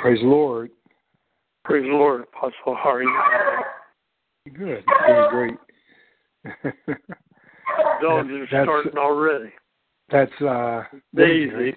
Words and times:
Praise 0.00 0.20
the 0.20 0.26
Lord. 0.28 0.70
Praise 1.64 1.84
the 1.84 1.92
Lord, 1.94 2.22
Apostle. 2.22 2.76
How 2.76 2.92
are 2.92 3.02
you? 3.02 3.22
Good. 4.54 4.84
Doing 5.06 5.28
great. 5.30 5.54
Dogs 8.00 8.28
are 8.30 8.46
that's- 8.50 8.64
starting 8.64 8.96
already. 8.98 9.52
That's 10.10 10.32
uh 10.40 10.84
Daisy. 11.14 11.76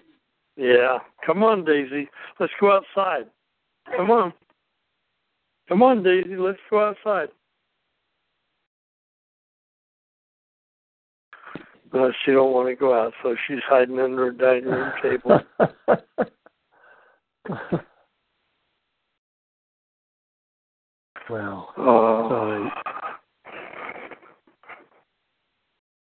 Yeah. 0.55 0.99
Come 1.25 1.43
on, 1.43 1.65
Daisy. 1.65 2.09
Let's 2.39 2.53
go 2.61 2.71
outside. 2.71 3.25
Come 3.97 4.09
on. 4.09 4.33
Come 5.67 5.83
on, 5.83 6.01
Daisy. 6.01 6.37
Let's 6.37 6.59
go 6.69 6.79
outside. 6.89 7.29
No, 11.93 12.09
she 12.23 12.31
don't 12.31 12.53
want 12.53 12.69
to 12.69 12.75
go 12.75 12.93
out, 12.97 13.11
so 13.21 13.35
she's 13.47 13.59
hiding 13.67 13.99
under 13.99 14.25
her 14.25 14.31
dining 14.31 14.63
room 14.63 14.93
table. 15.01 15.41
well, 21.31 21.73
Oh. 21.77 22.29
Sorry. 22.29 22.71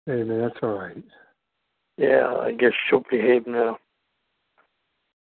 hey 0.06 0.24
man, 0.24 0.42
that's 0.42 0.58
all 0.64 0.80
right. 0.80 1.04
Yeah, 1.98 2.34
I 2.42 2.54
guess 2.54 2.72
she'll 2.90 3.04
behave 3.12 3.46
now. 3.46 3.78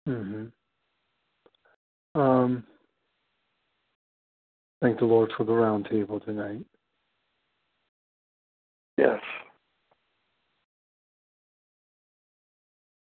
Mm-hmm. 0.08 2.20
Um, 2.20 2.64
thank 4.81 5.00
the 5.00 5.06
Lord 5.06 5.31
for 5.38 5.46
the 5.46 5.53
round 5.53 5.88
table 5.90 6.19
tonight. 6.19 6.66
Yes. 8.97 9.22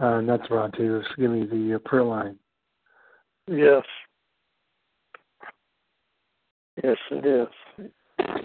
Uh, 0.02 0.18
and 0.18 0.30
that's 0.30 0.50
round 0.52 0.74
table. 0.74 1.02
Just 1.02 1.18
give 1.18 1.32
me 1.32 1.46
the 1.46 1.76
uh, 1.76 1.80
prayer 1.80 2.04
line. 2.04 2.38
Yes. 3.48 3.84
Yes, 6.84 6.98
it 7.12 7.26
is. 7.26 7.88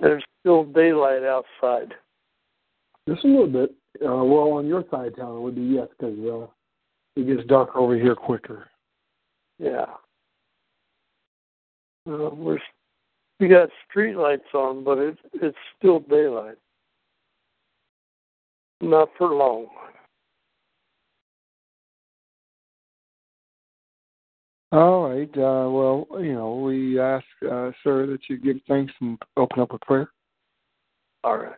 There's 0.00 0.24
still 0.40 0.64
daylight 0.64 1.22
outside. 1.22 1.94
Just 3.08 3.24
a 3.24 3.28
little 3.28 3.46
bit. 3.46 3.74
Uh, 4.02 4.24
well, 4.24 4.52
on 4.52 4.66
your 4.66 4.84
side 4.90 5.08
of 5.08 5.16
town, 5.16 5.36
it 5.36 5.40
would 5.40 5.54
be 5.54 5.62
yes, 5.62 5.88
because 5.98 6.18
uh, 6.18 6.46
it 7.16 7.26
gets 7.26 7.48
dark 7.48 7.74
over 7.74 7.96
here 7.96 8.14
quicker. 8.14 8.68
Yeah. 9.58 9.86
Uh, 12.08 12.30
we're 12.34 12.58
we 13.40 13.48
got 13.48 13.68
street 13.88 14.16
lights 14.16 14.54
on, 14.54 14.84
but 14.84 14.98
it's 14.98 15.18
it's 15.34 15.56
still 15.78 16.00
daylight. 16.00 16.56
Not 18.80 19.08
for 19.16 19.34
long. 19.34 19.66
All 24.72 25.08
right. 25.08 25.30
Uh, 25.36 25.70
well, 25.70 26.06
you 26.20 26.34
know, 26.34 26.56
we 26.56 26.98
ask, 26.98 27.24
uh, 27.50 27.70
sir, 27.84 28.06
that 28.06 28.28
you 28.28 28.38
give 28.38 28.56
thanks 28.66 28.92
and 29.00 29.18
open 29.36 29.60
up 29.60 29.72
a 29.72 29.78
prayer. 29.78 30.10
All 31.22 31.38
right. 31.38 31.56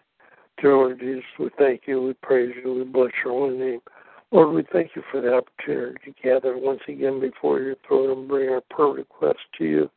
Dear 0.61 0.75
Lord 0.75 0.99
Jesus, 0.99 1.25
we 1.39 1.51
thank 1.57 1.83
you, 1.87 2.03
we 2.03 2.15
praise 2.15 2.53
you, 2.63 2.75
we 2.75 2.85
bless 2.85 3.13
your 3.25 3.33
holy 3.33 3.57
name. 3.57 3.81
Lord, 4.33 4.55
we 4.55 4.65
thank 4.73 4.91
you 4.95 5.03
for 5.11 5.21
the 5.21 5.35
opportunity 5.35 5.99
to 6.05 6.23
gather 6.23 6.59
once 6.59 6.81
again 6.89 7.21
before 7.21 7.61
your 7.61 7.77
throne 7.87 8.11
and 8.11 8.29
bring 8.29 8.51
our 8.51 8.63
prayer 8.71 8.89
requests 8.89 9.37
to 9.59 9.65
you. 9.65 9.91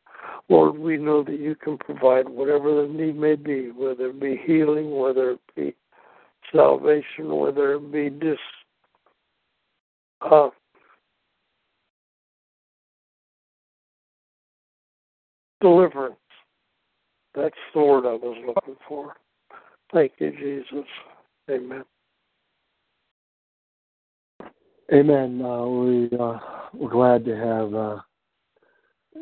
Lord, 0.48 0.78
we 0.78 0.96
know 0.96 1.22
that 1.24 1.38
you 1.38 1.54
can 1.54 1.76
provide 1.78 2.28
whatever 2.28 2.82
the 2.82 2.88
need 2.92 3.16
may 3.16 3.34
be, 3.34 3.70
whether 3.70 4.06
it 4.06 4.20
be 4.20 4.40
healing, 4.46 4.96
whether 4.96 5.32
it 5.32 5.40
be 5.56 5.74
salvation, 6.52 7.36
whether 7.36 7.74
it 7.74 7.92
be 7.92 8.10
just 8.24 8.40
uh, 10.20 10.50
deliverance. 15.62 16.16
That's 17.34 17.54
the 17.72 17.80
word 17.80 18.04
I 18.04 18.14
was 18.14 18.36
looking 18.46 18.76
for. 18.86 19.14
Thank 19.92 20.12
you, 20.18 20.32
Jesus. 20.32 20.86
Amen. 21.50 21.84
Amen. 24.92 25.40
Uh, 25.42 25.64
we 25.64 26.10
uh, 26.18 26.38
we're 26.74 26.90
glad 26.90 27.24
to 27.24 27.34
have 27.34 27.74
uh, 27.74 28.00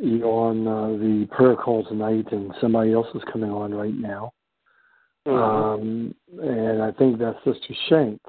you 0.01 0.25
on 0.25 0.67
uh, 0.67 0.99
the 0.99 1.29
prayer 1.31 1.55
call 1.55 1.85
tonight, 1.85 2.27
and 2.33 2.53
somebody 2.61 2.93
else 2.93 3.07
is 3.15 3.23
coming 3.33 3.51
on 3.51 3.73
right 3.73 3.95
now. 3.95 4.33
Um, 5.27 6.15
and 6.43 6.83
I 6.83 6.91
think 6.93 7.19
that's 7.19 7.39
Sister 7.45 7.75
Shank. 7.89 8.21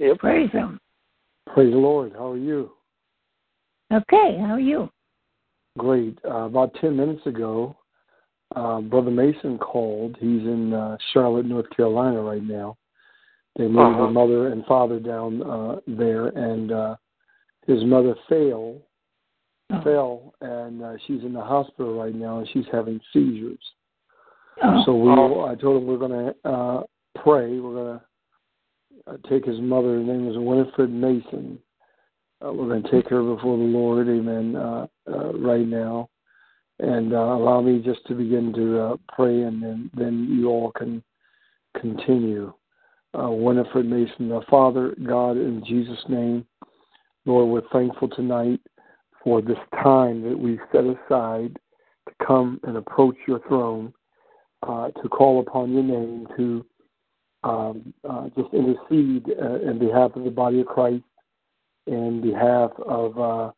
Yep. 0.00 0.18
Praise 0.18 0.50
Him. 0.50 0.80
Praise 1.54 1.72
the 1.72 1.78
Lord. 1.78 2.12
How 2.12 2.32
are 2.32 2.36
you? 2.36 2.72
Okay, 3.92 4.36
how 4.40 4.54
are 4.54 4.60
you? 4.60 4.90
Great. 5.78 6.18
Uh, 6.24 6.44
about 6.44 6.74
ten 6.80 6.96
minutes 6.96 7.24
ago, 7.26 7.76
uh, 8.56 8.80
Brother 8.82 9.10
Mason 9.10 9.56
called. 9.58 10.16
He's 10.20 10.42
in 10.42 10.74
uh, 10.74 10.96
Charlotte, 11.12 11.46
North 11.46 11.70
Carolina, 11.74 12.20
right 12.20 12.42
now. 12.42 12.76
They 13.56 13.64
moved 13.66 13.78
Uh-huh. 13.78 14.02
their 14.02 14.10
mother 14.10 14.48
and 14.48 14.64
father 14.66 14.98
down 15.00 15.42
uh, 15.42 15.80
there, 15.86 16.26
and 16.28 16.72
uh, 16.72 16.96
his 17.66 17.82
mother 17.84 18.14
fell, 18.28 18.76
Oh. 19.70 19.82
fell, 19.82 20.34
and 20.40 20.82
uh, 20.82 20.94
she's 21.06 21.22
in 21.22 21.32
the 21.34 21.42
hospital 21.42 21.98
right 21.98 22.14
now, 22.14 22.38
and 22.38 22.48
she's 22.52 22.64
having 22.72 23.00
seizures. 23.12 23.58
Oh, 24.62 24.82
So 24.86 24.94
we, 24.96 25.10
Oh. 25.10 25.44
I 25.44 25.54
told 25.54 25.82
him 25.82 25.86
we're 25.88 25.98
going 25.98 26.32
to 26.32 26.48
uh, 26.48 26.82
pray. 27.22 27.58
We're 27.60 27.74
going 27.74 27.98
to 27.98 29.10
uh, 29.12 29.16
take 29.28 29.44
his 29.44 29.60
mother. 29.60 29.88
Her 29.98 30.02
name 30.02 30.26
is 30.28 30.36
Winifred 30.38 30.90
Mason. 30.90 31.58
Uh, 32.44 32.52
we're 32.52 32.68
going 32.68 32.82
to 32.82 32.90
take 32.90 33.08
her 33.08 33.22
before 33.22 33.56
the 33.56 33.64
Lord, 33.64 34.08
Amen. 34.08 34.54
Uh, 34.54 34.86
uh, 35.10 35.32
right 35.32 35.66
now, 35.66 36.08
and 36.78 37.12
uh, 37.12 37.16
allow 37.16 37.60
me 37.60 37.80
just 37.84 38.06
to 38.06 38.14
begin 38.14 38.52
to 38.52 38.80
uh, 38.80 38.96
pray, 39.12 39.42
and 39.42 39.62
then 39.62 39.90
then 39.94 40.28
you 40.30 40.48
all 40.48 40.70
can 40.72 41.02
continue. 41.80 42.52
Uh, 43.18 43.30
Winifred 43.30 43.86
Mason, 43.86 44.30
uh, 44.30 44.40
Father 44.50 44.94
God, 45.04 45.32
in 45.36 45.64
Jesus' 45.66 46.04
name, 46.08 46.46
Lord, 47.24 47.48
we're 47.48 47.68
thankful 47.72 48.08
tonight 48.08 48.60
for 49.24 49.40
this 49.40 49.58
time 49.82 50.22
that 50.22 50.38
we've 50.38 50.60
set 50.70 50.84
aside 50.84 51.58
to 52.06 52.26
come 52.26 52.60
and 52.64 52.76
approach 52.76 53.16
your 53.26 53.40
throne 53.48 53.92
to 54.64 55.08
call 55.08 55.40
upon 55.40 55.72
your 55.72 55.82
name 55.82 56.26
to 56.36 56.66
um, 57.44 57.94
just 58.36 58.52
intercede 58.52 59.26
in 59.28 59.78
behalf 59.78 60.14
of 60.14 60.24
the 60.24 60.30
body 60.30 60.60
of 60.60 60.66
Christ, 60.66 61.04
in 61.88 62.20
behalf 62.20 62.70
of 62.86 63.18
uh, 63.18 63.50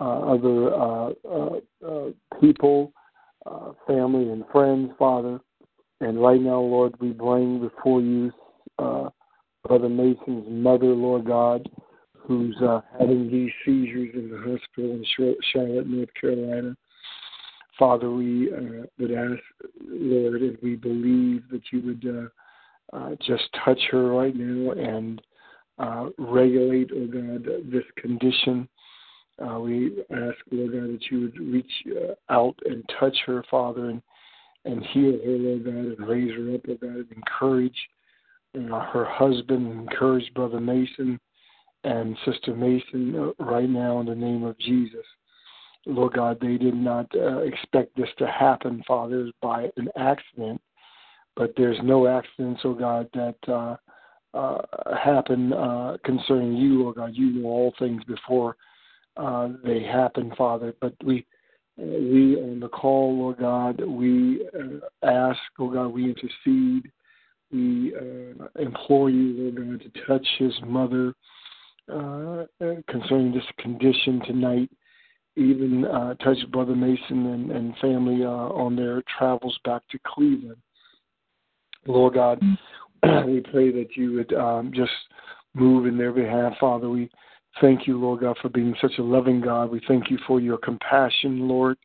uh, 0.00 0.34
other 0.34 0.74
uh, 0.74 2.10
people, 2.40 2.92
family, 3.86 4.30
and 4.30 4.44
friends, 4.52 4.90
Father. 4.98 5.40
And 6.00 6.20
right 6.20 6.40
now, 6.40 6.60
Lord, 6.60 6.94
we 7.00 7.10
bring 7.10 7.60
before 7.60 8.00
you 8.00 8.32
Brother 8.78 9.88
Mason's 9.88 10.46
mother, 10.48 10.86
Lord 10.86 11.24
God, 11.24 11.68
who's 12.18 12.56
having 12.98 13.30
these 13.30 13.52
seizures 13.64 14.10
in 14.14 14.30
the 14.30 14.38
hospital 14.38 14.90
in 14.90 15.04
Charlotte, 15.52 15.86
North 15.86 16.08
Carolina. 16.20 16.76
Father, 17.78 18.10
we 18.10 18.52
uh, 18.52 18.86
would 18.98 19.12
ask, 19.12 19.42
Lord, 19.88 20.42
if 20.42 20.62
we 20.62 20.76
believe 20.76 21.42
that 21.50 21.62
you 21.72 21.80
would 21.82 22.30
uh, 22.92 22.96
uh, 22.96 23.16
just 23.26 23.44
touch 23.64 23.80
her 23.90 24.08
right 24.08 24.36
now 24.36 24.72
and 24.72 25.22
uh, 25.78 26.06
regulate, 26.18 26.90
oh 26.94 27.06
God, 27.06 27.44
this 27.70 27.84
condition. 27.96 28.68
Uh, 29.42 29.58
we 29.58 30.04
ask, 30.10 30.36
Lord 30.50 30.72
God, 30.72 30.92
that 30.92 31.00
you 31.10 31.20
would 31.22 31.38
reach 31.38 31.72
uh, 31.88 32.14
out 32.32 32.56
and 32.64 32.84
touch 33.00 33.16
her, 33.26 33.44
Father, 33.50 33.90
and, 33.90 34.02
and 34.64 34.84
heal 34.86 35.18
her, 35.24 35.30
Lord 35.30 35.64
God, 35.64 35.74
and 35.74 36.06
raise 36.06 36.32
her 36.36 36.54
up, 36.54 36.60
oh 36.68 36.78
God, 36.80 36.96
and 36.96 37.12
encourage 37.16 37.76
uh, 38.54 38.80
her 38.90 39.04
husband, 39.04 39.72
encourage 39.72 40.32
Brother 40.34 40.60
Mason 40.60 41.18
and 41.84 42.16
Sister 42.24 42.54
Mason 42.54 43.32
uh, 43.40 43.44
right 43.44 43.68
now 43.68 44.00
in 44.00 44.06
the 44.06 44.14
name 44.14 44.44
of 44.44 44.58
Jesus. 44.58 45.04
Lord 45.86 46.12
God, 46.12 46.38
they 46.40 46.58
did 46.58 46.74
not 46.74 47.06
uh, 47.16 47.38
expect 47.38 47.96
this 47.96 48.08
to 48.18 48.26
happen, 48.26 48.84
Father, 48.86 49.30
by 49.40 49.68
an 49.76 49.88
accident, 49.96 50.60
but 51.34 51.52
there's 51.56 51.78
no 51.82 52.06
accidents, 52.06 52.60
oh 52.64 52.74
God, 52.74 53.08
that 53.14 53.36
uh, 54.34 54.58
happen 54.96 55.52
uh, 55.52 55.96
concerning 56.04 56.56
you, 56.56 56.82
Lord 56.82 56.96
God. 56.96 57.10
You 57.14 57.30
know 57.30 57.48
all 57.48 57.74
things 57.78 58.02
before 58.04 58.56
uh, 59.16 59.48
they 59.64 59.82
happen, 59.82 60.32
Father. 60.36 60.74
But 60.80 60.94
we, 61.04 61.26
we 61.76 62.36
on 62.40 62.60
the 62.60 62.68
call, 62.68 63.18
Lord 63.18 63.38
God, 63.38 63.84
we 63.84 64.46
uh, 64.58 65.06
ask, 65.06 65.38
Lord 65.58 65.74
God, 65.74 65.88
we 65.88 66.04
intercede. 66.04 66.90
We 67.52 67.94
uh, 67.94 68.46
implore 68.58 69.10
you, 69.10 69.52
Lord 69.54 69.80
God, 69.80 69.92
to 69.92 70.06
touch 70.06 70.26
his 70.38 70.54
mother 70.66 71.12
uh, 71.92 72.44
concerning 72.88 73.32
this 73.32 73.44
condition 73.58 74.22
tonight. 74.26 74.70
Even 75.36 75.86
touch 76.22 76.38
Brother 76.50 76.76
Mason 76.76 77.26
and, 77.26 77.50
and 77.50 77.76
family 77.78 78.22
on 78.22 78.76
their 78.76 79.02
travels 79.18 79.58
back 79.64 79.82
to 79.90 79.98
Cleveland. 80.06 80.58
Lord 81.86 82.14
God, 82.14 82.40
we 83.26 83.40
pray 83.40 83.70
that 83.72 83.96
you 83.96 84.12
would 84.14 84.32
um, 84.34 84.72
just 84.74 84.92
move 85.54 85.86
in 85.86 85.98
their 85.98 86.12
behalf, 86.12 86.54
Father. 86.60 86.88
We 86.88 87.10
thank 87.60 87.86
you, 87.86 87.98
Lord 87.98 88.20
God, 88.20 88.36
for 88.40 88.48
being 88.48 88.74
such 88.80 88.92
a 88.98 89.02
loving 89.02 89.40
God. 89.40 89.70
We 89.70 89.80
thank 89.88 90.10
you 90.10 90.18
for 90.26 90.40
your 90.40 90.58
compassion, 90.58 91.48
Lord. 91.48 91.76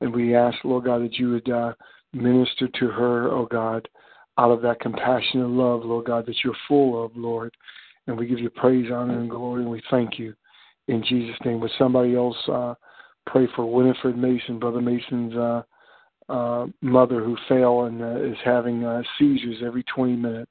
And 0.00 0.14
we 0.14 0.34
ask, 0.34 0.56
Lord 0.64 0.84
God, 0.84 1.02
that 1.02 1.18
you 1.18 1.30
would 1.32 1.50
uh, 1.50 1.74
minister 2.12 2.68
to 2.68 2.88
her, 2.88 3.30
oh 3.30 3.46
God, 3.46 3.88
out 4.38 4.50
of 4.50 4.62
that 4.62 4.80
compassion 4.80 5.40
and 5.40 5.56
love, 5.56 5.84
Lord 5.84 6.06
God, 6.06 6.26
that 6.26 6.36
you're 6.44 6.54
full 6.66 7.04
of, 7.04 7.16
Lord. 7.16 7.56
And 8.06 8.16
we 8.16 8.26
give 8.26 8.38
you 8.38 8.50
praise, 8.50 8.90
honor, 8.92 9.18
and 9.18 9.28
glory, 9.28 9.62
and 9.62 9.70
we 9.70 9.82
thank 9.90 10.18
you 10.18 10.34
in 10.86 11.04
Jesus' 11.04 11.36
name. 11.44 11.60
Would 11.60 11.70
somebody 11.78 12.14
else 12.14 12.36
uh, 12.50 12.74
pray 13.26 13.48
for 13.54 13.70
Winifred 13.70 14.16
Mason, 14.16 14.58
Brother 14.58 14.80
Mason's 14.80 15.34
uh, 15.36 15.62
uh, 16.28 16.66
mother 16.82 17.22
who 17.22 17.36
fell 17.48 17.84
and 17.84 18.02
uh, 18.02 18.22
is 18.22 18.36
having 18.44 18.84
uh, 18.84 19.02
seizures 19.18 19.62
every 19.64 19.84
20 19.94 20.16
minutes. 20.16 20.50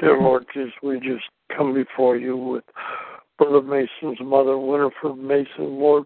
Dear 0.00 0.20
Lord 0.20 0.46
Jesus, 0.54 0.72
we 0.82 1.00
just 1.00 1.24
come 1.56 1.74
before 1.74 2.16
you 2.16 2.36
with 2.36 2.64
Brother 3.36 3.62
Mason's 3.62 4.18
mother, 4.22 4.56
Winifred 4.56 5.18
Mason. 5.18 5.78
Lord, 5.78 6.04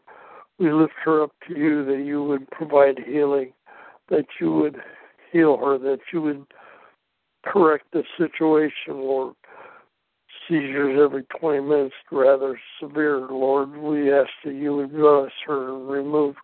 we 0.59 0.73
lift 0.73 0.95
her 1.05 1.23
up 1.23 1.33
to 1.49 1.59
you 1.59 1.85
that 1.85 2.05
you 2.05 2.25
would 2.25 2.51
provide 2.51 2.99
healing, 3.07 3.53
that 4.09 4.25
you 4.41 4.53
would 4.53 4.77
heal 5.31 5.59
her, 5.59 5.77
that 5.79 5.99
you 6.13 6.23
would 6.23 6.47
correct 7.45 7.85
the 7.93 8.03
situation, 8.17 8.95
Lord. 8.95 9.35
Seizures 10.49 10.99
every 11.03 11.25
20 11.39 11.61
minutes, 11.61 11.95
rather 12.11 12.59
severe, 12.81 13.19
Lord. 13.19 13.77
We 13.77 14.13
ask 14.13 14.31
that 14.45 14.55
you 14.55 14.77
would 14.77 14.93
bless 14.93 15.31
her 15.47 15.75
and 15.75 15.89
remove 15.89 16.35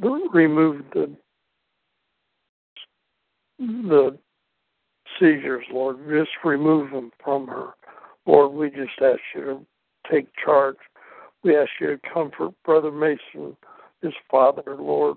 remove 0.00 0.84
the 0.92 1.16
the 3.58 4.18
seizures, 5.18 5.64
Lord. 5.72 5.98
Just 6.08 6.30
remove 6.44 6.90
them 6.90 7.10
from 7.22 7.46
her. 7.48 7.70
Lord, 8.26 8.52
we 8.52 8.70
just 8.70 9.00
ask 9.00 9.20
you 9.34 9.40
to 9.42 9.66
take 10.10 10.26
charge. 10.44 10.76
We 11.42 11.56
ask 11.56 11.70
you 11.80 11.88
to 11.88 12.00
comfort 12.12 12.52
Brother 12.64 12.90
Mason, 12.90 13.56
his 14.02 14.12
father, 14.30 14.76
Lord. 14.78 15.16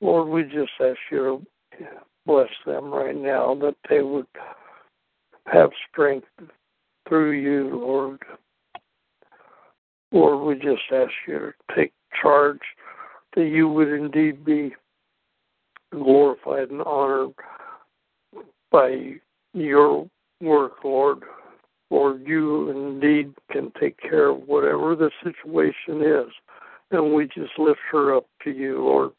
Lord, 0.00 0.28
we 0.28 0.42
just 0.44 0.72
ask 0.80 0.98
you 1.10 1.44
to 1.78 1.86
bless 2.26 2.48
them 2.66 2.90
right 2.90 3.16
now, 3.16 3.54
that 3.56 3.76
they 3.88 4.02
would 4.02 4.26
have 5.46 5.70
strength 5.90 6.28
through 7.08 7.32
you, 7.32 7.78
Lord. 7.78 8.18
Lord, 10.12 10.46
we 10.46 10.54
just 10.54 10.82
ask 10.92 11.12
you 11.26 11.38
to 11.38 11.52
take 11.76 11.92
charge 12.20 12.60
that 13.36 13.46
you 13.46 13.68
would 13.68 13.88
indeed 13.88 14.44
be 14.44 14.74
glorified 15.92 16.70
and 16.70 16.82
honored 16.82 17.32
by 18.70 19.14
your 19.52 20.08
work, 20.40 20.72
Lord. 20.84 21.22
Lord, 21.90 22.22
you 22.26 22.70
indeed 22.70 23.34
can 23.50 23.72
take 23.80 23.98
care 24.00 24.28
of 24.28 24.46
whatever 24.46 24.94
the 24.94 25.10
situation 25.24 26.02
is. 26.02 26.32
And 26.92 27.14
we 27.14 27.26
just 27.26 27.58
lift 27.58 27.80
her 27.90 28.16
up 28.16 28.26
to 28.44 28.50
you, 28.50 28.82
Lord. 28.82 29.10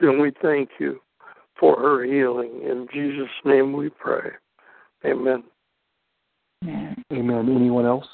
And 0.00 0.20
we 0.20 0.32
thank 0.42 0.70
you 0.78 1.00
for 1.58 1.76
her 1.76 2.04
healing. 2.04 2.62
In 2.64 2.88
Jesus' 2.92 3.28
name 3.44 3.72
we 3.72 3.90
pray. 3.90 4.30
Amen. 5.04 5.44
Amen. 6.64 7.04
Amen. 7.12 7.56
Anyone 7.56 7.86
else? 7.86 8.06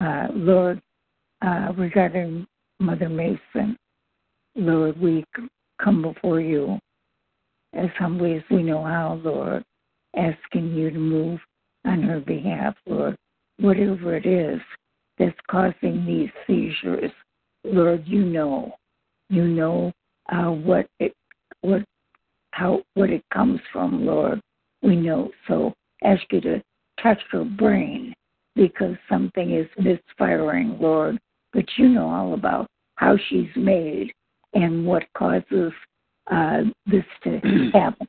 Uh, 0.00 0.28
Lord, 0.32 0.80
uh, 1.42 1.72
regarding 1.76 2.46
Mother 2.78 3.08
Mason, 3.08 3.76
Lord, 4.54 5.00
we 5.00 5.24
come 5.82 6.02
before 6.02 6.40
you 6.40 6.78
as 7.74 7.88
humbly 7.98 8.34
as 8.34 8.42
we 8.50 8.62
know 8.62 8.82
how, 8.84 9.20
Lord, 9.22 9.64
asking 10.16 10.74
you 10.74 10.90
to 10.90 10.98
move 10.98 11.40
on 11.84 12.02
her 12.02 12.20
behalf, 12.20 12.74
Lord. 12.86 13.16
Whatever 13.58 14.16
it 14.16 14.26
is 14.26 14.60
that's 15.18 15.36
causing 15.50 16.04
these 16.04 16.30
seizures, 16.46 17.12
Lord, 17.64 18.04
you 18.06 18.24
know. 18.24 18.74
You 19.28 19.46
know 19.46 19.92
uh, 20.32 20.50
what 20.50 20.86
it 20.98 21.12
what 21.60 21.84
how 22.52 22.82
what 22.94 23.10
it 23.10 23.22
comes 23.32 23.60
from, 23.72 24.04
Lord. 24.04 24.40
We 24.82 24.96
know. 24.96 25.30
So 25.46 25.72
ask 26.02 26.22
you 26.32 26.40
to 26.40 26.62
touch 27.00 27.20
her 27.30 27.44
brain 27.44 28.12
because 28.56 28.96
something 29.08 29.52
is 29.54 29.68
misfiring, 29.78 30.78
Lord. 30.80 31.18
But 31.52 31.64
you 31.76 31.88
know 31.88 32.08
all 32.08 32.34
about 32.34 32.66
how 32.96 33.16
she's 33.28 33.48
made 33.56 34.12
and 34.54 34.86
what 34.86 35.04
causes 35.16 35.72
uh, 36.30 36.62
this 36.86 37.04
to 37.24 37.40
happen. 37.72 38.08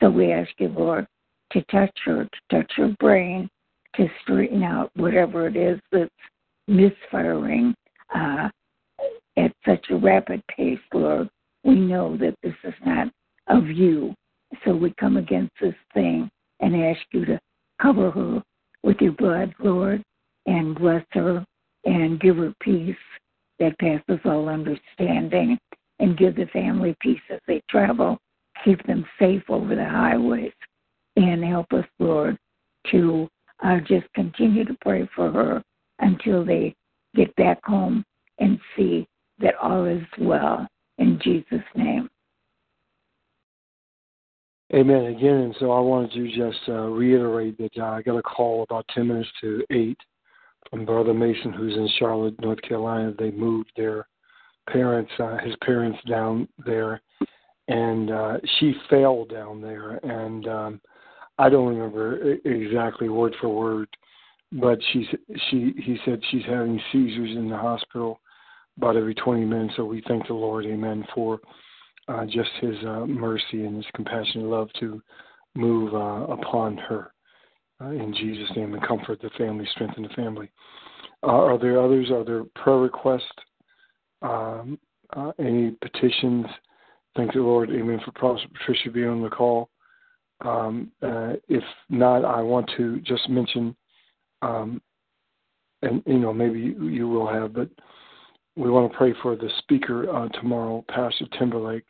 So 0.00 0.10
we 0.10 0.32
ask 0.32 0.50
you, 0.58 0.68
Lord, 0.68 1.06
to 1.52 1.62
touch 1.70 1.96
her, 2.04 2.24
to 2.24 2.56
touch 2.56 2.72
her 2.76 2.94
brain, 3.00 3.48
to 3.96 4.06
straighten 4.22 4.62
out 4.62 4.90
whatever 4.94 5.48
it 5.48 5.56
is 5.56 5.80
that's 5.90 6.10
misfiring 6.68 7.74
uh, 8.14 8.48
at 9.36 9.52
such 9.66 9.86
a 9.90 9.96
rapid 9.96 10.42
pace, 10.46 10.78
Lord. 10.92 11.28
We 11.64 11.74
know 11.74 12.16
that 12.18 12.36
this 12.42 12.54
is 12.64 12.74
not 12.84 13.08
of 13.48 13.66
you. 13.66 14.14
So 14.64 14.74
we 14.74 14.94
come 14.98 15.16
against 15.16 15.52
this 15.60 15.74
thing 15.94 16.30
and 16.60 16.76
ask 16.84 17.00
you 17.12 17.24
to 17.26 17.40
cover 17.80 18.10
her 18.10 18.42
with 18.82 18.98
your 19.00 19.12
blood, 19.12 19.54
Lord, 19.58 20.02
and 20.46 20.78
bless 20.78 21.04
her 21.12 21.44
and 21.84 22.20
give 22.20 22.36
her 22.36 22.52
peace 22.60 22.96
that 23.58 23.78
passes 23.78 24.20
all 24.24 24.48
understanding 24.48 25.58
and 25.98 26.18
give 26.18 26.36
the 26.36 26.46
family 26.46 26.96
peace 27.00 27.20
as 27.30 27.40
they 27.46 27.60
travel. 27.68 28.18
Keep 28.64 28.86
them 28.86 29.06
safe 29.18 29.42
over 29.48 29.74
the 29.74 29.84
highways 29.84 30.52
and 31.16 31.44
help 31.44 31.72
us, 31.72 31.86
Lord, 31.98 32.36
to 32.90 33.28
uh, 33.64 33.78
just 33.80 34.06
continue 34.14 34.64
to 34.64 34.76
pray 34.80 35.08
for 35.14 35.30
her 35.30 35.62
until 36.00 36.44
they 36.44 36.74
get 37.14 37.34
back 37.36 37.58
home 37.64 38.04
and 38.38 38.58
see 38.76 39.06
that 39.40 39.54
all 39.60 39.84
is 39.84 40.02
well 40.18 40.66
in 40.98 41.18
Jesus' 41.22 41.62
name. 41.74 42.08
Amen. 44.74 45.06
Again, 45.06 45.36
and 45.36 45.56
so 45.58 45.72
I 45.72 45.80
wanted 45.80 46.12
to 46.12 46.28
just 46.28 46.68
uh, 46.68 46.72
reiterate 46.72 47.56
that 47.58 47.70
uh, 47.78 47.86
I 47.86 48.02
got 48.02 48.18
a 48.18 48.22
call 48.22 48.64
about 48.64 48.84
10 48.94 49.08
minutes 49.08 49.30
to 49.40 49.64
8 49.70 49.96
from 50.70 50.84
Brother 50.84 51.14
Mason, 51.14 51.52
who's 51.52 51.74
in 51.74 51.88
Charlotte, 51.98 52.40
North 52.40 52.60
Carolina. 52.62 53.12
They 53.18 53.30
moved 53.30 53.70
their 53.76 54.06
parents, 54.70 55.10
uh, 55.18 55.38
his 55.38 55.54
parents, 55.64 55.98
down 56.08 56.48
there, 56.64 57.00
and 57.68 58.10
uh, 58.10 58.36
she 58.58 58.74
fell 58.90 59.24
down 59.24 59.60
there. 59.60 59.96
And 60.02 60.46
um, 60.46 60.80
I 61.38 61.48
don't 61.48 61.68
remember 61.68 62.34
exactly 62.44 63.08
word 63.08 63.34
for 63.40 63.48
word, 63.48 63.88
but 64.52 64.78
she 64.92 65.06
she 65.50 65.74
he 65.78 65.98
said 66.04 66.20
she's 66.30 66.44
having 66.46 66.80
seizures 66.92 67.36
in 67.36 67.48
the 67.48 67.56
hospital 67.56 68.20
about 68.76 68.96
every 68.96 69.14
20 69.14 69.44
minutes. 69.44 69.74
So 69.76 69.84
we 69.84 70.02
thank 70.06 70.26
the 70.26 70.34
Lord, 70.34 70.66
Amen, 70.66 71.04
for 71.14 71.40
uh, 72.08 72.24
just 72.26 72.50
His 72.60 72.76
uh, 72.86 73.06
mercy 73.06 73.64
and 73.64 73.76
His 73.76 73.86
compassion 73.94 74.42
and 74.42 74.50
love 74.50 74.68
to 74.80 75.02
move 75.54 75.94
uh, 75.94 76.32
upon 76.32 76.76
her 76.76 77.12
uh, 77.82 77.90
in 77.90 78.14
Jesus' 78.14 78.50
name 78.56 78.74
and 78.74 78.86
comfort 78.86 79.20
the 79.20 79.30
family, 79.38 79.66
strengthen 79.72 80.02
the 80.02 80.08
family. 80.10 80.50
Uh, 81.22 81.26
are 81.26 81.58
there 81.58 81.82
others? 81.82 82.10
Are 82.10 82.24
there 82.24 82.44
prayer 82.62 82.78
requests? 82.78 83.22
Um, 84.22 84.78
uh, 85.16 85.32
any 85.38 85.72
petitions? 85.82 86.46
Thank 87.16 87.32
the 87.32 87.40
Lord. 87.40 87.70
Amen. 87.70 88.00
For 88.04 88.12
Prophet 88.12 88.48
Patricia 88.52 88.90
being 88.90 89.08
on 89.08 89.22
the 89.22 89.30
call. 89.30 89.70
Um, 90.44 90.92
uh, 91.02 91.32
if 91.48 91.64
not, 91.88 92.24
I 92.24 92.40
want 92.42 92.70
to 92.76 93.00
just 93.00 93.28
mention, 93.28 93.74
um, 94.42 94.80
and 95.82 96.02
you 96.06 96.18
know 96.18 96.32
maybe 96.32 96.60
you, 96.60 96.86
you, 96.86 97.08
will 97.08 97.26
have, 97.26 97.52
but 97.52 97.68
we 98.56 98.70
want 98.70 98.90
to 98.90 98.96
pray 98.96 99.14
for 99.20 99.34
the 99.34 99.50
speaker 99.58 100.08
uh, 100.14 100.28
tomorrow, 100.28 100.84
Pastor 100.88 101.26
Timberlake, 101.36 101.86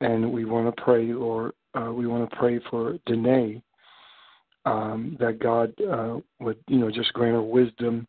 and 0.00 0.32
we 0.32 0.44
want 0.44 0.74
to 0.74 0.82
pray, 0.82 1.12
or 1.12 1.54
uh, 1.74 1.92
we 1.92 2.06
want 2.06 2.28
to 2.28 2.36
pray 2.36 2.60
for 2.70 2.98
Danae, 3.06 3.60
um, 4.64 5.16
that 5.20 5.38
God 5.40 5.72
uh, 5.80 6.18
would 6.40 6.58
you 6.68 6.78
know 6.78 6.90
just 6.90 7.12
grant 7.12 7.34
her 7.34 7.42
wisdom, 7.42 8.06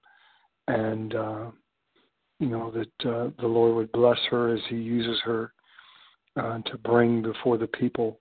and 0.67 1.15
uh, 1.15 1.45
you 2.39 2.47
know 2.47 2.71
that 2.71 3.09
uh, 3.09 3.29
the 3.39 3.47
Lord 3.47 3.75
would 3.75 3.91
bless 3.91 4.19
her 4.29 4.53
as 4.53 4.61
He 4.69 4.77
uses 4.77 5.19
her 5.23 5.51
to 6.35 6.77
bring 6.83 7.21
before 7.21 7.57
the 7.57 7.67
people. 7.67 8.19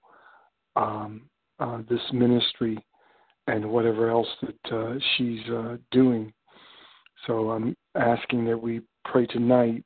Um, 0.77 1.29
uh, 1.63 1.79
this 1.89 2.01
ministry 2.13 2.77
and 3.47 3.65
whatever 3.65 4.11
else 4.11 4.29
that 4.43 4.77
uh, 4.77 4.95
she's 5.17 5.49
uh, 5.51 5.77
doing. 5.91 6.33
So 7.27 7.51
I'm 7.51 7.77
asking 7.95 8.45
that 8.47 8.61
we 8.61 8.81
pray 9.05 9.27
tonight 9.27 9.85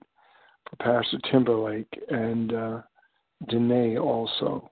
for 0.68 0.76
Pastor 0.76 1.18
Timberlake 1.30 1.92
and 2.08 2.54
uh, 2.54 2.80
Danae 3.48 3.98
also 3.98 4.70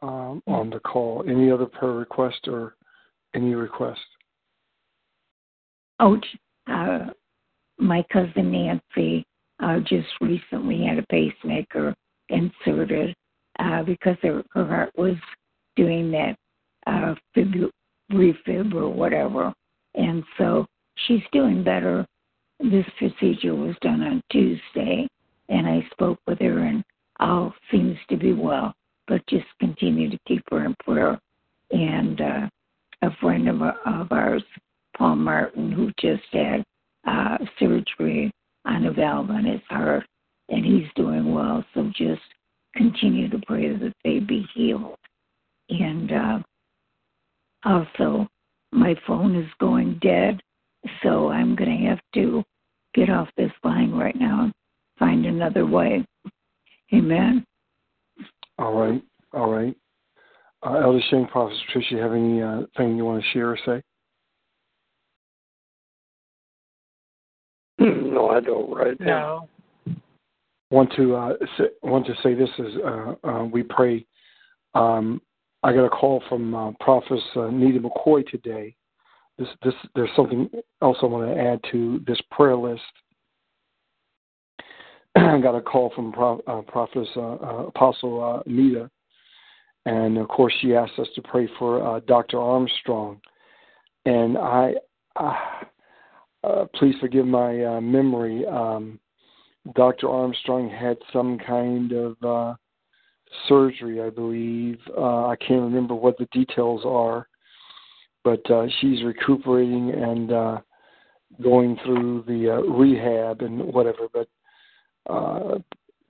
um, 0.00 0.42
on 0.46 0.70
the 0.70 0.80
call. 0.80 1.24
Any 1.28 1.50
other 1.50 1.66
prayer 1.66 1.92
request 1.92 2.46
or 2.46 2.76
any 3.38 3.54
request? 3.54 4.00
Oh, 6.00 6.18
uh, 6.70 7.06
my 7.78 8.04
cousin 8.12 8.52
Nancy 8.52 9.24
uh, 9.60 9.80
just 9.80 10.08
recently 10.20 10.84
had 10.84 10.98
a 10.98 11.06
pacemaker 11.06 11.94
inserted 12.28 13.14
uh, 13.58 13.82
because 13.82 14.16
her, 14.22 14.42
her 14.52 14.66
heart 14.66 14.92
was 14.96 15.16
doing 15.76 16.10
that 16.10 16.36
uh, 16.86 17.14
fib- 17.34 17.70
refib 18.12 18.74
or 18.74 18.88
whatever. 18.88 19.52
And 19.94 20.22
so 20.36 20.66
she's 21.06 21.22
doing 21.32 21.64
better. 21.64 22.06
This 22.60 22.86
procedure 22.98 23.54
was 23.54 23.76
done 23.80 24.02
on 24.02 24.22
Tuesday, 24.30 25.06
and 25.48 25.66
I 25.66 25.86
spoke 25.92 26.18
with 26.26 26.40
her, 26.40 26.58
and 26.58 26.84
all 27.20 27.54
seems 27.70 27.96
to 28.10 28.16
be 28.16 28.32
well. 28.32 28.74
But 29.06 29.26
just 29.28 29.46
continue 29.60 30.10
to 30.10 30.18
keep 30.26 30.42
her 30.50 30.64
in 30.64 30.74
prayer. 30.84 31.18
And 31.70 32.20
uh, 32.20 32.48
a 33.02 33.10
friend 33.20 33.48
of, 33.48 33.62
of 33.62 34.12
ours, 34.12 34.42
Paul 34.96 35.16
Martin, 35.16 35.70
who 35.70 35.92
just 36.00 36.24
had 36.32 36.64
uh, 37.06 37.38
surgery 37.58 38.30
on 38.64 38.86
a 38.86 38.92
valve 38.92 39.30
on 39.30 39.44
his 39.44 39.60
heart, 39.68 40.04
and 40.48 40.64
he's 40.64 40.88
doing 40.96 41.32
well. 41.32 41.64
So 41.74 41.90
just 41.96 42.22
continue 42.74 43.28
to 43.28 43.40
pray 43.46 43.74
that 43.76 43.94
they 44.04 44.20
be 44.20 44.46
healed. 44.54 44.96
And 45.70 46.12
uh, 46.12 46.38
also, 47.64 48.26
my 48.72 48.94
phone 49.06 49.36
is 49.36 49.48
going 49.60 49.98
dead, 50.02 50.40
so 51.02 51.28
I'm 51.28 51.54
going 51.54 51.78
to 51.78 51.88
have 51.88 52.00
to 52.14 52.42
get 52.94 53.10
off 53.10 53.28
this 53.36 53.52
line 53.64 53.92
right 53.92 54.16
now 54.16 54.44
and 54.44 54.52
find 54.98 55.26
another 55.26 55.66
way. 55.66 56.04
Amen. 56.92 57.44
All 58.58 58.74
right. 58.74 59.02
All 59.32 59.50
right. 59.50 59.76
Uh, 60.66 60.74
Elder 60.74 61.00
Shane, 61.10 61.26
Prophet 61.26 61.56
Patricia, 61.66 61.94
you 61.94 62.00
have 62.00 62.12
anything 62.12 62.42
uh, 62.42 62.96
you 62.96 63.04
want 63.04 63.22
to 63.22 63.28
share 63.30 63.50
or 63.50 63.58
say? 63.64 63.82
No, 68.08 68.30
I 68.30 68.40
don't 68.40 68.74
right 68.74 68.98
now. 68.98 69.48
No. 69.86 69.94
Want 70.70 70.92
to 70.96 71.14
uh, 71.14 71.32
say, 71.56 71.64
want 71.82 72.04
to 72.06 72.14
say 72.22 72.34
this 72.34 72.50
is 72.58 72.74
uh, 72.84 73.14
uh, 73.24 73.44
we 73.44 73.62
pray 73.62 74.04
um, 74.74 75.22
I 75.62 75.72
got 75.72 75.86
a 75.86 75.90
call 75.90 76.22
from 76.28 76.54
uh, 76.54 76.72
Prophet 76.80 77.20
uh, 77.36 77.48
Nita 77.48 77.80
McCoy 77.80 78.26
today. 78.28 78.74
This, 79.38 79.48
this, 79.62 79.74
there's 79.94 80.10
something 80.14 80.48
else 80.82 80.96
I 81.02 81.06
want 81.06 81.34
to 81.34 81.40
add 81.40 81.60
to 81.72 82.02
this 82.06 82.20
prayer 82.30 82.56
list. 82.56 82.82
I 85.16 85.38
got 85.40 85.56
a 85.56 85.60
call 85.60 85.92
from 85.94 86.12
Pro, 86.12 86.40
uh, 86.46 86.62
Prophet 86.62 87.08
uh, 87.16 87.20
uh, 87.20 87.66
Apostle 87.66 88.22
uh, 88.22 88.42
Nita, 88.46 88.90
and 89.88 90.18
of 90.18 90.28
course 90.28 90.52
she 90.60 90.74
asked 90.74 90.98
us 90.98 91.08
to 91.14 91.22
pray 91.22 91.48
for 91.58 91.82
uh, 91.82 92.00
Dr. 92.00 92.38
Armstrong. 92.38 93.20
And 94.04 94.36
I, 94.36 94.74
uh, 95.16 96.66
please 96.74 96.94
forgive 97.00 97.26
my 97.26 97.64
uh, 97.64 97.80
memory. 97.80 98.46
Um, 98.46 99.00
Dr. 99.74 100.08
Armstrong 100.08 100.68
had 100.68 100.98
some 101.12 101.38
kind 101.38 101.92
of 101.92 102.16
uh, 102.22 102.54
surgery, 103.48 104.02
I 104.02 104.10
believe. 104.10 104.78
Uh, 104.96 105.26
I 105.26 105.36
can't 105.36 105.62
remember 105.62 105.94
what 105.94 106.18
the 106.18 106.28
details 106.32 106.82
are, 106.84 107.26
but 108.24 108.48
uh, 108.50 108.66
she's 108.80 109.02
recuperating 109.02 109.90
and 109.90 110.32
uh, 110.32 110.58
going 111.42 111.78
through 111.84 112.24
the 112.26 112.50
uh, 112.50 112.60
rehab 112.60 113.40
and 113.42 113.60
whatever. 113.72 114.08
But 114.12 114.28
uh, 115.08 115.58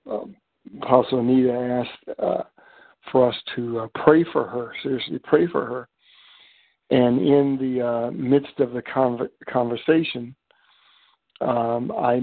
um, 0.09 0.35
Apostle 0.81 1.19
Anita 1.19 1.53
asked 1.53 2.19
uh, 2.19 2.43
for 3.11 3.29
us 3.29 3.35
to 3.55 3.79
uh, 3.79 3.87
pray 4.03 4.23
for 4.31 4.47
her, 4.47 4.73
seriously 4.83 5.19
pray 5.23 5.47
for 5.47 5.65
her. 5.65 5.87
And 6.91 7.19
in 7.19 7.57
the 7.59 7.87
uh, 7.87 8.11
midst 8.11 8.59
of 8.59 8.71
the 8.71 8.81
con- 8.81 9.29
conversation, 9.47 10.35
um, 11.41 11.91
I 11.91 12.19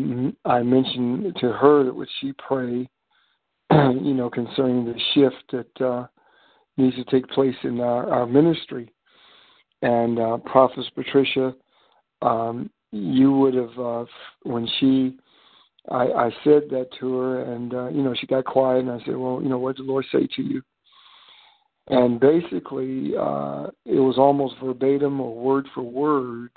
I 0.49 0.63
mentioned 0.63 1.37
to 1.41 1.53
her 1.53 1.85
that 1.85 1.95
would 1.95 2.09
she 2.21 2.33
pray 2.35 2.89
you 3.73 4.15
know, 4.15 4.31
concerning 4.31 4.85
the 4.85 4.95
shift 5.15 5.43
that 5.53 5.85
uh, 5.85 6.07
needs 6.77 6.95
to 6.97 7.05
take 7.05 7.29
place 7.29 7.55
in 7.65 7.81
our, 7.81 8.11
our 8.11 8.27
ministry. 8.27 8.93
And 9.83 10.19
uh, 10.19 10.39
Prophetess 10.39 10.89
Patricia, 10.95 11.53
um, 12.23 12.71
you 12.93 13.33
would 13.33 13.55
have, 13.55 13.79
uh, 13.79 14.05
when 14.45 14.69
she, 14.79 15.19
I, 15.91 16.05
I 16.05 16.31
said 16.45 16.63
that 16.71 16.89
to 17.01 17.15
her, 17.17 17.43
and, 17.53 17.75
uh, 17.75 17.89
you 17.89 18.03
know, 18.03 18.15
she 18.19 18.27
got 18.27 18.45
quiet, 18.45 18.81
and 18.81 18.91
I 18.91 18.99
said, 19.05 19.17
well, 19.17 19.41
you 19.43 19.49
know, 19.49 19.59
what 19.59 19.77
did 19.77 19.87
the 19.87 19.91
Lord 19.91 20.07
say 20.13 20.29
to 20.37 20.43
you? 20.43 20.63
And 21.89 22.19
basically, 22.19 23.13
uh, 23.17 23.69
it 23.85 24.01
was 24.01 24.19
almost 24.19 24.57
verbatim 24.63 25.21
or 25.21 25.35
word 25.35 25.69
for 25.75 25.83
word 25.83 26.51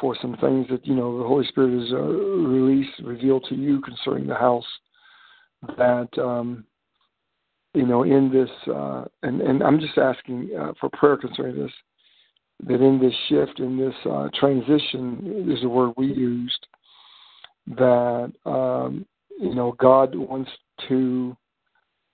for 0.00 0.16
some 0.20 0.36
things 0.38 0.66
that, 0.68 0.86
you 0.86 0.94
know, 0.94 1.18
the 1.18 1.24
Holy 1.24 1.46
Spirit 1.46 1.80
has 1.80 1.92
uh, 1.92 2.02
released, 2.02 2.90
revealed 3.02 3.46
to 3.48 3.54
you 3.54 3.80
concerning 3.80 4.26
the 4.26 4.34
house 4.34 4.66
that 5.76 6.08
um, 6.18 6.64
you 7.74 7.86
know 7.86 8.02
in 8.02 8.30
this 8.32 8.50
uh, 8.72 9.04
and 9.22 9.40
and 9.40 9.62
I'm 9.62 9.80
just 9.80 9.98
asking 9.98 10.50
uh, 10.58 10.72
for 10.80 10.88
prayer 10.90 11.16
concerning 11.16 11.62
this 11.62 11.72
that 12.66 12.82
in 12.82 13.00
this 13.00 13.14
shift 13.28 13.60
in 13.60 13.78
this 13.78 13.94
uh, 14.10 14.28
transition 14.34 15.48
is 15.50 15.60
the 15.62 15.68
word 15.68 15.92
we 15.96 16.06
used 16.06 16.66
that 17.76 18.32
um, 18.46 19.06
you 19.38 19.54
know 19.54 19.72
God 19.78 20.14
wants 20.14 20.50
to 20.88 21.36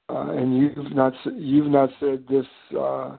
uh, 0.09 0.31
and 0.31 0.57
you've 0.57 0.95
not 0.95 1.13
you've 1.35 1.71
not 1.71 1.91
said 2.01 2.25
this 2.29 2.47
uh, 2.79 3.17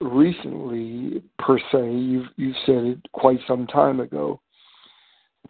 recently 0.00 1.22
per 1.38 1.58
se 1.58 1.90
you've 1.92 2.26
you've 2.36 2.56
said 2.66 2.84
it 2.84 2.98
quite 3.12 3.40
some 3.46 3.66
time 3.66 4.00
ago 4.00 4.40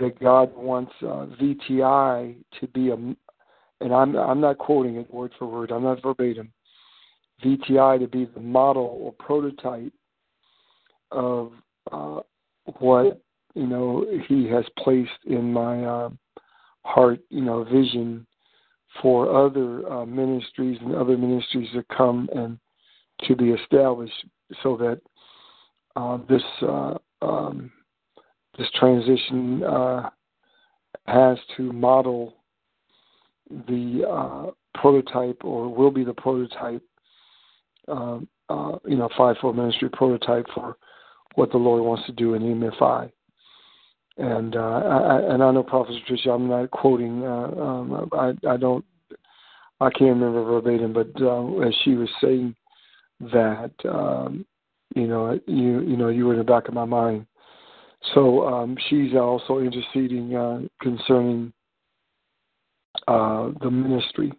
that 0.01 0.19
God 0.21 0.55
wants 0.57 0.93
uh, 1.03 1.27
VTI 1.41 2.35
to 2.61 2.67
be 2.69 2.91
a, 2.91 2.95
and 2.95 3.95
I'm 3.95 4.17
I'm 4.17 4.41
not 4.41 4.59
quoting 4.59 4.97
it 4.97 5.13
word 5.13 5.33
for 5.39 5.47
word. 5.47 5.71
I'm 5.71 5.85
not 5.85 6.03
verbatim. 6.03 6.53
VTI 7.45 8.01
to 8.01 8.09
be 8.09 8.25
the 8.25 8.41
model 8.41 8.99
or 9.01 9.13
prototype 9.13 9.93
of 11.11 11.53
uh, 11.93 12.21
what 12.79 13.21
you 13.55 13.67
know 13.67 14.07
he 14.29 14.49
has 14.49 14.65
placed 14.79 15.11
in 15.27 15.53
my 15.53 15.85
uh, 15.85 16.11
heart, 16.85 17.21
you 17.31 17.43
know, 17.43 17.65
vision 17.65 18.27
for 19.03 19.47
other 19.47 19.89
uh, 19.91 20.07
ministries 20.07 20.79
and 20.81 20.95
other 20.95 21.17
ministries 21.17 21.69
to 21.73 21.85
come 21.95 22.29
and 22.35 22.59
to 23.27 23.37
be 23.37 23.51
established, 23.51 24.27
so 24.63 24.77
that 24.77 25.01
uh, 25.97 26.19
this 26.29 26.43
uh, 26.63 26.95
um, 27.23 27.71
this 28.59 28.69
transition 28.79 29.63
uh, 29.65 30.11
has 31.07 31.39
to 31.57 31.73
model 31.73 32.35
the 33.69 34.05
uh, 34.09 34.51
prototype 34.81 35.45
or 35.45 35.73
will 35.73 35.91
be 35.91 36.05
the 36.05 36.15
prototype, 36.15 36.83
uh, 37.89 38.19
uh, 38.49 38.79
you 38.87 38.97
know, 38.97 39.09
fivefold 39.17 39.57
ministry 39.57 39.89
prototype 39.91 40.47
for 40.55 40.77
what 41.35 41.51
the 41.51 41.59
Lord 41.59 41.83
wants 41.83 42.07
to 42.07 42.13
do 42.13 42.35
in 42.35 42.43
MFI. 42.43 43.11
And 44.17 44.55
uh, 44.55 44.61
I, 44.61 45.35
and 45.35 45.43
I 45.43 45.51
know 45.51 45.65
Prophet 45.65 45.97
Patricia, 46.03 46.31
I'm 46.31 46.49
not 46.49 46.71
quoting. 46.71 47.25
Uh, 47.25 47.51
um, 47.61 48.09
I 48.13 48.33
I 48.49 48.57
don't. 48.57 48.85
I 49.81 49.91
can't 49.91 50.21
remember 50.21 50.45
verbatim, 50.45 50.93
but 50.93 51.11
uh, 51.21 51.59
as 51.67 51.75
she 51.85 51.95
was 51.95 52.09
saying 52.21 52.55
that 53.33 53.73
um, 53.85 54.47
you 54.95 55.09
know 55.09 55.39
you 55.47 55.81
you 55.81 55.97
know 55.97 56.09
you 56.09 56.27
were 56.27 56.35
in 56.35 56.39
the 56.39 56.45
back 56.45 56.69
of 56.69 56.75
my 56.75 56.85
mind. 56.85 57.27
So 58.15 58.47
um, 58.47 58.77
she's 58.89 59.15
also 59.15 59.59
interceding 59.59 60.37
uh, 60.37 60.61
concerning 60.81 61.53
uh, 63.09 63.51
the 63.63 63.71
ministry. 63.71 64.33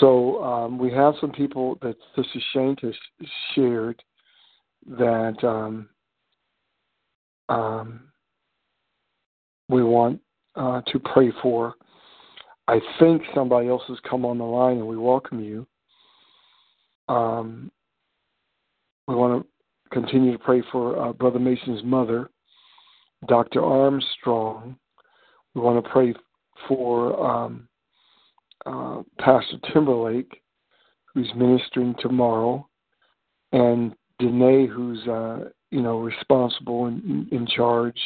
So 0.00 0.42
um, 0.44 0.78
we 0.78 0.92
have 0.92 1.14
some 1.20 1.32
people 1.32 1.78
that 1.82 1.96
Sister 2.14 2.40
Shank 2.52 2.82
has 2.82 2.94
shared 3.54 4.02
that 4.86 5.36
um, 5.42 5.88
um, 7.48 8.07
we 9.68 9.82
want 9.82 10.20
uh, 10.56 10.80
to 10.92 10.98
pray 10.98 11.32
for. 11.42 11.74
I 12.66 12.80
think 12.98 13.22
somebody 13.34 13.68
else 13.68 13.82
has 13.88 13.98
come 14.08 14.24
on 14.24 14.38
the 14.38 14.44
line, 14.44 14.78
and 14.78 14.86
we 14.86 14.96
welcome 14.96 15.40
you. 15.40 15.66
Um, 17.08 17.70
we 19.06 19.14
want 19.14 19.42
to 19.42 19.48
continue 19.90 20.32
to 20.32 20.38
pray 20.38 20.62
for 20.70 21.02
uh, 21.02 21.12
Brother 21.12 21.38
Mason's 21.38 21.82
mother, 21.82 22.30
Dr. 23.26 23.64
Armstrong. 23.64 24.76
We 25.54 25.62
want 25.62 25.82
to 25.82 25.90
pray 25.90 26.14
for 26.66 27.18
um, 27.24 27.68
uh, 28.66 29.02
Pastor 29.18 29.56
Timberlake, 29.72 30.42
who's 31.14 31.30
ministering 31.34 31.94
tomorrow, 32.00 32.68
and 33.52 33.94
Danae, 34.18 34.66
who's 34.66 35.06
uh, 35.08 35.48
you 35.70 35.80
know 35.80 36.00
responsible 36.00 36.86
and 36.86 37.02
in, 37.04 37.38
in 37.38 37.46
charge, 37.46 37.98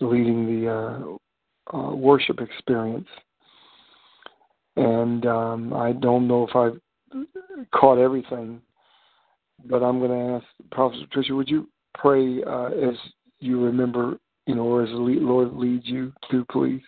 leading 0.00 0.46
the 0.62 0.70
uh, 0.70 1.76
uh, 1.76 1.94
worship 1.94 2.40
experience. 2.40 3.08
And 4.76 5.26
um, 5.26 5.72
I 5.72 5.92
don't 5.92 6.28
know 6.28 6.46
if 6.46 6.54
I've 6.54 6.80
caught 7.72 7.98
everything, 7.98 8.60
but 9.64 9.82
I'm 9.82 9.98
going 9.98 10.10
to 10.10 10.34
ask 10.36 10.46
Prophet 10.70 11.00
Patricia, 11.08 11.34
would 11.34 11.48
you 11.48 11.68
pray 11.94 12.42
uh, 12.44 12.66
as 12.66 12.94
you 13.40 13.64
remember, 13.64 14.18
you 14.46 14.54
know, 14.54 14.62
or 14.62 14.82
as 14.82 14.90
the 14.90 14.96
Lord 14.96 15.54
leads 15.54 15.86
you 15.86 16.12
to, 16.30 16.44
please? 16.50 16.82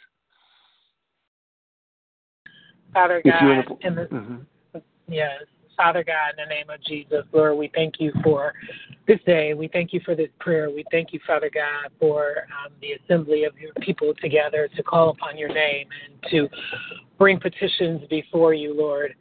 Father 2.92 3.22
God, 3.24 3.78
in 3.82 3.94
the, 3.94 4.02
mm-hmm. 4.02 4.78
yes, 5.08 5.42
Father 5.80 6.04
God, 6.04 6.34
in 6.37 6.46
the 6.46 6.54
name 6.54 6.68
of 6.68 6.84
Jesus, 6.84 7.25
Lord, 7.32 7.56
we 7.56 7.70
thank 7.75 7.94
you 8.00 8.12
for 8.22 8.52
this 9.08 9.18
day. 9.25 9.54
We 9.54 9.66
thank 9.66 9.94
you 9.94 10.00
for 10.04 10.14
this 10.14 10.28
prayer. 10.38 10.68
We 10.68 10.84
thank 10.90 11.14
you, 11.14 11.20
Father 11.26 11.50
God, 11.52 11.90
for 11.99 12.46
um, 12.52 12.70
the 12.82 12.92
assembly 12.92 13.44
of 13.44 13.58
your 13.58 13.72
people 13.80 14.12
together 14.20 14.68
to 14.76 14.82
call 14.82 15.08
upon 15.08 15.38
your 15.38 15.49
name 15.49 15.87
and 16.04 16.30
to 16.32 16.50
bring 17.18 17.40
petitions 17.40 18.02
before 18.10 18.52
you, 18.52 18.75
Lord. 18.75 19.14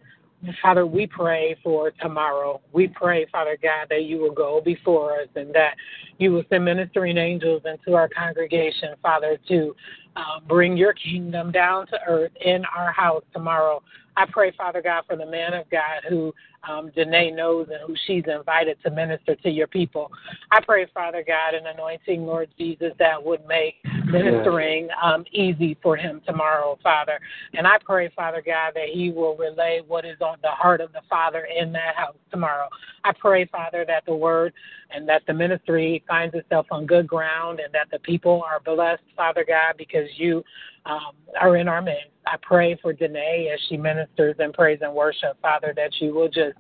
Father, 0.62 0.86
we 0.86 1.08
pray 1.08 1.56
for 1.64 1.92
tomorrow. 1.92 2.60
We 2.74 2.90
pray, 2.90 3.26
Father 3.32 3.58
God, 3.62 3.88
that 3.90 4.04
you 4.04 4.20
will 4.20 4.34
go 4.34 4.60
before 4.60 5.22
us 5.22 5.30
and 5.36 5.56
that 5.56 5.76
you 6.18 6.34
will 6.34 6.44
send 6.50 6.66
ministering 6.66 7.18
angels 7.18 7.62
into 7.64 7.96
our 7.96 8.10
congregation, 8.10 8.96
Father, 9.02 9.38
to 9.48 9.74
uh, 10.18 10.42
bring 10.46 10.76
your 10.76 10.92
kingdom 10.92 11.54
down 11.54 11.88
to 11.88 12.00
earth 12.06 12.32
in 12.44 12.66
our 12.76 12.92
house 12.92 13.24
tomorrow. 13.32 13.82
I 14.18 14.26
pray, 14.30 14.52
Father 14.58 14.82
God, 14.82 15.04
for 15.08 15.16
the 15.16 15.26
man 15.26 15.54
of 15.54 15.70
God 15.70 16.04
who 16.10 16.34
um, 16.68 16.92
Danae 16.96 17.32
knows 17.32 17.68
and 17.70 17.80
who 17.86 17.96
she's 18.06 18.24
invited 18.28 18.78
to 18.84 18.92
minister 18.92 19.36
to 19.36 19.50
your 19.50 19.68
people. 19.68 20.12
I 20.52 20.62
pray, 20.62 20.88
Father 20.94 21.24
God, 21.26 21.54
an 21.54 21.68
anointing, 21.68 22.26
Lord 22.26 22.50
Jesus, 22.58 22.92
that 23.00 23.24
would 23.24 23.46
make 23.48 23.76
ministering 24.06 24.90
um, 25.02 25.24
easy 25.32 25.78
for 25.82 25.96
him 25.96 26.22
tomorrow, 26.26 26.78
Father. 26.84 27.20
And 27.54 27.66
I 27.66 27.78
pray, 27.84 28.10
Father 28.16 28.42
God, 28.46 28.74
that 28.76 28.90
he 28.92 29.12
will 29.12 29.38
relay 29.38 29.82
what 29.88 30.06
is 30.06 30.18
on 30.22 30.38
the 30.42 30.50
heart 30.50 30.82
of 30.82 30.92
the 30.92 31.02
Father 31.10 31.48
in 31.58 31.72
that 31.74 31.96
house 31.96 32.16
tomorrow. 32.32 32.68
I 33.04 33.14
pray, 33.18 33.46
Father, 33.46 33.86
that 33.88 34.06
the 34.06 34.16
word 34.16 34.54
and 34.92 35.08
that 35.08 35.24
the 35.28 35.34
ministry 35.34 36.04
finds 36.08 36.36
itself 36.36 36.68
on 36.72 36.86
good 36.86 37.08
ground 37.08 37.60
and 37.60 37.74
that 37.74 37.88
the 37.92 38.00
people 38.00 38.44
are 38.44 38.60
blessed, 38.60 39.04
Father 39.16 39.46
God, 39.48 39.76
because 39.78 40.10
you 40.18 40.44
um, 40.86 41.12
are 41.40 41.58
in 41.58 41.68
our 41.68 41.82
midst. 41.82 42.08
I 42.32 42.38
pray 42.42 42.78
for 42.82 42.94
Danae 42.94 43.50
as 43.54 43.60
she 43.68 43.78
ministers 43.78 44.36
and 44.40 44.54
prays 44.54 44.80
and 44.82 44.94
worship, 44.94 45.40
Father, 45.42 45.74
that 45.76 45.92
you 46.00 46.14
will 46.14 46.28
just 46.28 46.58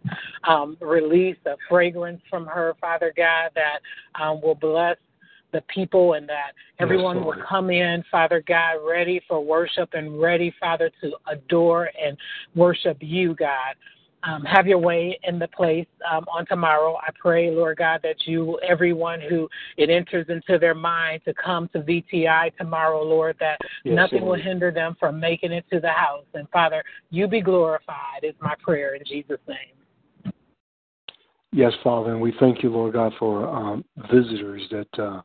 um, 0.47 0.77
release 0.82 1.38
a 1.45 1.55
fragrance 1.69 2.21
from 2.29 2.47
her, 2.47 2.75
Father 2.82 3.13
God, 3.15 3.51
that 3.55 3.79
um, 4.19 4.41
will 4.41 4.55
bless 4.55 4.97
the 5.51 5.62
people 5.73 6.13
and 6.13 6.27
that 6.29 6.51
everyone 6.79 7.17
yes, 7.17 7.25
will 7.25 7.43
come 7.47 7.69
in, 7.69 8.03
Father 8.12 8.43
God, 8.47 8.77
ready 8.88 9.21
for 9.27 9.43
worship 9.43 9.89
and 9.93 10.19
ready, 10.19 10.53
Father, 10.60 10.91
to 11.01 11.12
adore 11.27 11.89
and 12.03 12.17
worship 12.55 12.97
you, 12.99 13.36
God 13.36 13.75
um, 14.23 14.43
have 14.43 14.67
your 14.67 14.77
way 14.77 15.17
in 15.23 15.39
the 15.39 15.47
place 15.47 15.88
um, 16.10 16.25
on 16.34 16.45
tomorrow. 16.45 16.97
I 16.97 17.10
pray, 17.19 17.51
Lord 17.51 17.77
God, 17.77 18.01
that 18.03 18.27
you, 18.27 18.60
everyone 18.60 19.21
who 19.21 19.47
it 19.77 19.89
enters 19.89 20.25
into 20.29 20.60
their 20.60 20.75
mind 20.75 21.21
to 21.25 21.34
come 21.34 21.69
to 21.69 21.79
VTI 21.79 22.55
tomorrow, 22.58 23.01
Lord, 23.01 23.38
that 23.39 23.60
yes, 23.84 23.95
nothing 23.95 24.21
Lord. 24.21 24.39
will 24.39 24.45
hinder 24.45 24.71
them 24.71 24.95
from 24.99 25.19
making 25.19 25.51
it 25.51 25.65
to 25.71 25.79
the 25.79 25.89
house. 25.89 26.25
And 26.34 26.49
Father, 26.49 26.84
you 27.10 27.27
be 27.27 27.41
glorified 27.41 28.23
is 28.23 28.36
my 28.41 28.55
prayer 28.62 28.95
in 28.95 29.03
Jesus' 29.05 29.39
name. 29.47 30.34
Yes, 31.51 31.73
Father, 31.84 32.12
and 32.12 32.21
we 32.21 32.34
thank 32.39 32.62
you, 32.62 32.69
Lord 32.69 32.93
God, 32.93 33.13
for 33.17 33.47
um, 33.47 33.84
visitors 34.12 34.62
that 34.69 34.99
uh, 34.99 35.21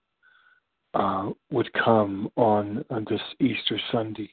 uh, 0.94 1.30
would 1.50 1.70
come 1.72 2.30
on, 2.36 2.84
on 2.88 3.04
this 3.10 3.20
Easter 3.40 3.78
Sunday. 3.92 4.32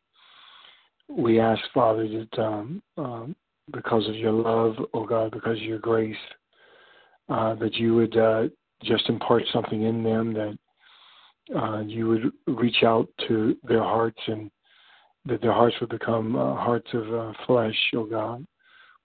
We 1.10 1.39
ask, 1.41 1.62
Father, 1.74 2.08
that 2.08 2.41
um, 2.41 2.82
um, 2.97 3.36
because 3.71 4.07
of 4.07 4.15
your 4.15 4.31
love, 4.31 4.75
oh 4.93 5.05
God, 5.05 5.31
because 5.31 5.57
of 5.57 5.63
your 5.63 5.79
grace, 5.79 6.15
uh, 7.29 7.55
that 7.55 7.75
you 7.75 7.95
would 7.95 8.17
uh, 8.17 8.43
just 8.84 9.07
impart 9.10 9.43
something 9.53 9.84
in 9.84 10.03
them, 10.03 10.34
that 10.34 10.57
uh, 11.57 11.81
you 11.81 12.07
would 12.07 12.31
reach 12.47 12.84
out 12.84 13.07
to 13.27 13.55
their 13.63 13.84
hearts 13.84 14.19
and 14.27 14.49
that 15.25 15.41
their 15.41 15.53
hearts 15.53 15.75
would 15.79 15.89
become 15.89 16.36
uh, 16.36 16.55
hearts 16.55 16.88
of 16.93 17.13
uh, 17.13 17.34
flesh, 17.45 17.77
oh 17.95 18.05
God, 18.05 18.45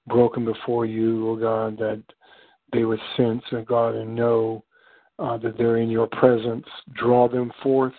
broken 0.07 0.44
before 0.44 0.87
you, 0.87 1.29
oh 1.29 1.37
God, 1.37 1.79
that 1.79 2.02
they 2.72 2.85
would 2.85 3.00
sense, 3.16 3.42
oh 3.52 3.62
God, 3.62 3.94
and 3.94 4.14
know 4.14 4.64
uh, 5.18 5.37
that 5.38 5.57
they're 5.57 5.79
in 5.79 5.90
your 5.90 6.07
presence. 6.09 6.66
Draw 6.94 7.29
them 7.29 7.52
forth 7.62 7.94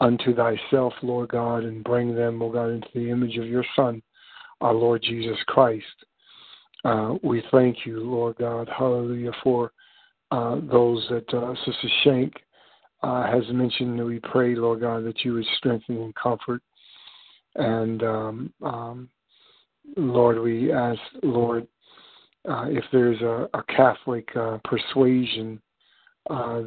unto 0.00 0.34
thyself, 0.34 0.94
Lord 1.02 1.30
God, 1.30 1.64
and 1.64 1.84
bring 1.84 2.14
them, 2.14 2.42
oh 2.42 2.50
God, 2.50 2.70
into 2.70 2.88
the 2.94 3.10
image 3.10 3.36
of 3.36 3.46
your 3.46 3.64
Son 3.76 4.02
our 4.60 4.74
Lord 4.74 5.02
Jesus 5.02 5.38
Christ. 5.46 5.84
Uh, 6.84 7.14
we 7.22 7.42
thank 7.50 7.84
you, 7.84 8.00
Lord 8.00 8.36
God, 8.36 8.68
hallelujah, 8.76 9.32
for 9.42 9.72
uh, 10.30 10.56
those 10.70 11.06
that 11.10 11.28
uh, 11.34 11.54
Sister 11.64 11.88
Shank 12.04 12.32
uh, 13.02 13.30
has 13.30 13.42
mentioned. 13.52 14.02
We 14.04 14.20
pray, 14.20 14.54
Lord 14.54 14.80
God, 14.80 15.04
that 15.04 15.24
you 15.24 15.34
would 15.34 15.46
strengthen 15.58 15.96
and 15.98 16.14
comfort. 16.14 16.62
And 17.56 18.02
um, 18.02 18.52
um, 18.62 19.08
Lord, 19.96 20.38
we 20.38 20.72
ask, 20.72 21.00
Lord, 21.22 21.66
uh, 22.48 22.66
if 22.68 22.84
there's 22.92 23.20
a, 23.20 23.48
a 23.52 23.62
Catholic 23.64 24.28
uh, 24.36 24.58
persuasion 24.64 25.60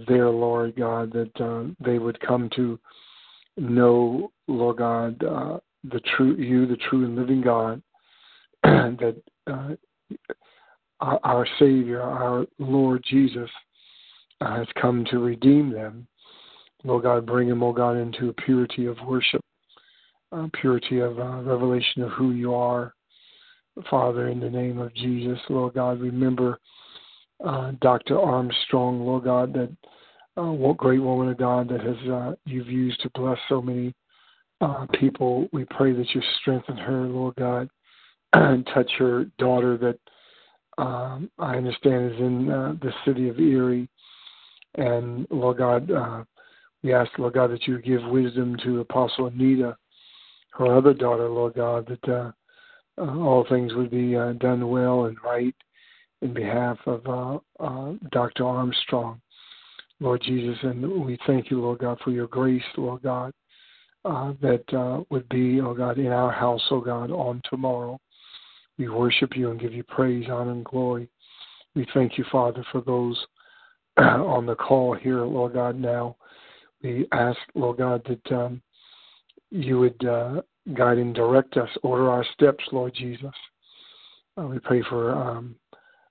there, 0.08 0.30
Lord 0.30 0.76
God, 0.76 1.12
that 1.14 1.74
they 1.80 1.98
would 1.98 2.20
come 2.20 2.50
to 2.56 2.78
know, 3.58 4.32
Lord 4.48 4.78
God, 4.78 5.24
the 5.84 6.02
true 6.16 6.36
you, 6.36 6.66
the 6.66 6.78
true 6.78 7.06
and 7.06 7.16
living 7.16 7.42
God, 7.42 7.82
that 8.64 9.22
uh, 9.48 9.70
our, 11.00 11.20
our, 11.24 11.48
Savior, 11.60 12.02
our 12.02 12.46
Lord 12.60 13.04
Jesus, 13.10 13.50
uh, 14.42 14.58
has 14.58 14.68
come 14.82 15.06
to 15.12 15.20
redeem 15.20 15.72
them. 15.72 16.08
Lord 16.84 17.04
God, 17.04 17.26
bring 17.26 17.50
them, 17.50 17.64
oh 17.64 17.74
God, 17.74 17.98
into 17.98 18.30
a 18.30 18.34
purity 18.34 18.86
of 18.86 18.98
worship, 19.06 19.42
purity 20.54 21.00
of 21.00 21.20
uh, 21.20 21.42
revelation 21.42 22.04
of 22.04 22.12
who 22.12 22.32
you 22.32 22.54
are. 22.54 22.94
Father, 23.90 24.28
in 24.28 24.40
the 24.40 24.50
name 24.50 24.80
of 24.80 24.94
Jesus, 24.94 25.40
Lord 25.50 25.74
God, 25.74 26.00
remember 26.00 26.60
uh, 27.44 27.72
Dr. 27.82 28.20
Armstrong, 28.20 29.02
Lord 29.02 29.24
God, 29.24 29.54
that 29.54 29.76
uh, 30.38 30.52
what 30.52 30.78
great 30.78 31.00
woman 31.00 31.30
of 31.30 31.38
God 31.38 31.70
that 31.70 31.82
has 31.82 32.36
you've 32.46 32.68
used 32.68 33.02
to 33.02 33.10
bless 33.16 33.38
so 33.50 33.62
many 33.62 33.94
uh, 34.64 34.86
people. 35.00 35.48
We 35.52 35.66
pray 35.66 35.92
that 35.92 36.08
you 36.16 36.22
strengthen 36.40 36.78
her, 36.78 37.02
Lord 37.02 37.36
God, 37.36 37.70
and 38.34 38.66
touch 38.74 38.90
her 38.98 39.26
daughter 39.38 39.78
that 39.78 40.00
um, 40.82 41.30
I 41.38 41.58
understand 41.58 42.14
is 42.14 42.20
in 42.20 42.50
uh, 42.50 42.76
the 42.82 42.94
city 43.06 43.30
of 43.30 43.40
Erie. 43.40 43.90
And 44.76 45.28
Lord 45.30 45.58
God, 45.58 45.92
uh, 45.92 46.24
we 46.82 46.94
ask, 46.94 47.12
Lord 47.20 47.34
God, 47.34 47.52
that 47.52 47.68
you 47.68 47.80
give 47.80 48.04
wisdom 48.06 48.56
to 48.64 48.80
Apostle 48.80 49.28
Anita, 49.28 49.76
her 50.52 50.76
other 50.76 50.94
daughter, 50.94 51.30
Lord 51.30 51.56
God, 51.56 51.88
that 51.88 52.12
uh, 52.12 52.32
uh, 52.98 53.18
all 53.20 53.46
things 53.50 53.74
would 53.76 53.92
be 53.92 54.16
uh, 54.16 54.34
done 54.34 54.68
well 54.70 55.06
and 55.06 55.18
right 55.24 55.56
in 56.22 56.34
behalf 56.34 56.78
of 56.86 57.04
Dr. 58.12 58.46
Armstrong, 58.46 59.20
Lord 60.00 60.22
Jesus. 60.24 60.58
And 60.64 61.06
we 61.06 61.20
thank 61.28 61.52
you, 61.52 61.62
Lord 61.62 61.80
God, 61.80 62.00
for 62.04 62.12
your 62.12 62.28
grace, 62.28 62.64
Lord 62.78 63.04
God, 63.04 63.34
uh, 64.06 64.34
that 64.42 64.74
uh, 64.74 65.04
would 65.10 65.28
be, 65.30 65.62
oh 65.62 65.74
God, 65.74 65.98
in 65.98 66.08
our 66.08 66.32
house, 66.32 66.62
oh 66.72 66.82
God, 66.82 67.12
on 67.12 67.42
tomorrow. 67.50 68.00
We 68.78 68.90
worship 68.90 69.36
you 69.36 69.52
and 69.52 69.60
give 69.60 69.74
you 69.74 69.84
praise, 69.84 70.26
honor, 70.30 70.52
and 70.52 70.66
glory. 70.66 71.10
We 71.76 71.88
thank 71.94 72.18
you, 72.18 72.26
Father, 72.32 72.66
for 72.72 72.82
those 72.82 73.24
on 73.98 74.46
the 74.46 74.56
call 74.56 74.96
here, 74.96 75.22
Lord 75.22 75.54
God, 75.54 75.80
now. 75.80 76.18
We 76.82 77.08
ask, 77.12 77.38
Lord 77.56 77.78
God, 77.78 78.06
that 78.08 78.36
um, 78.36 78.62
you 79.52 79.80
would 79.80 80.06
uh, 80.06 80.42
guide 80.74 80.98
and 80.98 81.16
direct 81.16 81.56
us, 81.58 81.70
order 81.82 82.10
our 82.10 82.26
steps, 82.34 82.64
Lord 82.72 82.94
Jesus. 82.96 83.34
Uh, 84.38 84.48
we 84.48 84.60
pray 84.60 84.82
for 84.90 85.12
um, 85.12 85.56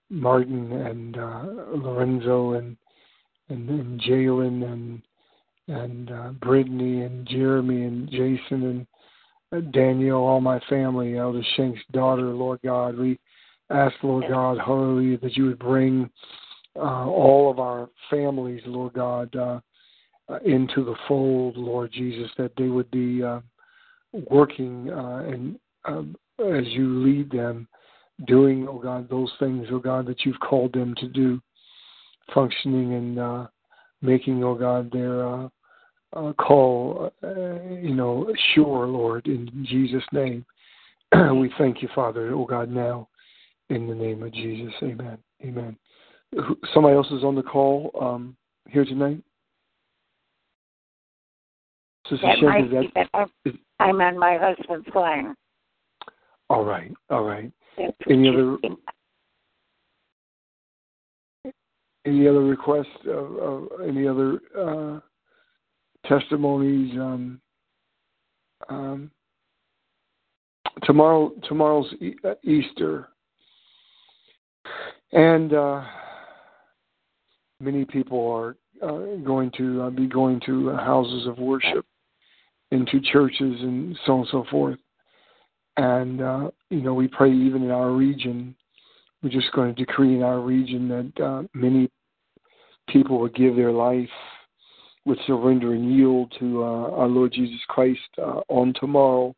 Martin 0.09 0.73
and 0.73 1.19
uh, 1.19 1.45
Lorenzo 1.75 2.53
and 2.53 2.77
and, 3.49 3.69
and 3.69 4.01
Jalen 4.01 4.65
and 4.65 5.03
and 5.69 6.11
uh, 6.11 6.31
Brittany 6.41 7.03
and 7.03 7.27
Jeremy 7.27 7.85
and 7.85 8.11
Jason 8.11 8.63
and 8.65 8.87
uh, 9.53 9.71
Daniel, 9.71 10.19
all 10.19 10.41
my 10.41 10.61
family, 10.69 11.19
Elder 11.19 11.43
Shank's 11.57 11.81
daughter, 11.93 12.23
Lord 12.23 12.61
God. 12.65 12.99
We 12.99 13.19
ask, 13.71 13.95
Lord 14.03 14.25
God, 14.29 14.59
hallelujah, 14.59 15.19
that 15.19 15.37
you 15.37 15.47
would 15.47 15.59
bring 15.59 16.11
uh, 16.77 17.07
all 17.07 17.51
of 17.51 17.59
our 17.59 17.89
families, 18.11 18.63
Lord 18.67 18.95
God, 18.95 19.35
uh, 19.37 19.61
uh, 20.29 20.39
into 20.45 20.85
the 20.85 20.95
fold, 21.07 21.57
Lord 21.57 21.93
Jesus, 21.93 22.31
that 22.39 22.53
they 22.57 22.69
would 22.69 22.91
be 22.91 23.23
uh, 23.23 23.41
working 24.31 24.91
uh, 24.91 25.25
and 25.29 25.59
um, 25.85 26.17
as 26.39 26.65
you 26.69 27.03
lead 27.05 27.31
them, 27.31 27.69
doing, 28.27 28.67
oh 28.69 28.79
God, 28.79 29.09
those 29.11 29.33
things, 29.39 29.67
oh 29.71 29.79
God, 29.79 30.07
that 30.07 30.25
you've 30.25 30.41
called 30.41 30.73
them 30.73 30.95
to 30.97 31.09
do, 31.09 31.41
functioning 32.33 32.95
and 32.95 33.19
uh, 33.19 33.47
making, 34.03 34.43
oh 34.45 34.55
God, 34.55 34.91
their 34.93 35.27
uh, 35.27 35.49
uh, 36.15 36.33
call, 36.35 37.11
uh, 37.23 37.75
you 37.81 37.95
know, 37.95 38.33
sure, 38.55 38.87
Lord, 38.87 39.27
in 39.27 39.49
Jesus' 39.69 40.05
name. 40.13 40.45
we 41.35 41.53
thank 41.59 41.83
you, 41.83 41.89
Father, 41.95 42.33
oh 42.35 42.45
God, 42.45 42.71
now, 42.71 43.09
in 43.71 43.87
the 43.87 43.95
name 43.95 44.23
of 44.23 44.33
Jesus. 44.33 44.73
Amen. 44.83 45.19
Amen. 45.45 45.77
Somebody 46.73 46.97
else 46.97 47.11
is 47.11 47.25
on 47.25 47.35
the 47.35 47.43
call 47.43 47.91
um, 48.01 48.37
here 48.69 48.85
tonight? 48.85 49.23
Sister 52.09 52.27
that 52.27 52.39
Shem, 52.39 52.49
might 52.49 52.71
that, 52.71 52.85
that 52.95 53.09
I'm, 53.15 53.59
I'm 53.79 54.01
on 54.01 54.19
my 54.19 54.39
husband's 54.39 54.89
line. 54.95 55.35
All 56.51 56.65
right, 56.65 56.93
all 57.11 57.23
right. 57.23 57.51
Any 58.09 58.29
other 58.29 58.59
any 62.05 62.27
other 62.29 62.43
requests? 62.43 62.87
Of, 63.07 63.69
any 63.87 64.07
other 64.07 64.41
uh, 64.59 65.01
testimonies? 66.07 66.93
Um, 66.99 67.41
um, 68.69 69.11
tomorrow, 70.85 71.33
tomorrow's 71.49 71.93
uh, 72.25 72.35
Easter, 72.45 73.09
and 75.13 75.53
uh, 75.53 75.85
many 77.61 77.85
people 77.85 78.31
are 78.31 78.57
uh, 78.83 79.17
going 79.25 79.51
to 79.57 79.83
uh, 79.83 79.91
be 79.91 80.07
going 80.07 80.41
to 80.47 80.71
houses 80.77 81.27
of 81.27 81.39
worship, 81.39 81.87
into 82.71 83.01
churches, 83.13 83.61
and 83.61 83.99
so 84.07 84.13
on 84.13 84.19
and 84.21 84.29
so 84.31 84.45
forth. 84.51 84.79
And, 85.77 86.21
uh, 86.21 86.51
you 86.71 86.83
know, 86.83 86.95
we 86.95 87.09
pray 87.09 87.33
even 87.33 87.63
in 87.63 87.71
our 87.71 87.91
region, 87.91 88.55
we're 89.23 89.31
just 89.31 89.53
going 89.53 89.75
to 89.75 89.85
decree 89.85 90.15
in 90.15 90.23
our 90.23 90.41
region 90.41 90.89
that 90.89 91.25
uh, 91.25 91.43
many 91.55 91.91
people 92.89 93.19
will 93.19 93.29
give 93.29 93.57
their 93.57 93.73
life 93.73 94.09
with 95.05 95.19
surrender 95.27 95.75
and 95.75 95.95
yield 95.95 96.33
to 96.39 96.63
uh, 96.63 96.91
our 96.91 97.09
Lord 97.09 97.33
Jesus 97.33 97.61
Christ 97.69 98.01
uh, 98.19 98.41
on 98.49 98.73
tomorrow. 98.79 99.35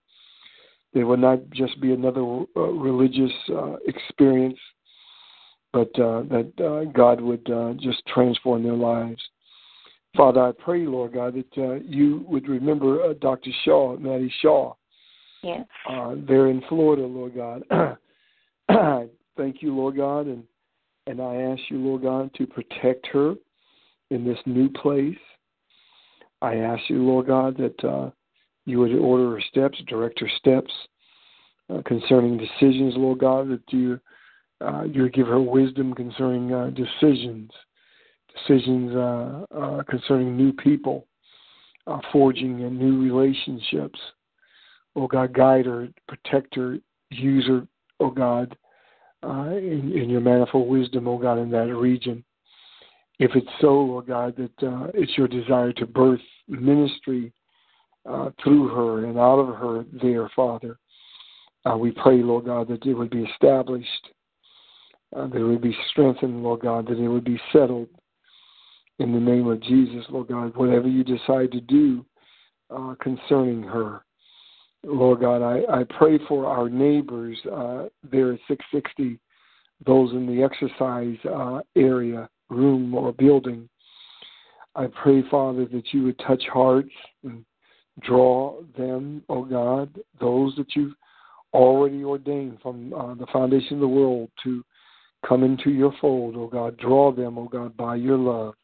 They 0.92 1.04
will 1.04 1.16
not 1.16 1.38
just 1.50 1.80
be 1.80 1.92
another 1.92 2.22
uh, 2.56 2.60
religious 2.60 3.32
uh, 3.50 3.76
experience, 3.86 4.58
but 5.72 5.88
uh, 5.98 6.22
that 6.30 6.52
uh, 6.60 6.90
God 6.92 7.20
would 7.20 7.50
uh, 7.50 7.74
just 7.80 8.02
transform 8.06 8.62
their 8.62 8.74
lives. 8.74 9.20
Father, 10.16 10.40
I 10.40 10.52
pray, 10.52 10.86
Lord 10.86 11.14
God, 11.14 11.34
that 11.34 11.62
uh, 11.62 11.74
you 11.84 12.24
would 12.28 12.48
remember 12.48 13.02
uh, 13.02 13.14
Dr. 13.20 13.50
Shaw, 13.64 13.96
Maddie 13.98 14.32
Shaw, 14.40 14.74
Yes. 15.44 15.66
Uh, 15.88 16.14
they're 16.26 16.48
in 16.48 16.62
Florida, 16.68 17.06
Lord 17.06 17.34
God. 17.34 17.62
Thank 19.36 19.62
you, 19.62 19.74
Lord 19.74 19.96
God, 19.96 20.26
and 20.26 20.44
and 21.06 21.20
I 21.20 21.34
ask 21.34 21.60
you, 21.68 21.78
Lord 21.78 22.02
God, 22.02 22.30
to 22.34 22.46
protect 22.46 23.06
her 23.08 23.34
in 24.10 24.24
this 24.24 24.38
new 24.46 24.70
place. 24.70 25.18
I 26.40 26.56
ask 26.56 26.82
you, 26.88 27.02
Lord 27.02 27.26
God, 27.26 27.58
that 27.58 27.84
uh, 27.84 28.10
you 28.64 28.78
would 28.78 28.94
order 28.94 29.32
her 29.32 29.40
steps, 29.50 29.78
direct 29.86 30.18
her 30.20 30.30
steps 30.38 30.72
uh, 31.68 31.82
concerning 31.84 32.38
decisions, 32.38 32.94
Lord 32.96 33.18
God, 33.18 33.50
that 33.50 33.62
you 33.70 34.00
uh, 34.60 34.84
you 34.84 35.08
give 35.10 35.26
her 35.26 35.40
wisdom 35.40 35.94
concerning 35.94 36.52
uh, 36.52 36.70
decisions, 36.70 37.50
decisions 38.34 38.94
uh, 38.94 39.44
uh, 39.54 39.82
concerning 39.82 40.36
new 40.36 40.52
people, 40.52 41.06
uh, 41.86 41.98
forging 42.12 42.56
new 42.78 43.02
relationships 43.02 43.98
oh 44.96 45.06
God, 45.06 45.32
guide 45.32 45.66
her, 45.66 45.88
protect 46.08 46.54
her, 46.56 46.78
use 47.10 47.46
her, 47.46 47.66
oh 48.00 48.10
God, 48.10 48.56
uh, 49.24 49.56
in, 49.56 49.92
in, 49.96 50.10
your 50.10 50.20
manifold 50.20 50.68
wisdom, 50.68 51.08
oh 51.08 51.18
God, 51.18 51.38
in 51.38 51.50
that 51.50 51.74
region. 51.74 52.22
If 53.18 53.30
it's 53.34 53.48
so, 53.60 53.96
oh 53.96 54.04
God, 54.06 54.36
that 54.36 54.66
uh, 54.66 54.88
it's 54.92 55.16
your 55.16 55.28
desire 55.28 55.72
to 55.74 55.86
birth 55.86 56.20
ministry 56.48 57.32
uh, 58.08 58.30
through 58.42 58.68
her 58.68 59.06
and 59.06 59.18
out 59.18 59.38
of 59.38 59.56
her 59.56 59.84
there, 60.02 60.30
Father, 60.36 60.78
uh, 61.64 61.76
we 61.76 61.90
pray, 61.92 62.22
Lord 62.22 62.44
God, 62.44 62.68
that 62.68 62.84
it 62.84 62.92
would 62.92 63.10
be 63.10 63.22
established, 63.22 64.08
uh, 65.16 65.26
that 65.28 65.38
it 65.38 65.44
would 65.44 65.62
be 65.62 65.76
strengthened, 65.90 66.42
Lord 66.42 66.60
God, 66.60 66.86
that 66.88 66.98
it 66.98 67.08
would 67.08 67.24
be 67.24 67.40
settled 67.52 67.88
in 68.98 69.12
the 69.12 69.20
name 69.20 69.46
of 69.46 69.62
Jesus, 69.62 70.04
Lord 70.10 70.28
God, 70.28 70.54
whatever 70.56 70.88
you 70.88 71.02
decide 71.02 71.50
to 71.52 71.60
do 71.60 72.04
concerning 73.00 73.62
her. 73.62 74.03
Lord 74.84 75.20
God, 75.20 75.42
I, 75.42 75.80
I 75.80 75.84
pray 75.98 76.18
for 76.28 76.46
our 76.46 76.68
neighbors 76.68 77.38
uh, 77.46 77.84
there 78.10 78.32
at 78.32 78.40
660, 78.48 79.18
those 79.86 80.12
in 80.12 80.26
the 80.26 80.42
exercise 80.42 81.16
uh, 81.30 81.60
area, 81.76 82.28
room, 82.50 82.94
or 82.94 83.12
building. 83.12 83.68
I 84.76 84.86
pray, 85.02 85.22
Father, 85.30 85.66
that 85.66 85.92
you 85.92 86.04
would 86.04 86.18
touch 86.18 86.42
hearts 86.52 86.90
and 87.22 87.44
draw 88.00 88.60
them, 88.76 89.22
oh 89.28 89.44
God, 89.44 89.98
those 90.20 90.54
that 90.56 90.74
you've 90.74 90.94
already 91.52 92.02
ordained 92.02 92.58
from 92.60 92.92
uh, 92.92 93.14
the 93.14 93.26
foundation 93.32 93.74
of 93.74 93.80
the 93.80 93.88
world 93.88 94.28
to 94.42 94.64
come 95.26 95.44
into 95.44 95.70
your 95.70 95.94
fold, 96.00 96.34
oh 96.36 96.48
God. 96.48 96.76
Draw 96.78 97.12
them, 97.12 97.38
oh 97.38 97.48
God, 97.48 97.76
by 97.76 97.96
your 97.96 98.18
love. 98.18 98.54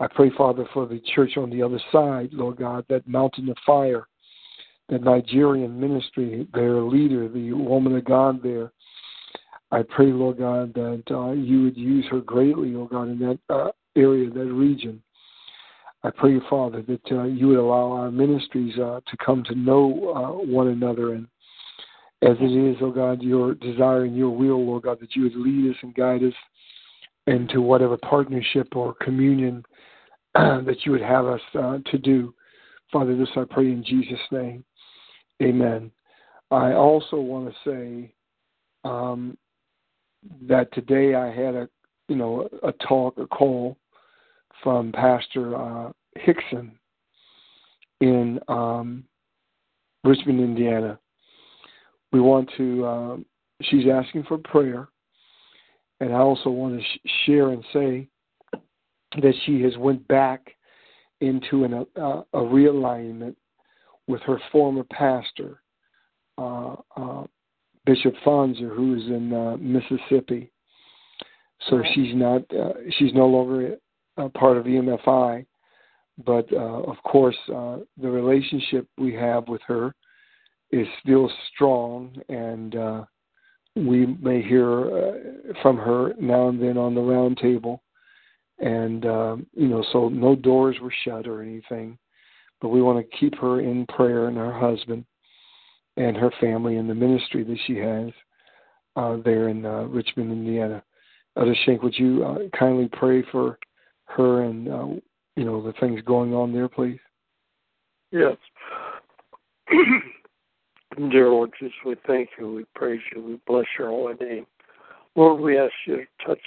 I 0.00 0.06
pray, 0.08 0.30
Father, 0.36 0.66
for 0.74 0.86
the 0.86 1.00
church 1.14 1.36
on 1.36 1.50
the 1.50 1.62
other 1.62 1.80
side, 1.90 2.30
Lord 2.32 2.58
God, 2.58 2.84
that 2.88 3.08
mountain 3.08 3.48
of 3.48 3.56
fire 3.64 4.06
the 4.88 4.98
Nigerian 4.98 5.78
ministry, 5.78 6.46
their 6.52 6.80
leader, 6.80 7.28
the 7.28 7.52
woman 7.52 7.96
of 7.96 8.04
God 8.04 8.42
there. 8.42 8.72
I 9.70 9.82
pray, 9.82 10.06
Lord 10.06 10.38
God, 10.38 10.74
that 10.74 11.02
uh, 11.10 11.32
you 11.32 11.62
would 11.62 11.76
use 11.76 12.04
her 12.10 12.20
greatly, 12.20 12.74
oh 12.76 12.86
God, 12.86 13.08
in 13.08 13.18
that 13.20 13.38
uh, 13.48 13.70
area, 13.96 14.30
that 14.30 14.52
region. 14.52 15.02
I 16.02 16.10
pray, 16.10 16.38
Father, 16.50 16.82
that 16.82 17.00
uh, 17.10 17.24
you 17.24 17.48
would 17.48 17.58
allow 17.58 17.92
our 17.92 18.10
ministries 18.10 18.78
uh, 18.78 19.00
to 19.06 19.16
come 19.24 19.42
to 19.44 19.54
know 19.54 20.12
uh, 20.14 20.44
one 20.44 20.68
another. 20.68 21.14
And 21.14 21.26
as 22.20 22.36
it 22.40 22.52
is, 22.52 22.76
oh 22.82 22.90
God, 22.90 23.22
your 23.22 23.54
desire 23.54 24.04
and 24.04 24.16
your 24.16 24.30
will, 24.30 24.64
Lord 24.64 24.82
God, 24.82 25.00
that 25.00 25.16
you 25.16 25.22
would 25.22 25.36
lead 25.36 25.70
us 25.70 25.76
and 25.82 25.94
guide 25.94 26.22
us 26.22 26.34
into 27.26 27.62
whatever 27.62 27.96
partnership 27.96 28.76
or 28.76 28.94
communion 29.00 29.64
that 30.34 30.76
you 30.84 30.92
would 30.92 31.00
have 31.00 31.24
us 31.24 31.40
uh, 31.58 31.78
to 31.90 31.98
do. 31.98 32.34
Father, 32.92 33.16
this 33.16 33.28
I 33.34 33.44
pray 33.48 33.64
in 33.64 33.82
Jesus' 33.82 34.18
name. 34.30 34.62
Amen. 35.44 35.90
I 36.50 36.72
also 36.72 37.16
want 37.16 37.52
to 37.52 37.70
say 37.70 38.14
um, 38.84 39.36
that 40.42 40.72
today 40.72 41.14
I 41.14 41.26
had 41.26 41.54
a 41.54 41.68
you 42.08 42.16
know 42.16 42.48
a 42.62 42.72
talk, 42.72 43.18
a 43.18 43.26
call 43.26 43.76
from 44.62 44.90
Pastor 44.92 45.54
uh, 45.56 45.92
Hickson 46.16 46.72
in 48.00 48.40
um, 48.48 49.04
Richmond, 50.02 50.40
Indiana. 50.40 50.98
We 52.12 52.20
want 52.20 52.50
to. 52.56 52.84
Uh, 52.84 53.16
she's 53.62 53.84
asking 53.92 54.24
for 54.24 54.38
prayer, 54.38 54.88
and 56.00 56.14
I 56.14 56.18
also 56.20 56.48
want 56.48 56.80
to 56.80 56.82
sh- 56.82 57.10
share 57.26 57.50
and 57.50 57.64
say 57.72 58.08
that 59.20 59.34
she 59.44 59.60
has 59.62 59.76
went 59.76 60.06
back 60.08 60.56
into 61.20 61.64
an, 61.64 61.74
uh, 61.74 62.22
a 62.32 62.38
realignment 62.38 63.36
with 64.06 64.20
her 64.22 64.38
former 64.52 64.84
pastor, 64.84 65.60
uh, 66.38 66.74
uh, 66.96 67.24
Bishop 67.86 68.14
Fonzer, 68.24 68.74
who 68.74 68.94
is 68.94 69.06
in 69.06 69.32
uh, 69.32 69.56
Mississippi. 69.58 70.50
So 71.68 71.76
right. 71.76 71.90
she's 71.94 72.14
not 72.14 72.42
uh, 72.52 72.74
she's 72.98 73.14
no 73.14 73.26
longer 73.26 73.76
a 74.16 74.28
part 74.28 74.56
of 74.56 74.64
EMFI, 74.64 75.46
but 76.24 76.52
uh, 76.52 76.82
of 76.82 76.96
course 77.04 77.36
uh, 77.48 77.78
the 78.00 78.10
relationship 78.10 78.86
we 78.98 79.14
have 79.14 79.48
with 79.48 79.62
her 79.66 79.94
is 80.70 80.86
still 81.02 81.30
strong, 81.52 82.16
and 82.28 82.74
we 83.76 84.06
may 84.06 84.40
hear 84.42 84.96
uh, 84.98 85.12
from 85.62 85.76
her 85.76 86.14
now 86.20 86.48
and 86.48 86.62
then 86.62 86.78
on 86.78 86.94
the 86.94 87.00
round 87.00 87.38
table. 87.38 87.82
And, 88.58 89.04
um, 89.04 89.46
you 89.52 89.66
know, 89.66 89.84
so 89.92 90.08
no 90.08 90.36
doors 90.36 90.76
were 90.80 90.94
shut 91.04 91.26
or 91.26 91.42
anything. 91.42 91.98
But 92.64 92.70
we 92.70 92.80
want 92.80 92.98
to 92.98 93.16
keep 93.18 93.38
her 93.40 93.60
in 93.60 93.84
prayer 93.94 94.28
and 94.28 94.38
her 94.38 94.50
husband 94.50 95.04
and 95.98 96.16
her 96.16 96.30
family 96.40 96.78
and 96.78 96.88
the 96.88 96.94
ministry 96.94 97.44
that 97.44 97.58
she 97.66 97.76
has 97.76 98.10
uh, 98.96 99.18
there 99.22 99.50
in 99.50 99.66
uh, 99.66 99.82
Richmond, 99.82 100.32
Indiana. 100.32 100.82
Elder 101.36 101.54
Shank, 101.66 101.82
would 101.82 101.94
you 101.98 102.24
uh, 102.24 102.38
kindly 102.58 102.88
pray 102.90 103.22
for 103.30 103.58
her 104.06 104.44
and, 104.44 104.68
uh, 104.68 104.86
you 105.36 105.44
know, 105.44 105.62
the 105.62 105.74
things 105.78 106.00
going 106.06 106.32
on 106.32 106.54
there, 106.54 106.70
please? 106.70 106.98
Yes. 108.10 108.38
Dear 111.10 111.28
Lord 111.28 111.50
Jesus, 111.60 111.74
we 111.84 111.96
thank 112.06 112.30
you, 112.38 112.50
we 112.50 112.64
praise 112.74 113.02
you, 113.14 113.22
we 113.22 113.40
bless 113.46 113.66
your 113.78 113.88
holy 113.88 114.14
name. 114.14 114.46
Lord, 115.16 115.38
we 115.38 115.58
ask 115.58 115.74
you 115.86 115.96
to 115.96 116.26
touch 116.26 116.38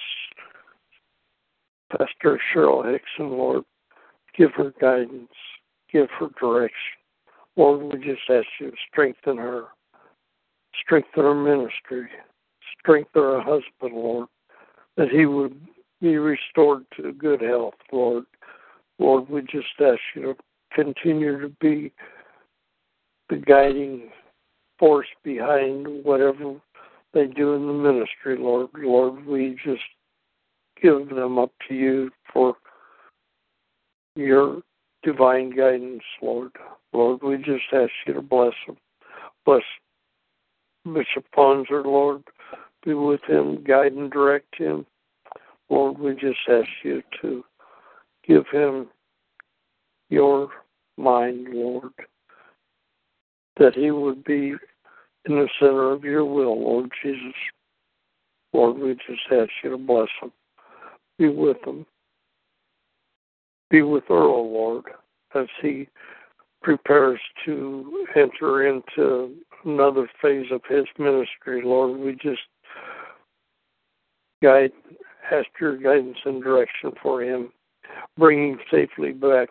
Pastor 1.92 2.42
Cheryl 2.52 2.92
Hickson, 2.92 3.38
Lord. 3.38 3.64
Give 4.36 4.50
her 4.54 4.74
guidance, 4.82 5.30
give 5.92 6.10
her 6.20 6.28
direction. 6.40 6.98
Lord, 7.56 7.82
we 7.82 8.00
just 8.00 8.22
ask 8.30 8.48
you 8.60 8.72
to 8.72 8.78
strengthen 8.92 9.38
her, 9.38 9.66
strengthen 10.84 11.24
her 11.24 11.36
ministry, 11.36 12.08
strengthen 12.80 13.22
her 13.22 13.42
husband, 13.42 13.94
Lord, 13.94 14.28
that 14.96 15.10
he 15.10 15.26
would 15.26 15.60
be 16.02 16.18
restored 16.18 16.86
to 16.98 17.14
good 17.14 17.42
health, 17.42 17.74
Lord. 17.92 18.26
Lord, 19.00 19.30
we 19.30 19.42
just 19.42 19.68
ask 19.80 20.00
you 20.16 20.22
to 20.22 20.36
continue 20.74 21.40
to 21.42 21.50
be 21.60 21.92
the 23.30 23.38
guiding 23.38 24.10
force 24.80 25.08
behind 25.24 26.04
whatever 26.04 26.56
they 27.14 27.26
do 27.26 27.56
in 27.56 27.68
the 27.68 27.74
ministry, 27.74 28.38
Lord. 28.38 28.70
Lord, 28.78 29.26
we 29.26 29.58
just 29.64 29.82
give 30.82 31.10
them 31.10 31.40
up 31.40 31.52
to 31.68 31.74
you 31.74 32.12
for 32.32 32.56
your 34.16 34.62
divine 35.04 35.50
guidance, 35.50 36.04
Lord. 36.22 36.52
Lord, 36.94 37.22
we 37.22 37.38
just 37.38 37.66
ask 37.74 37.92
you 38.06 38.14
to 38.14 38.22
bless 38.22 38.54
them. 38.66 38.78
Bless 39.46 39.64
Bishop 40.86 41.26
Ponzer, 41.36 41.84
Lord. 41.84 42.24
Be 42.86 42.94
with 42.94 43.22
him, 43.28 43.64
guide 43.64 43.94
and 43.94 44.12
direct 44.12 44.56
him. 44.58 44.86
Lord, 45.70 46.00
we 46.00 46.14
just 46.14 46.40
ask 46.50 46.70
you 46.84 47.02
to 47.22 47.44
give 48.26 48.46
him 48.52 48.88
your 50.10 50.50
mind, 50.98 51.48
Lord 51.52 51.92
that 53.60 53.76
he 53.76 53.92
would 53.92 54.24
be 54.24 54.54
in 55.26 55.36
the 55.36 55.50
center 55.60 55.92
of 55.92 56.04
your 56.04 56.26
will, 56.26 56.62
Lord 56.62 56.92
Jesus. 57.04 57.34
Lord, 58.54 58.78
we 58.78 58.94
just 58.94 59.22
ask 59.32 59.50
you 59.64 59.72
to 59.72 59.78
bless 59.78 60.08
him. 60.22 60.32
Be 61.18 61.30
with 61.30 61.58
him. 61.66 61.86
Be 63.70 63.82
with 63.82 64.06
Earl, 64.10 64.52
Lord, 64.52 64.86
as 65.36 65.48
he 65.62 65.88
prepares 66.64 67.20
to 67.46 68.06
enter 68.16 68.68
into 68.68 69.36
another 69.66 70.10
phase 70.22 70.48
of 70.52 70.62
his 70.70 70.86
ministry. 70.98 71.62
Lord, 71.64 72.00
we 72.00 72.14
just 72.14 72.42
guide, 74.42 74.72
ask 75.32 75.48
your 75.60 75.78
guidance 75.78 76.18
and 76.26 76.42
direction 76.42 76.92
for 77.02 77.22
him, 77.22 77.52
bringing 78.18 78.58
safely 78.72 79.12
back 79.12 79.50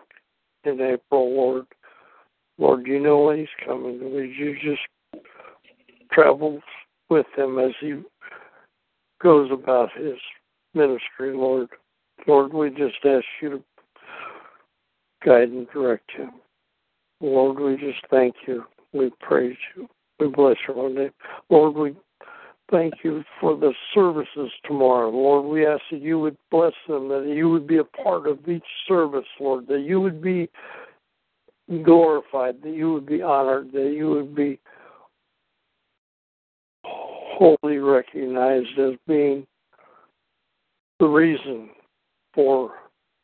in 0.64 0.80
April, 0.80 1.34
Lord. 1.34 1.66
Lord, 2.58 2.86
you 2.86 3.00
know 3.00 3.22
when 3.24 3.38
he's 3.38 3.48
coming. 3.66 4.12
Would 4.14 4.30
you 4.30 4.56
just 4.62 5.24
travel 6.10 6.60
with 7.10 7.26
him 7.36 7.58
as 7.58 7.72
he 7.80 8.00
goes 9.22 9.50
about 9.52 9.90
his 9.92 10.16
ministry, 10.74 11.34
Lord? 11.34 11.68
Lord, 12.26 12.54
we 12.54 12.70
just 12.70 12.96
ask 13.04 13.24
you 13.42 13.50
to 13.50 13.64
guide 15.26 15.48
and 15.48 15.66
direct 15.70 16.10
you. 16.16 16.30
Lord, 17.20 17.58
we 17.58 17.76
just 17.76 18.00
thank 18.10 18.34
you. 18.46 18.64
We 18.92 19.10
praise 19.20 19.56
you. 19.76 19.88
We 20.20 20.28
bless 20.28 20.56
your 20.68 20.88
name. 20.88 21.10
Lord, 21.50 21.74
we 21.74 21.96
thank 22.70 22.94
you 23.02 23.24
for 23.40 23.56
the 23.56 23.72
services 23.94 24.50
tomorrow. 24.64 25.10
Lord, 25.10 25.46
we 25.46 25.66
ask 25.66 25.82
that 25.90 26.00
you 26.00 26.18
would 26.20 26.36
bless 26.50 26.72
them, 26.88 27.08
that 27.08 27.26
you 27.26 27.50
would 27.50 27.66
be 27.66 27.78
a 27.78 27.84
part 27.84 28.26
of 28.26 28.48
each 28.48 28.64
service, 28.86 29.26
Lord, 29.40 29.66
that 29.68 29.80
you 29.80 30.00
would 30.00 30.22
be 30.22 30.48
glorified, 31.82 32.62
that 32.62 32.74
you 32.74 32.92
would 32.92 33.06
be 33.06 33.22
honored, 33.22 33.72
that 33.72 33.92
you 33.96 34.10
would 34.10 34.34
be 34.34 34.58
wholly 36.84 37.78
recognized 37.78 38.78
as 38.78 38.92
being 39.06 39.46
the 41.00 41.06
reason 41.06 41.70
for 42.34 42.72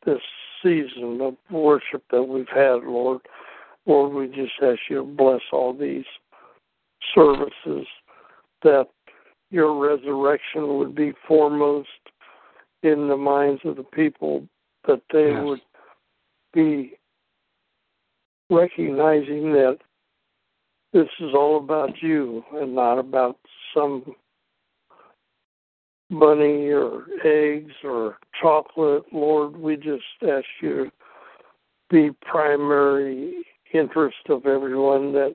this 0.04 0.20
season 0.62 1.20
of 1.20 1.36
worship 1.50 2.02
that 2.10 2.22
we've 2.22 2.48
had, 2.48 2.84
Lord. 2.84 3.20
Lord, 3.86 4.12
we 4.12 4.28
just 4.28 4.52
ask 4.62 4.78
you 4.88 4.98
to 4.98 5.04
bless 5.04 5.40
all 5.52 5.72
these 5.74 6.04
services, 7.14 7.86
that 8.62 8.86
your 9.50 9.76
resurrection 9.76 10.78
would 10.78 10.94
be 10.94 11.12
foremost 11.26 11.88
in 12.82 13.08
the 13.08 13.16
minds 13.16 13.60
of 13.64 13.76
the 13.76 13.82
people, 13.82 14.46
that 14.86 15.02
they 15.12 15.30
yes. 15.30 15.42
would 15.44 15.60
be 16.54 16.92
recognizing 18.50 19.52
that 19.52 19.78
this 20.92 21.08
is 21.20 21.34
all 21.34 21.56
about 21.56 22.02
you 22.02 22.44
and 22.54 22.74
not 22.74 22.98
about 22.98 23.38
some 23.74 24.14
bunny 26.12 26.70
or 26.70 27.06
eggs 27.24 27.72
or 27.84 28.18
chocolate. 28.40 29.04
Lord, 29.12 29.56
we 29.56 29.76
just 29.76 30.04
ask 30.22 30.46
you 30.60 30.90
be 31.90 32.10
primary 32.22 33.44
interest 33.74 34.16
of 34.28 34.46
everyone 34.46 35.12
that 35.12 35.34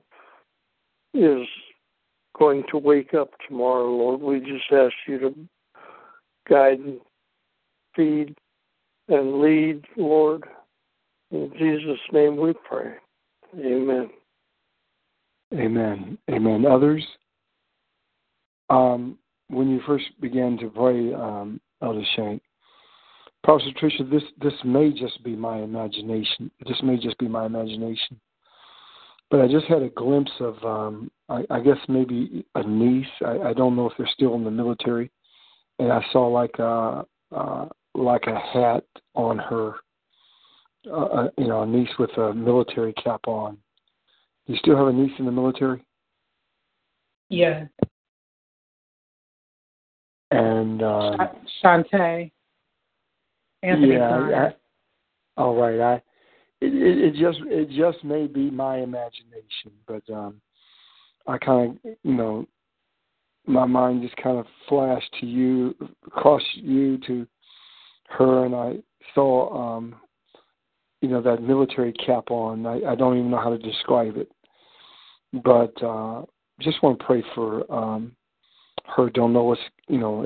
is 1.14 1.46
going 2.38 2.64
to 2.70 2.78
wake 2.78 3.14
up 3.14 3.30
tomorrow, 3.46 3.88
Lord. 3.88 4.20
We 4.20 4.40
just 4.40 4.70
ask 4.72 4.94
you 5.06 5.18
to 5.20 5.34
guide 6.48 6.80
and 6.80 7.00
feed 7.94 8.34
and 9.08 9.40
lead, 9.40 9.84
Lord. 9.96 10.44
In 11.30 11.52
Jesus' 11.58 12.00
name 12.12 12.36
we 12.36 12.54
pray. 12.68 12.94
Amen. 13.58 14.10
Amen. 15.54 16.18
Amen. 16.30 16.66
Others, 16.66 17.04
um, 18.70 19.18
when 19.48 19.68
you 19.68 19.80
first 19.86 20.04
began 20.20 20.56
to 20.58 20.68
pray, 20.68 21.12
um, 21.14 21.60
Elder 21.82 22.04
Shank, 22.16 22.42
Pastor 23.44 23.70
Tricia, 23.80 24.08
this 24.10 24.22
this 24.42 24.52
may 24.64 24.90
just 24.92 25.22
be 25.22 25.36
my 25.36 25.58
imagination. 25.58 26.50
This 26.66 26.78
may 26.82 26.96
just 26.96 27.18
be 27.18 27.28
my 27.28 27.46
imagination, 27.46 28.20
but 29.30 29.40
I 29.40 29.48
just 29.48 29.66
had 29.66 29.82
a 29.82 29.90
glimpse 29.90 30.32
of, 30.40 30.62
um, 30.64 31.10
I, 31.28 31.44
I 31.50 31.60
guess 31.60 31.78
maybe 31.88 32.44
a 32.54 32.62
niece. 32.66 33.06
I, 33.24 33.38
I 33.38 33.52
don't 33.52 33.76
know 33.76 33.88
if 33.88 33.96
they're 33.96 34.10
still 34.12 34.34
in 34.34 34.44
the 34.44 34.50
military, 34.50 35.10
and 35.78 35.92
I 35.92 36.04
saw 36.12 36.26
like 36.26 36.58
a 36.58 37.06
uh, 37.34 37.68
like 37.94 38.24
a 38.26 38.38
hat 38.38 38.84
on 39.14 39.38
her 39.38 39.74
uh, 40.86 41.04
uh, 41.04 41.28
you 41.36 41.48
know, 41.48 41.62
a 41.62 41.66
niece 41.66 41.90
with 41.98 42.10
a 42.18 42.32
military 42.32 42.92
cap 42.94 43.20
on. 43.26 43.58
You 44.46 44.56
still 44.56 44.76
have 44.76 44.86
a 44.86 44.92
niece 44.92 45.12
in 45.18 45.26
the 45.26 45.32
military? 45.32 45.84
Yeah. 47.28 47.64
And 50.30 50.82
um, 50.82 51.18
Shantae. 51.62 52.30
Anthony 53.62 53.94
yeah, 53.94 54.50
I, 55.36 55.40
all 55.40 55.56
right. 55.56 55.80
I 55.80 55.94
it, 56.60 56.74
it, 56.74 56.98
it 56.98 57.14
just 57.14 57.38
it 57.46 57.70
just 57.70 58.04
may 58.04 58.26
be 58.26 58.50
my 58.50 58.78
imagination, 58.78 59.72
but 59.86 60.02
um, 60.12 60.40
I 61.26 61.38
kind 61.38 61.78
of 61.84 61.92
you 62.02 62.14
know 62.14 62.46
my 63.46 63.64
mind 63.64 64.02
just 64.02 64.16
kind 64.16 64.38
of 64.38 64.46
flashed 64.68 65.12
to 65.20 65.26
you, 65.26 65.74
across 66.06 66.42
you 66.54 66.98
to 67.06 67.26
her, 68.10 68.44
and 68.44 68.54
I 68.54 68.76
saw 69.14 69.76
um, 69.76 69.96
you 71.00 71.08
know 71.08 71.22
that 71.22 71.42
military 71.42 71.92
cap 71.94 72.30
on. 72.30 72.66
I, 72.66 72.80
I 72.90 72.94
don't 72.94 73.18
even 73.18 73.30
know 73.30 73.38
how 73.38 73.50
to 73.50 73.58
describe 73.58 74.16
it, 74.16 74.30
but 75.44 75.82
uh, 75.82 76.22
just 76.60 76.82
want 76.82 76.98
to 76.98 77.04
pray 77.04 77.24
for 77.34 77.70
um, 77.72 78.12
her. 78.96 79.10
Don't 79.10 79.32
know 79.32 79.44
what's 79.44 79.60
you 79.88 79.98
know. 79.98 80.22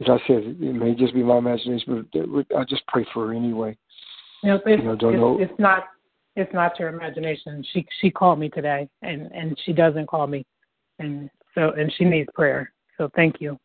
As 0.00 0.08
I 0.08 0.18
said, 0.26 0.56
it 0.60 0.74
may 0.74 0.94
just 0.94 1.14
be 1.14 1.22
my 1.22 1.38
imagination, 1.38 2.08
but 2.12 2.56
I 2.56 2.64
just 2.64 2.86
pray 2.88 3.06
for 3.14 3.28
her 3.28 3.34
anyway. 3.34 3.76
No, 4.42 4.56
it's, 4.66 4.82
you 4.82 4.88
know, 4.88 4.96
don't 4.96 5.14
it's, 5.14 5.20
know. 5.20 5.40
it's 5.40 5.60
not. 5.60 5.84
It's 6.34 6.52
not 6.54 6.78
your 6.78 6.88
imagination. 6.88 7.64
She 7.72 7.86
she 8.00 8.10
called 8.10 8.38
me 8.38 8.48
today, 8.48 8.88
and 9.02 9.30
and 9.32 9.58
she 9.64 9.72
doesn't 9.72 10.06
call 10.06 10.26
me, 10.26 10.44
and 10.98 11.30
so 11.54 11.70
and 11.70 11.92
she 11.96 12.04
needs 12.04 12.28
prayer. 12.34 12.72
So 12.98 13.10
thank 13.14 13.40
you. 13.40 13.58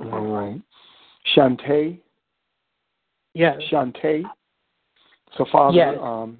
All 0.00 0.26
right, 0.26 0.60
Shantae. 1.34 2.00
Yes. 3.36 3.60
Shantae. 3.70 4.24
So, 5.36 5.44
Father, 5.52 5.76
Yes. 5.76 5.98
um, 6.00 6.38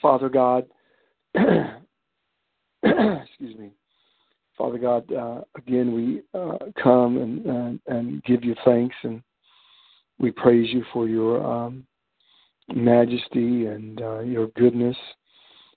Father 0.00 0.28
God, 0.28 0.64
excuse 1.34 1.56
me, 3.56 3.72
Father 4.62 4.78
God, 4.78 5.12
uh, 5.12 5.40
again, 5.56 5.92
we 5.92 6.22
uh, 6.40 6.56
come 6.80 7.16
and, 7.18 7.44
and, 7.44 7.80
and 7.88 8.22
give 8.22 8.44
you 8.44 8.54
thanks 8.64 8.94
and 9.02 9.20
we 10.20 10.30
praise 10.30 10.72
you 10.72 10.84
for 10.92 11.08
your 11.08 11.44
um, 11.44 11.84
majesty 12.72 13.66
and 13.66 14.00
uh, 14.00 14.20
your 14.20 14.46
goodness, 14.54 14.96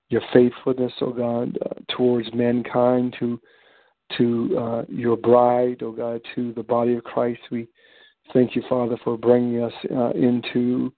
your 0.10 0.22
faithfulness, 0.32 0.94
oh 1.02 1.14
God, 1.14 1.58
uh, 1.66 1.96
towards 1.98 2.32
mankind, 2.36 3.16
to 3.20 3.42
to 4.20 4.56
uh, 4.56 4.84
your 4.88 5.18
bride, 5.18 5.82
oh 5.82 5.92
God, 5.92 6.22
to 6.36 6.54
the 6.54 6.62
body 6.62 6.94
of 6.94 7.04
Christ. 7.04 7.42
We 7.50 7.68
thank 8.34 8.56
you, 8.56 8.62
Father, 8.70 8.98
for 9.04 9.18
bringing 9.18 9.64
us 9.64 9.74
uh, 9.90 10.12
into 10.12 10.94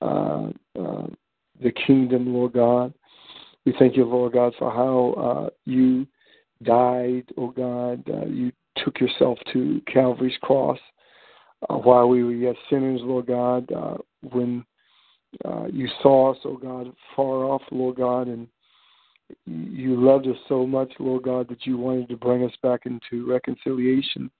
the 0.00 1.72
kingdom, 1.86 2.32
Lord 2.32 2.54
God. 2.54 2.94
We 3.66 3.74
thank 3.78 3.98
you, 3.98 4.06
Lord 4.06 4.32
God, 4.32 4.54
for 4.58 4.70
how 4.70 5.50
you 5.66 6.06
died, 6.62 7.24
oh 7.36 7.48
God. 7.48 8.02
you 8.28 8.52
took 8.84 9.00
yourself 9.00 9.38
to 9.52 9.80
Calvary's 9.92 10.36
cross 10.42 10.78
while 11.68 12.08
we 12.08 12.22
were 12.22 12.32
yet 12.32 12.56
sinners, 12.70 13.00
Lord 13.02 13.26
God. 13.26 13.68
when 14.22 14.64
uh, 15.44 15.66
you 15.72 15.88
saw 16.02 16.32
us, 16.32 16.38
oh 16.44 16.56
God, 16.56 16.92
far 17.14 17.44
off, 17.44 17.62
Lord 17.70 17.96
God, 17.96 18.28
and 18.28 18.48
you 19.46 20.00
loved 20.00 20.26
us 20.26 20.36
so 20.48 20.66
much, 20.66 20.92
Lord 20.98 21.24
God, 21.24 21.48
that 21.48 21.66
you 21.66 21.76
wanted 21.76 22.08
to 22.08 22.16
bring 22.16 22.44
us 22.44 22.52
back 22.62 22.86
into 22.86 23.30
reconciliation, 23.30 24.30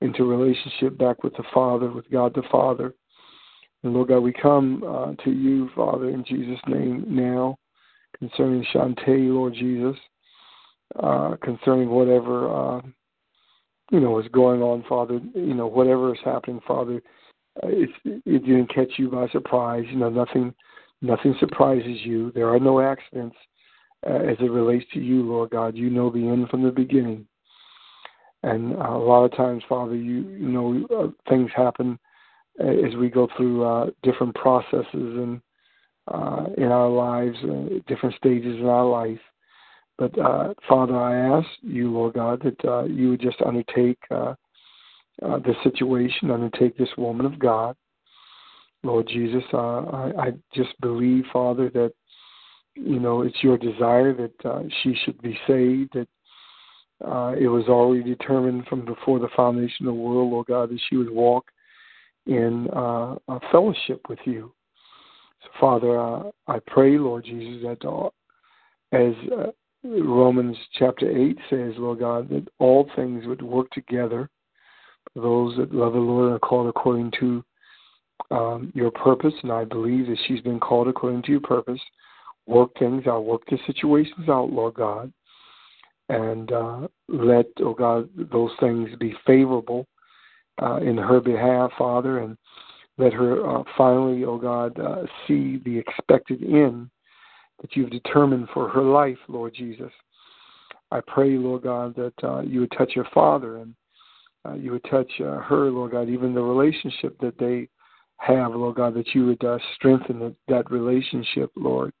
into 0.00 0.24
relationship 0.24 0.96
back 0.96 1.24
with 1.24 1.34
the 1.36 1.42
Father, 1.52 1.90
with 1.90 2.08
God 2.10 2.32
the 2.34 2.44
Father. 2.50 2.94
And 3.82 3.92
Lord 3.92 4.08
God, 4.08 4.20
we 4.20 4.32
come 4.32 4.82
uh, 4.86 5.22
to 5.24 5.30
you, 5.30 5.68
Father, 5.74 6.10
in 6.10 6.24
Jesus' 6.24 6.60
name 6.68 7.04
now, 7.08 7.58
concerning 8.18 8.64
Shantae, 8.72 9.32
Lord 9.34 9.54
Jesus, 9.54 9.96
uh, 10.96 11.36
concerning 11.42 11.90
whatever 11.90 12.48
uh, 12.52 12.80
you 13.90 14.00
know 14.00 14.18
is 14.18 14.28
going 14.32 14.62
on, 14.62 14.84
Father. 14.88 15.20
You 15.34 15.54
know 15.54 15.66
whatever 15.66 16.14
is 16.14 16.20
happening, 16.24 16.60
Father 16.66 17.02
uh, 17.62 17.68
it, 17.68 17.90
it 18.04 18.44
didn't 18.44 18.74
catch 18.74 18.92
you 18.96 19.08
by 19.08 19.28
surprise. 19.28 19.84
You 19.88 19.98
know, 19.98 20.10
nothing, 20.10 20.54
nothing 21.02 21.34
surprises 21.38 21.98
you. 22.02 22.32
There 22.32 22.52
are 22.52 22.60
no 22.60 22.80
accidents 22.80 23.36
uh, 24.06 24.14
as 24.14 24.36
it 24.40 24.50
relates 24.50 24.84
to 24.94 25.00
you, 25.00 25.22
Lord 25.22 25.50
God. 25.50 25.76
You 25.76 25.90
know 25.90 26.10
the 26.10 26.26
end 26.26 26.48
from 26.48 26.62
the 26.62 26.70
beginning. 26.70 27.26
And 28.42 28.74
uh, 28.74 28.90
a 28.90 28.98
lot 28.98 29.24
of 29.24 29.34
times, 29.36 29.62
Father, 29.68 29.94
you, 29.94 30.28
you 30.28 30.48
know 30.48 30.86
uh, 30.94 31.30
things 31.30 31.50
happen 31.54 31.98
uh, 32.62 32.66
as 32.66 32.94
we 32.96 33.08
go 33.08 33.28
through 33.36 33.64
uh, 33.64 33.86
different 34.02 34.34
processes 34.34 34.86
and 34.92 35.40
uh, 36.12 36.46
in 36.58 36.64
our 36.64 36.90
lives, 36.90 37.36
uh, 37.44 37.78
different 37.86 38.14
stages 38.16 38.58
in 38.58 38.66
our 38.66 38.84
life. 38.84 39.20
But 39.96 40.18
uh, 40.18 40.54
Father, 40.68 40.96
I 40.96 41.38
ask 41.38 41.48
you, 41.62 41.90
Lord 41.90 42.14
God, 42.14 42.42
that 42.42 42.68
uh, 42.68 42.84
you 42.84 43.10
would 43.10 43.20
just 43.20 43.40
undertake 43.42 43.98
uh, 44.10 44.34
uh, 45.22 45.38
this 45.38 45.56
situation, 45.62 46.30
undertake 46.30 46.76
this 46.76 46.88
woman 46.98 47.26
of 47.26 47.38
God. 47.38 47.76
Lord 48.82 49.08
Jesus, 49.08 49.44
uh, 49.52 49.56
I, 49.56 50.12
I 50.18 50.32
just 50.52 50.78
believe, 50.80 51.24
Father, 51.32 51.70
that 51.70 51.92
you 52.74 52.98
know 52.98 53.22
it's 53.22 53.42
your 53.42 53.56
desire 53.56 54.12
that 54.14 54.44
uh, 54.44 54.62
she 54.82 54.96
should 55.04 55.20
be 55.22 55.38
saved. 55.46 55.94
That 55.94 56.08
it 57.38 57.48
was 57.48 57.66
already 57.68 58.02
determined 58.02 58.66
from 58.66 58.84
before 58.84 59.20
the 59.20 59.28
foundation 59.36 59.86
of 59.86 59.94
the 59.94 60.00
world, 60.00 60.32
Lord 60.32 60.46
God, 60.48 60.70
that 60.70 60.80
she 60.90 60.96
would 60.96 61.10
walk 61.10 61.46
in 62.26 62.68
a 62.72 63.40
fellowship 63.52 64.00
with 64.08 64.18
you. 64.24 64.52
So, 65.42 65.48
Father, 65.60 66.30
I 66.48 66.58
pray, 66.66 66.98
Lord 66.98 67.24
Jesus, 67.24 67.62
that 67.62 68.10
as 68.92 69.14
Romans 69.84 70.56
chapter 70.78 71.10
8 71.10 71.38
says, 71.50 71.74
Lord 71.76 71.98
God, 71.98 72.30
that 72.30 72.48
all 72.58 72.88
things 72.96 73.26
would 73.26 73.42
work 73.42 73.70
together. 73.70 74.30
Those 75.14 75.56
that 75.58 75.74
love 75.74 75.92
the 75.92 75.98
Lord 75.98 76.32
are 76.32 76.38
called 76.38 76.68
according 76.68 77.12
to 77.20 77.44
um, 78.30 78.72
your 78.74 78.90
purpose, 78.90 79.34
and 79.42 79.52
I 79.52 79.64
believe 79.64 80.06
that 80.06 80.18
she's 80.26 80.40
been 80.40 80.58
called 80.58 80.88
according 80.88 81.22
to 81.24 81.32
your 81.32 81.42
purpose. 81.42 81.80
Work 82.46 82.70
things 82.78 83.06
out, 83.06 83.24
work 83.24 83.42
the 83.50 83.58
situations 83.66 84.28
out, 84.28 84.50
Lord 84.50 84.74
God, 84.74 85.12
and 86.08 86.50
uh, 86.50 86.88
let, 87.08 87.46
oh 87.60 87.74
God, 87.74 88.08
those 88.16 88.52
things 88.60 88.88
be 88.98 89.14
favorable 89.26 89.86
uh, 90.62 90.76
in 90.76 90.96
her 90.96 91.20
behalf, 91.20 91.72
Father, 91.76 92.20
and 92.20 92.38
let 92.96 93.12
her 93.12 93.46
uh, 93.46 93.64
finally, 93.76 94.24
oh 94.24 94.38
God, 94.38 94.78
uh, 94.78 95.02
see 95.28 95.60
the 95.64 95.76
expected 95.76 96.42
end 96.42 96.88
that 97.60 97.74
you've 97.76 97.90
determined 97.90 98.48
for 98.52 98.68
her 98.68 98.82
life, 98.82 99.18
Lord 99.28 99.54
Jesus. 99.54 99.92
I 100.90 101.00
pray, 101.06 101.30
Lord 101.30 101.62
God, 101.62 101.94
that 101.96 102.14
uh, 102.22 102.40
you 102.42 102.60
would 102.60 102.72
touch 102.76 102.92
her 102.94 103.06
father 103.12 103.58
and 103.58 103.74
uh, 104.46 104.54
you 104.54 104.72
would 104.72 104.84
touch 104.90 105.10
uh, 105.20 105.38
her, 105.38 105.70
Lord 105.70 105.92
God, 105.92 106.08
even 106.08 106.34
the 106.34 106.42
relationship 106.42 107.18
that 107.20 107.38
they 107.38 107.68
have, 108.18 108.54
Lord 108.54 108.76
God, 108.76 108.94
that 108.94 109.14
you 109.14 109.26
would 109.26 109.42
uh, 109.44 109.58
strengthen 109.74 110.18
the, 110.18 110.34
that 110.48 110.70
relationship, 110.70 111.50
Lord. 111.56 111.92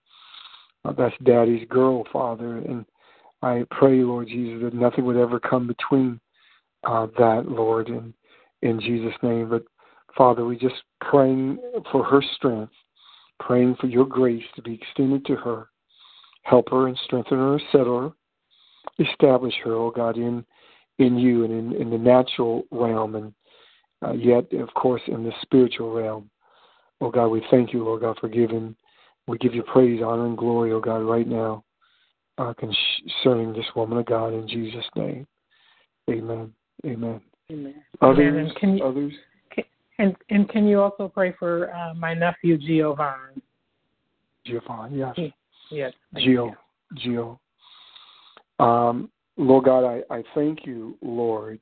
Uh, 0.84 0.92
that's 0.92 1.14
Daddy's 1.24 1.66
girl, 1.68 2.04
Father, 2.12 2.58
and 2.58 2.84
I 3.42 3.64
pray, 3.70 4.02
Lord 4.02 4.28
Jesus, 4.28 4.62
that 4.62 4.74
nothing 4.74 5.04
would 5.04 5.16
ever 5.16 5.40
come 5.40 5.66
between 5.66 6.20
uh, 6.84 7.06
that, 7.18 7.44
Lord, 7.46 7.88
in 7.88 8.14
in 8.62 8.80
Jesus' 8.80 9.14
name. 9.22 9.50
But 9.50 9.64
Father, 10.16 10.44
we 10.44 10.56
just 10.56 10.82
praying 11.00 11.58
for 11.92 12.04
her 12.04 12.22
strength, 12.36 12.72
praying 13.40 13.76
for 13.80 13.86
your 13.86 14.06
grace 14.06 14.44
to 14.56 14.62
be 14.62 14.74
extended 14.74 15.24
to 15.26 15.36
her. 15.36 15.68
Help 16.42 16.70
her 16.70 16.88
and 16.88 16.98
strengthen 17.04 17.38
her, 17.38 17.58
settle 17.72 18.00
her, 18.00 19.04
establish 19.04 19.54
her, 19.64 19.72
oh 19.74 19.90
God, 19.90 20.16
in 20.16 20.44
in 20.98 21.18
you 21.18 21.44
and 21.44 21.52
in, 21.52 21.80
in 21.80 21.90
the 21.90 21.98
natural 21.98 22.64
realm, 22.70 23.16
and 23.16 23.34
uh, 24.04 24.12
yet, 24.12 24.52
of 24.52 24.72
course, 24.74 25.02
in 25.08 25.24
the 25.24 25.32
spiritual 25.42 25.92
realm. 25.92 26.30
Oh 27.00 27.10
God, 27.10 27.28
we 27.28 27.44
thank 27.50 27.72
you, 27.72 27.82
Lord 27.82 28.02
God, 28.02 28.16
for 28.20 28.28
giving. 28.28 28.76
We 29.26 29.38
give 29.38 29.54
you 29.54 29.62
praise, 29.62 30.02
honor, 30.04 30.26
and 30.26 30.38
glory, 30.38 30.72
oh 30.72 30.80
God, 30.80 30.98
right 30.98 31.26
now 31.26 31.64
uh, 32.38 32.52
concerning 32.54 33.52
this 33.52 33.66
woman 33.74 33.98
of 33.98 34.06
God 34.06 34.32
in 34.32 34.46
Jesus' 34.48 34.84
name. 34.96 35.26
Amen. 36.10 36.52
Amen. 36.84 37.20
Amen. 37.50 37.74
Others? 38.00 38.18
Amen. 38.18 38.52
Can 38.58 38.78
you, 38.78 38.84
others? 38.84 39.12
And, 39.98 40.16
and 40.30 40.48
can 40.48 40.66
you 40.66 40.80
also 40.80 41.08
pray 41.08 41.34
for 41.38 41.72
uh, 41.72 41.94
my 41.94 42.14
nephew, 42.14 42.58
Giovanni? 42.58 43.40
Giovanni, 44.44 44.98
yes. 44.98 45.32
Yes. 45.70 45.92
Gio. 46.16 46.54
Gio. 46.98 47.38
Um, 48.58 49.10
Lord 49.36 49.64
God, 49.64 49.84
I, 49.84 50.14
I 50.14 50.22
thank 50.34 50.66
you, 50.66 50.96
Lord, 51.02 51.60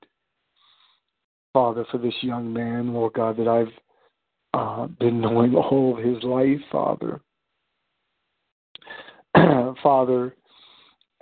Father, 1.52 1.84
for 1.90 1.98
this 1.98 2.14
young 2.22 2.52
man, 2.52 2.92
Lord 2.92 3.14
God, 3.14 3.36
that 3.38 3.48
I've 3.48 3.72
uh, 4.54 4.86
been 4.98 5.20
knowing 5.20 5.54
all 5.54 5.96
of 5.96 6.04
his 6.04 6.22
life, 6.22 6.60
Father. 6.70 7.20
Father, 9.82 10.34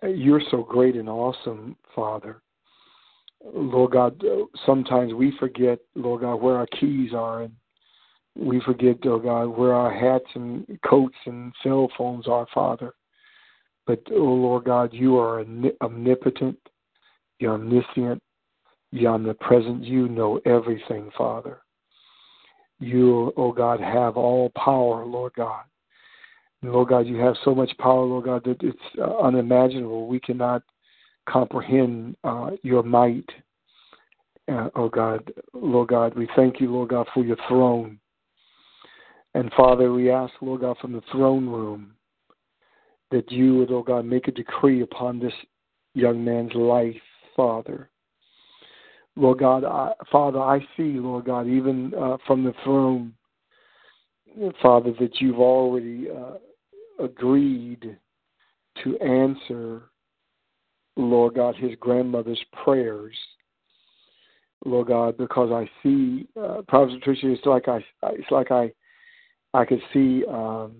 you're 0.03 0.43
so 0.51 0.63
great 0.63 0.97
and 0.97 1.09
awesome, 1.09 1.77
Father. 1.95 2.43
Lord 3.45 3.93
God, 3.93 4.23
sometimes 4.67 5.15
we 5.15 5.33
forget, 5.39 5.79
Lord 5.95 6.23
God, 6.23 6.37
where 6.37 6.57
our 6.57 6.67
keys 6.67 7.13
are, 7.15 7.43
and 7.43 7.53
we 8.37 8.61
forget, 8.61 8.99
oh 9.05 9.19
God, 9.19 9.47
where 9.47 9.75
our 9.75 9.93
hats 9.93 10.31
and 10.35 10.67
coats 10.87 11.17
and 11.27 11.53
cell 11.63 11.91
phones 11.97 12.29
are, 12.29 12.47
Father. 12.55 12.93
But, 13.87 14.03
oh 14.11 14.15
Lord 14.15 14.65
God, 14.65 14.93
you 14.93 15.19
are 15.19 15.45
omnipotent, 15.81 16.59
you're 17.39 17.55
omniscient, 17.55 18.23
you're 18.93 19.13
omnipresent. 19.13 19.85
You 19.85 20.09
know 20.09 20.41
everything, 20.45 21.11
Father. 21.17 21.63
You, 22.79 23.33
oh 23.37 23.53
God, 23.53 23.81
have 23.81 24.17
all 24.17 24.51
power, 24.57 25.05
Lord 25.05 25.33
God. 25.35 25.63
Lord 26.63 26.89
God, 26.89 27.07
you 27.07 27.17
have 27.17 27.37
so 27.45 27.55
much 27.55 27.71
power, 27.79 28.05
Lord 28.05 28.25
God, 28.25 28.45
that 28.45 28.63
it's 28.63 28.79
uh, 28.99 29.19
unimaginable. 29.19 30.09
We 30.09 30.21
cannot 30.21 30.63
comprehend 31.29 32.17
uh, 32.25 32.51
your 32.63 32.83
might. 32.83 33.29
Uh, 34.49 34.69
oh 34.75 34.89
God, 34.89 35.33
Lord 35.53 35.89
God, 35.89 36.15
we 36.15 36.29
thank 36.35 36.61
you, 36.61 36.71
Lord 36.73 36.91
God, 36.91 37.07
for 37.15 37.25
your 37.25 37.37
throne. 37.49 37.99
And 39.35 39.53
Father, 39.57 39.93
we 39.93 40.11
ask, 40.11 40.33
Lord 40.41 40.63
God, 40.63 40.77
from 40.81 40.93
the 40.93 41.03
throne 41.13 41.49
room 41.49 41.93
that 43.11 43.31
you 43.31 43.57
would, 43.59 43.71
oh 43.71 43.83
God, 43.83 44.05
make 44.05 44.29
a 44.29 44.33
decree 44.33 44.83
upon 44.83 45.19
this 45.19 45.33
young 45.95 46.25
man's 46.25 46.55
life, 46.55 47.01
Father. 47.37 47.91
Lord 49.17 49.39
God, 49.39 49.65
I, 49.65 49.93
Father, 50.11 50.41
I 50.41 50.61
see, 50.77 50.95
Lord 50.99 51.27
God, 51.27 51.47
even 51.47 51.93
uh, 51.95 52.17
from 52.27 52.45
the 52.45 52.55
throne, 52.65 53.15
Father, 54.63 54.93
that 55.01 55.21
you've 55.21 55.41
already 55.41 56.09
uh, 56.11 57.05
agreed 57.05 57.97
to 58.85 58.99
answer, 58.99 59.90
Lord 60.97 61.35
God, 61.35 61.57
his 61.57 61.73
grandmother's 61.81 62.43
prayers. 62.65 63.17
Lord 64.65 64.89
God, 64.89 65.17
because 65.17 65.51
I 65.51 65.71
see, 65.83 66.29
uh, 66.41 66.63
Prophet 66.69 66.99
Patricia, 66.99 67.31
it's 67.31 67.47
like 67.47 67.67
I, 67.67 67.83
it's 68.11 68.31
like 68.31 68.51
I, 68.51 68.71
I 69.55 69.65
could 69.65 69.81
see 69.93 70.25
um, 70.27 70.77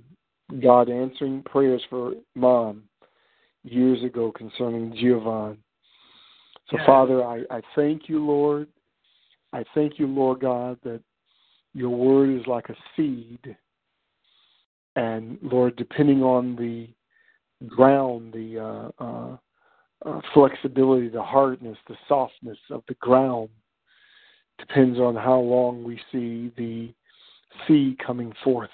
God 0.63 0.91
answering 0.91 1.43
prayers 1.45 1.83
for 1.89 2.13
mom 2.35 2.83
years 3.65 4.03
ago 4.05 4.33
concerning 4.33 4.95
Giovanni. 4.95 5.59
So, 6.69 6.77
Yes. 6.77 6.87
Father, 6.87 7.25
I, 7.25 7.43
I 7.51 7.63
thank 7.75 8.09
you, 8.09 8.25
Lord. 8.25 8.69
I 9.53 9.65
thank 9.75 9.99
you, 9.99 10.07
Lord 10.07 10.41
God, 10.41 10.79
that 10.85 11.01
your 11.75 11.91
word 11.91 12.31
is 12.31 12.47
like 12.47 12.69
a 12.69 12.77
seed. 12.97 13.57
And, 14.95 15.39
Lord, 15.43 15.75
depending 15.77 16.23
on 16.23 16.55
the 16.55 16.89
ground, 17.67 18.33
the 18.33 18.59
uh, 18.59 19.05
uh, 19.05 19.37
uh, 20.05 20.21
flexibility, 20.33 21.09
the 21.09 21.23
hardness, 21.23 21.77
the 21.89 21.97
softness 22.09 22.59
of 22.71 22.83
the 22.89 22.95
ground, 22.95 23.49
depends 24.59 24.99
on 24.99 25.15
how 25.17 25.39
long 25.39 25.83
we 25.83 26.01
see 26.13 26.53
the 26.57 26.93
seed 27.67 27.99
coming 27.99 28.33
forth. 28.45 28.71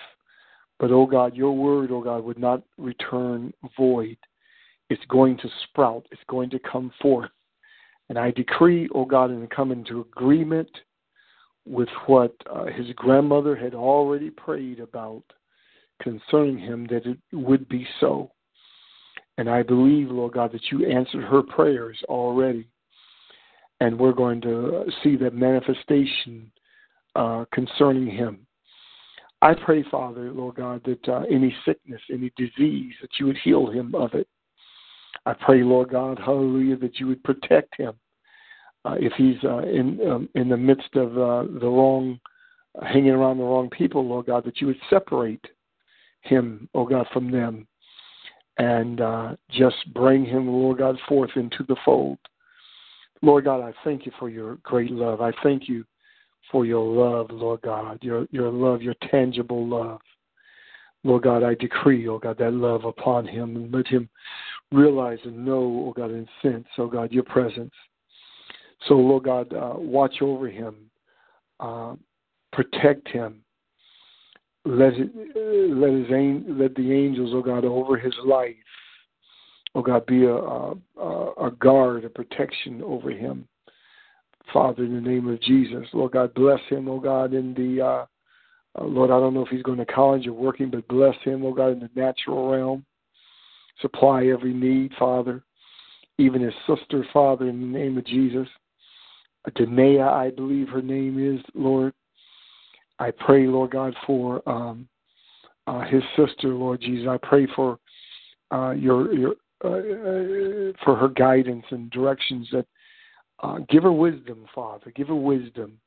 But, 0.79 0.91
oh 0.91 1.07
God, 1.07 1.35
your 1.35 1.57
word, 1.57 1.91
oh 1.91 2.03
God, 2.03 2.25
would 2.25 2.39
not 2.39 2.63
return 2.77 3.53
void. 3.77 4.19
It's 4.91 5.05
going 5.09 5.39
to 5.39 5.49
sprout, 5.65 6.07
it's 6.11 6.21
going 6.29 6.51
to 6.51 6.59
come 6.61 6.93
forth. 7.01 7.31
And 8.09 8.19
I 8.19 8.31
decree, 8.31 8.89
oh 8.95 9.05
God, 9.05 9.31
and 9.31 9.51
come 9.51 9.73
into 9.73 10.01
agreement 10.01 10.71
with 11.67 11.89
what 12.07 12.33
uh, 12.49 12.67
his 12.67 12.87
grandmother 12.95 13.57
had 13.57 13.75
already 13.75 14.31
prayed 14.31 14.79
about 14.79 15.25
concerning 16.01 16.59
him, 16.59 16.87
that 16.89 17.07
it 17.07 17.19
would 17.33 17.69
be 17.69 17.87
so. 18.01 18.31
And 19.39 19.51
I 19.51 19.63
believe, 19.63 20.11
Lord 20.11 20.33
God, 20.33 20.53
that 20.53 20.71
you 20.71 20.87
answered 20.87 21.25
her 21.25 21.43
prayers 21.43 21.99
already. 22.09 22.69
And 23.81 23.99
we're 23.99 24.13
going 24.13 24.41
to 24.43 24.87
see 25.03 25.17
that 25.17 25.35
manifestation 25.35 26.51
uh, 27.15 27.45
concerning 27.53 28.07
him. 28.07 28.47
I 29.43 29.53
pray, 29.55 29.85
Father, 29.91 30.33
Lord 30.33 30.57
God, 30.57 30.83
that 30.85 31.09
uh, 31.09 31.23
any 31.31 31.55
sickness, 31.67 32.01
any 32.11 32.33
disease, 32.37 32.95
that 33.03 33.11
you 33.19 33.27
would 33.27 33.37
heal 33.45 33.71
him 33.71 33.95
of 33.95 34.15
it. 34.15 34.27
I 35.27 35.35
pray, 35.35 35.63
Lord 35.63 35.91
God, 35.91 36.19
hallelujah, 36.19 36.77
that 36.77 36.99
you 36.99 37.07
would 37.09 37.23
protect 37.23 37.77
him 37.77 37.95
uh, 38.87 38.95
if 38.99 39.13
he's 39.15 39.43
uh, 39.45 39.59
in 39.59 40.01
um, 40.09 40.29
in 40.35 40.49
the 40.49 40.57
midst 40.57 40.95
of 40.95 41.19
uh, 41.19 41.43
the 41.61 41.69
wrong, 41.69 42.21
hanging 42.83 43.11
around 43.11 43.39
the 43.39 43.45
wrong 43.45 43.69
people, 43.69 44.07
Lord 44.07 44.27
God, 44.27 44.45
that 44.45 44.61
you 44.61 44.69
would 44.69 44.81
separate 44.89 45.45
him, 46.21 46.69
oh 46.75 46.87
God, 46.87 47.07
from 47.13 47.31
them, 47.31 47.67
and 48.59 49.01
uh, 49.01 49.37
just 49.51 49.77
bring 49.93 50.25
him, 50.25 50.49
Lord 50.49 50.79
God, 50.79 50.99
forth 51.09 51.31
into 51.37 51.65
the 51.69 51.77
fold. 51.85 52.19
Lord 53.23 53.45
God, 53.45 53.61
I 53.61 53.73
thank 53.85 54.07
you 54.07 54.13
for 54.19 54.29
your 54.29 54.57
great 54.57 54.91
love. 54.91 55.21
I 55.21 55.33
thank 55.43 55.69
you 55.69 55.85
for 56.51 56.65
your 56.65 56.85
love, 56.85 57.31
Lord 57.31 57.63
God, 57.63 57.99
your 58.03 58.27
your 58.31 58.51
love, 58.51 58.83
your 58.83 58.95
tangible 59.11 59.67
love. 59.67 60.01
Lord 61.05 61.23
God, 61.23 61.43
I 61.43 61.55
decree, 61.55 62.09
oh 62.09 62.19
God, 62.19 62.39
that 62.39 62.53
love 62.53 62.85
upon 62.85 63.27
him 63.27 63.57
and 63.57 63.73
let 63.73 63.87
him 63.87 64.09
realize 64.73 65.19
and 65.25 65.45
know, 65.45 65.87
oh 65.87 65.93
God, 65.95 66.11
and 66.11 66.29
sense, 66.43 66.67
oh 66.79 66.89
God, 66.89 67.13
your 67.13 67.23
presence. 67.23 67.73
So, 68.89 68.95
Lord 68.95 69.25
God, 69.25 69.53
uh, 69.53 69.75
watch 69.77 70.17
over 70.21 70.49
him, 70.49 70.75
uh, 71.61 71.95
protect 72.53 73.09
him. 73.09 73.43
Let 74.69 74.95
it, 74.95 75.11
let 75.77 75.93
his 75.93 76.45
let 76.49 76.75
the 76.75 76.93
angels, 76.93 77.31
oh 77.33 77.43
God, 77.43 77.65
over 77.65 77.97
his 77.97 78.15
life, 78.25 78.57
oh 79.77 79.83
God, 79.83 80.05
be 80.07 80.25
a, 80.25 80.35
a 80.35 80.75
a 81.47 81.51
guard, 81.61 82.05
a 82.05 82.09
protection 82.09 82.83
over 82.83 83.11
him. 83.11 83.47
Father, 84.53 84.85
in 84.85 84.95
the 84.95 85.01
name 85.01 85.29
of 85.29 85.41
Jesus, 85.41 85.87
Lord 85.93 86.13
God, 86.13 86.35
bless 86.35 86.61
him, 86.69 86.89
oh 86.89 86.99
God, 86.99 87.33
in 87.33 87.55
the 87.55 87.85
uh, 87.85 88.07
uh, 88.79 88.85
Lord, 88.85 89.11
I 89.11 89.19
don't 89.21 89.35
know 89.35 89.45
if 89.45 89.49
he's 89.49 89.63
going 89.63 89.79
to 89.79 89.87
college 89.87 90.27
or 90.27 90.33
working, 90.33 90.71
but 90.71 90.87
bless 90.89 91.17
him, 91.23 91.45
oh 91.45 91.53
God, 91.53 91.69
in 91.69 91.81
the 91.81 91.91
natural 91.95 92.51
realm. 92.51 92.85
Supply 93.81 94.27
every 94.27 94.53
need, 94.53 94.93
Father. 94.99 95.43
Even 96.19 96.43
his 96.43 96.55
sister, 96.67 97.05
Father, 97.13 97.49
in 97.49 97.61
the 97.61 97.79
name 97.79 97.99
of 97.99 98.07
Jesus. 98.07 98.49
Danae, 99.55 100.01
I 100.01 100.31
believe 100.31 100.69
her 100.69 100.83
name 100.83 101.37
is, 101.37 101.41
Lord. 101.55 101.93
I 102.99 103.11
pray, 103.11 103.47
Lord 103.47 103.73
God, 103.73 103.95
for 104.07 104.47
um, 104.49 104.89
uh, 105.67 105.81
his 105.85 106.03
sister, 106.17 106.49
Lord 106.49 106.81
Jesus. 106.81 107.09
I 107.09 107.19
pray 107.23 107.47
for 107.55 107.79
uh, 108.51 108.71
your 108.71 109.13
your 109.13 109.35
uh, 109.65 109.69
uh 109.69 110.73
for 110.85 110.97
her 110.97 111.09
guidance 111.09 111.65
and 111.71 111.91
directions 111.91 112.49
that 112.53 112.67
uh, 113.43 113.59
give 113.69 113.83
her 113.83 113.93
wisdom, 113.93 114.47
Father. 114.55 114.93
Give 114.95 115.09
her 115.09 115.15
wisdom 115.15 115.79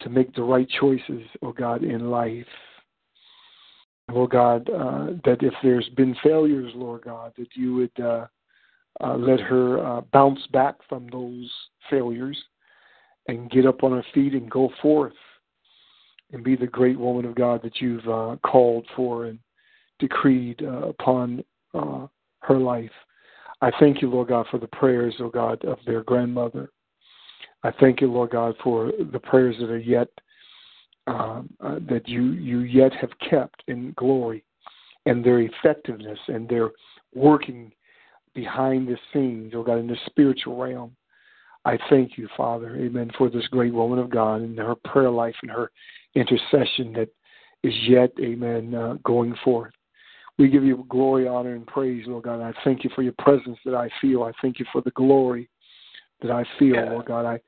to 0.00 0.08
make 0.08 0.34
the 0.34 0.42
right 0.42 0.68
choices, 0.80 1.22
oh 1.42 1.52
God, 1.52 1.82
in 1.82 2.10
life. 2.10 2.46
Lord 4.10 4.30
God, 4.30 4.68
uh, 4.68 5.06
that 5.24 5.38
if 5.42 5.54
there's 5.62 5.88
been 5.90 6.14
failures, 6.22 6.72
Lord 6.74 7.02
God, 7.02 7.32
that 7.38 7.48
you 7.54 7.74
would 7.74 8.26
let 9.00 9.40
her 9.40 10.02
bounce 10.12 10.40
back 10.52 10.76
from 10.88 11.08
those 11.08 11.50
failures 11.88 12.38
and 13.28 13.50
get 13.50 13.66
up 13.66 13.84
on 13.84 13.92
her 13.92 14.04
feet 14.12 14.32
and 14.32 14.50
go 14.50 14.70
forth 14.82 15.12
and 16.32 16.42
be 16.42 16.56
the 16.56 16.66
great 16.66 16.98
woman 16.98 17.24
of 17.24 17.34
God 17.34 17.62
that 17.62 17.80
you've 17.80 18.06
uh, 18.08 18.36
called 18.44 18.86
for 18.96 19.26
and 19.26 19.38
decreed 19.98 20.62
uh, 20.62 20.88
upon 20.88 21.44
uh, 21.74 22.06
her 22.40 22.58
life. 22.58 22.90
I 23.60 23.70
thank 23.78 24.02
you, 24.02 24.10
Lord 24.10 24.28
God, 24.28 24.46
for 24.50 24.58
the 24.58 24.66
prayers, 24.66 25.14
oh 25.20 25.28
God, 25.28 25.64
of 25.64 25.78
their 25.86 26.02
grandmother. 26.02 26.70
I 27.62 27.70
thank 27.80 28.00
you, 28.00 28.10
Lord 28.10 28.30
God, 28.30 28.56
for 28.62 28.90
the 29.12 29.20
prayers 29.20 29.56
that 29.60 29.70
are 29.70 29.78
yet 29.78 30.08
um, 31.06 31.50
uh, 31.60 31.78
that 31.88 32.08
you 32.08 32.32
you 32.32 32.60
yet 32.60 32.92
have 32.94 33.10
kept 33.28 33.62
in 33.66 33.92
glory, 33.96 34.44
and 35.06 35.24
their 35.24 35.40
effectiveness 35.40 36.18
and 36.28 36.48
their 36.48 36.70
working 37.14 37.72
behind 38.34 38.88
the 38.88 38.96
scenes, 39.12 39.52
oh 39.54 39.62
God, 39.62 39.78
in 39.78 39.86
the 39.86 39.96
spiritual 40.06 40.56
realm. 40.56 40.94
I 41.64 41.78
thank 41.90 42.18
you, 42.18 42.28
Father, 42.36 42.76
Amen, 42.76 43.10
for 43.16 43.30
this 43.30 43.46
great 43.48 43.72
woman 43.72 43.98
of 43.98 44.10
God 44.10 44.42
and 44.42 44.58
her 44.58 44.74
prayer 44.74 45.10
life 45.10 45.34
and 45.42 45.50
her 45.50 45.70
intercession 46.14 46.92
that 46.94 47.08
is 47.62 47.74
yet, 47.88 48.12
Amen, 48.20 48.74
uh, 48.74 48.94
going 49.04 49.34
forth. 49.44 49.72
We 50.38 50.48
give 50.48 50.64
you 50.64 50.84
glory, 50.88 51.28
honor, 51.28 51.54
and 51.54 51.66
praise, 51.66 52.04
Lord 52.06 52.24
God. 52.24 52.40
I 52.40 52.52
thank 52.64 52.84
you 52.84 52.90
for 52.94 53.02
your 53.02 53.14
presence 53.18 53.58
that 53.64 53.74
I 53.74 53.88
feel. 54.00 54.24
I 54.24 54.32
thank 54.40 54.58
you 54.58 54.66
for 54.72 54.80
the 54.80 54.90
glory 54.92 55.48
that 56.22 56.30
I 56.30 56.44
feel, 56.58 56.76
yeah. 56.76 56.90
Lord 56.90 57.06
God. 57.06 57.26
I 57.26 57.40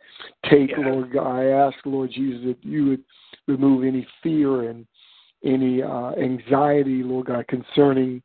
take, 0.48 0.70
yeah. 0.70 0.90
Lord 0.90 1.12
God, 1.12 1.38
I 1.38 1.44
ask, 1.46 1.76
Lord 1.84 2.10
Jesus, 2.12 2.44
that 2.44 2.58
you 2.62 2.86
would 2.86 3.04
remove 3.48 3.84
any 3.84 4.06
fear 4.22 4.68
and 4.68 4.86
any 5.44 5.82
uh, 5.82 6.12
anxiety, 6.12 7.02
Lord 7.02 7.26
God, 7.26 7.46
concerning 7.48 8.22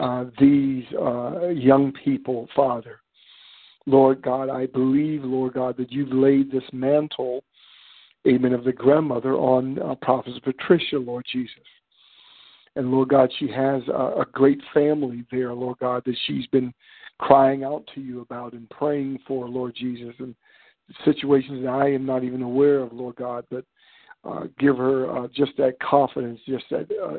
uh, 0.00 0.26
these 0.38 0.84
uh, 1.00 1.48
young 1.48 1.92
people, 2.04 2.48
Father. 2.54 3.00
Lord 3.86 4.20
God, 4.20 4.50
I 4.50 4.66
believe, 4.66 5.22
Lord 5.22 5.54
God, 5.54 5.76
that 5.76 5.92
you've 5.92 6.12
laid 6.12 6.50
this 6.50 6.64
mantle, 6.72 7.44
amen, 8.26 8.52
of 8.52 8.64
the 8.64 8.72
grandmother 8.72 9.34
on 9.34 9.78
uh, 9.80 9.94
Prophet 9.96 10.34
Patricia, 10.42 10.98
Lord 10.98 11.24
Jesus. 11.30 11.54
And 12.74 12.90
Lord 12.90 13.08
God, 13.08 13.32
she 13.38 13.48
has 13.48 13.82
a, 13.88 14.20
a 14.20 14.26
great 14.32 14.60
family 14.74 15.24
there, 15.30 15.54
Lord 15.54 15.78
God, 15.78 16.02
that 16.04 16.16
she's 16.26 16.46
been 16.48 16.72
crying 17.18 17.64
out 17.64 17.88
to 17.94 18.00
you 18.00 18.20
about 18.20 18.52
and 18.52 18.68
praying 18.68 19.18
for, 19.26 19.48
Lord 19.48 19.74
Jesus, 19.74 20.14
and 20.18 20.34
situations 21.04 21.64
that 21.64 21.70
I 21.70 21.90
am 21.90 22.04
not 22.04 22.22
even 22.22 22.42
aware 22.42 22.80
of, 22.80 22.92
Lord 22.92 23.16
God, 23.16 23.44
but 23.50 23.64
uh, 24.24 24.44
give 24.58 24.76
her 24.76 25.24
uh, 25.24 25.28
just 25.34 25.52
that 25.56 25.78
confidence, 25.80 26.40
just 26.46 26.64
that 26.70 26.86
uh, 27.02 27.16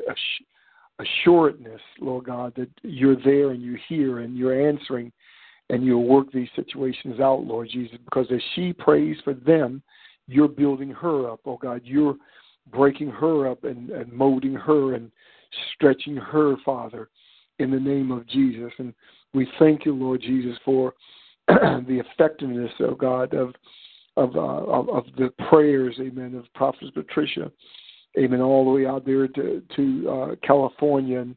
assuredness, 1.02 1.80
Lord 2.00 2.26
God, 2.26 2.52
that 2.56 2.70
you're 2.82 3.16
there 3.16 3.50
and 3.50 3.62
you're 3.62 3.80
here 3.88 4.20
and 4.20 4.36
you're 4.36 4.68
answering 4.68 5.12
and 5.70 5.84
you'll 5.84 6.06
work 6.06 6.32
these 6.32 6.48
situations 6.56 7.20
out, 7.20 7.44
Lord 7.44 7.68
Jesus, 7.70 7.98
because 8.04 8.26
as 8.32 8.40
she 8.54 8.72
prays 8.72 9.16
for 9.24 9.34
them, 9.34 9.82
you're 10.28 10.48
building 10.48 10.90
her 10.90 11.30
up, 11.30 11.40
oh 11.46 11.56
God. 11.56 11.80
You're 11.84 12.14
breaking 12.70 13.10
her 13.10 13.48
up 13.48 13.64
and, 13.64 13.90
and 13.90 14.12
molding 14.12 14.54
her 14.54 14.94
and 14.94 15.10
stretching 15.74 16.16
her, 16.16 16.56
Father, 16.64 17.08
in 17.58 17.70
the 17.70 17.80
name 17.80 18.12
of 18.12 18.26
Jesus. 18.28 18.70
And 18.78 18.94
we 19.34 19.48
thank 19.58 19.86
you, 19.86 19.94
Lord 19.94 20.20
Jesus, 20.20 20.56
for 20.64 20.94
the 21.48 22.02
effectiveness, 22.12 22.70
oh 22.80 22.94
God, 22.94 23.34
of 23.34 23.54
of, 24.16 24.34
uh, 24.34 24.40
of, 24.40 24.88
of 24.88 25.04
the 25.16 25.32
prayers, 25.48 25.94
Amen, 26.00 26.34
of 26.34 26.52
Prophet 26.52 26.92
Patricia, 26.92 27.52
Amen, 28.18 28.40
all 28.40 28.64
the 28.64 28.70
way 28.72 28.84
out 28.84 29.06
there 29.06 29.28
to 29.28 29.62
to 29.76 30.10
uh, 30.10 30.34
California 30.46 31.20
and 31.20 31.36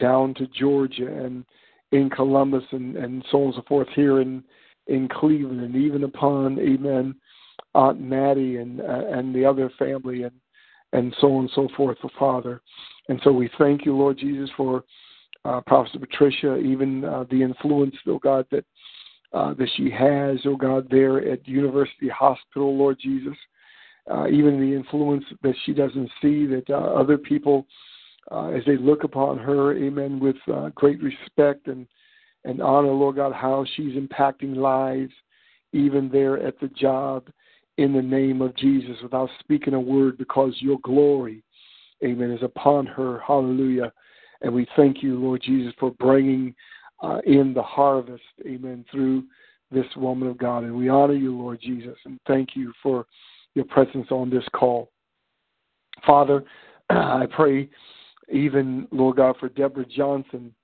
down 0.00 0.34
to 0.34 0.46
Georgia 0.58 1.06
and 1.06 1.44
in 1.92 2.10
Columbus 2.10 2.64
and, 2.72 2.96
and 2.96 3.24
so 3.30 3.38
on 3.38 3.44
and 3.46 3.54
so 3.54 3.62
forth 3.68 3.88
here 3.94 4.20
in 4.20 4.42
in 4.86 5.08
Cleveland 5.08 5.60
and 5.60 5.76
even 5.76 6.04
upon, 6.04 6.58
Amen, 6.58 7.14
Aunt 7.74 8.00
Maddie 8.00 8.56
and 8.56 8.80
uh, 8.80 9.06
and 9.08 9.34
the 9.34 9.44
other 9.44 9.70
family 9.78 10.22
and 10.22 10.32
and 10.92 11.14
so 11.20 11.34
on 11.34 11.40
and 11.40 11.50
so 11.54 11.68
forth, 11.76 11.98
the 12.02 12.08
Father. 12.18 12.60
And 13.08 13.20
so 13.24 13.32
we 13.32 13.50
thank 13.58 13.84
you, 13.84 13.96
Lord 13.96 14.18
Jesus, 14.18 14.48
for 14.56 14.84
uh, 15.44 15.60
Patricia, 15.60 16.56
even 16.56 17.04
uh, 17.04 17.24
the 17.30 17.42
influence, 17.42 17.96
oh 18.06 18.18
God, 18.18 18.46
that 18.50 18.64
uh, 19.32 19.52
that 19.54 19.68
she 19.76 19.90
has, 19.90 20.38
oh 20.46 20.56
God, 20.56 20.86
there 20.90 21.28
at 21.30 21.46
University 21.46 22.08
Hospital, 22.08 22.76
Lord 22.76 22.98
Jesus. 23.00 23.36
Uh, 24.10 24.28
even 24.28 24.60
the 24.60 24.76
influence 24.76 25.24
that 25.42 25.54
she 25.64 25.72
doesn't 25.72 26.10
see, 26.20 26.44
that 26.44 26.64
uh, 26.68 26.74
other 26.74 27.16
people, 27.16 27.66
uh, 28.30 28.48
as 28.48 28.62
they 28.66 28.76
look 28.76 29.02
upon 29.02 29.38
her, 29.38 29.74
amen, 29.76 30.20
with 30.20 30.36
uh, 30.52 30.68
great 30.74 31.02
respect 31.02 31.68
and, 31.68 31.86
and 32.44 32.60
honor, 32.60 32.92
Lord 32.92 33.16
God, 33.16 33.32
how 33.32 33.64
she's 33.74 33.96
impacting 33.96 34.56
lives 34.56 35.12
even 35.72 36.10
there 36.10 36.38
at 36.38 36.60
the 36.60 36.68
job 36.68 37.26
in 37.78 37.92
the 37.92 38.02
name 38.02 38.40
of 38.40 38.56
Jesus 38.56 38.96
without 39.02 39.28
speaking 39.40 39.74
a 39.74 39.80
word 39.80 40.16
because 40.18 40.54
your 40.58 40.78
glory, 40.82 41.42
amen, 42.04 42.30
is 42.30 42.42
upon 42.42 42.86
her. 42.86 43.20
Hallelujah. 43.26 43.92
And 44.42 44.52
we 44.52 44.66
thank 44.76 45.02
you, 45.02 45.18
Lord 45.18 45.42
Jesus, 45.42 45.72
for 45.78 45.90
bringing 45.92 46.54
uh, 47.02 47.20
in 47.26 47.52
the 47.54 47.62
harvest, 47.62 48.22
amen, 48.46 48.84
through 48.90 49.24
this 49.70 49.86
woman 49.96 50.28
of 50.28 50.38
God. 50.38 50.64
And 50.64 50.76
we 50.76 50.88
honor 50.88 51.14
you, 51.14 51.36
Lord 51.36 51.60
Jesus, 51.60 51.96
and 52.04 52.18
thank 52.26 52.50
you 52.54 52.72
for 52.82 53.06
your 53.54 53.64
presence 53.64 54.06
on 54.10 54.30
this 54.30 54.44
call. 54.54 54.90
Father, 56.06 56.44
I 56.90 57.26
pray 57.34 57.68
even, 58.32 58.86
Lord 58.90 59.16
God, 59.16 59.36
for 59.38 59.48
Deborah 59.48 59.86
Johnson, 59.86 60.54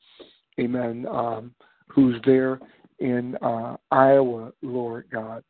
amen, 0.59 1.07
um, 1.11 1.55
who's 1.89 2.21
there 2.25 2.61
in 3.01 3.37
uh, 3.37 3.77
Iowa, 3.91 4.53
Lord 4.63 5.07
God. 5.11 5.43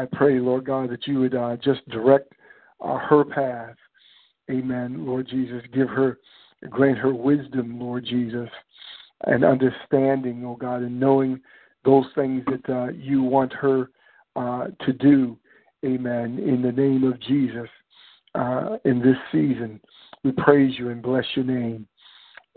I 0.00 0.06
pray, 0.06 0.40
Lord 0.40 0.64
God, 0.64 0.88
that 0.90 1.06
you 1.06 1.20
would 1.20 1.34
uh, 1.34 1.56
just 1.62 1.86
direct 1.90 2.32
uh, 2.80 2.96
her 2.96 3.22
path. 3.22 3.76
Amen, 4.50 5.04
Lord 5.04 5.28
Jesus. 5.28 5.62
Give 5.74 5.88
her, 5.88 6.18
grant 6.70 6.96
her 6.96 7.12
wisdom, 7.12 7.78
Lord 7.78 8.06
Jesus, 8.06 8.48
and 9.26 9.44
understanding, 9.44 10.42
oh 10.46 10.56
God, 10.56 10.80
and 10.80 10.98
knowing 10.98 11.38
those 11.84 12.06
things 12.14 12.42
that 12.46 12.74
uh, 12.74 12.92
you 12.92 13.22
want 13.22 13.52
her 13.52 13.90
uh, 14.36 14.68
to 14.86 14.92
do. 14.94 15.36
Amen. 15.84 16.38
In 16.38 16.62
the 16.62 16.72
name 16.72 17.04
of 17.04 17.20
Jesus, 17.20 17.68
uh, 18.34 18.78
in 18.86 19.00
this 19.00 19.18
season, 19.30 19.78
we 20.24 20.32
praise 20.32 20.78
you 20.78 20.88
and 20.88 21.02
bless 21.02 21.26
your 21.34 21.44
name. 21.44 21.86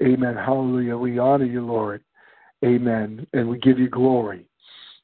Amen. 0.02 0.38
Hallelujah. 0.38 0.96
We 0.96 1.20
honor 1.20 1.46
you, 1.46 1.66
Lord. 1.66 2.06
Amen. 2.64 3.28
And 3.34 3.50
we 3.50 3.58
give 3.60 3.80
you 3.80 3.90
glory 3.90 4.46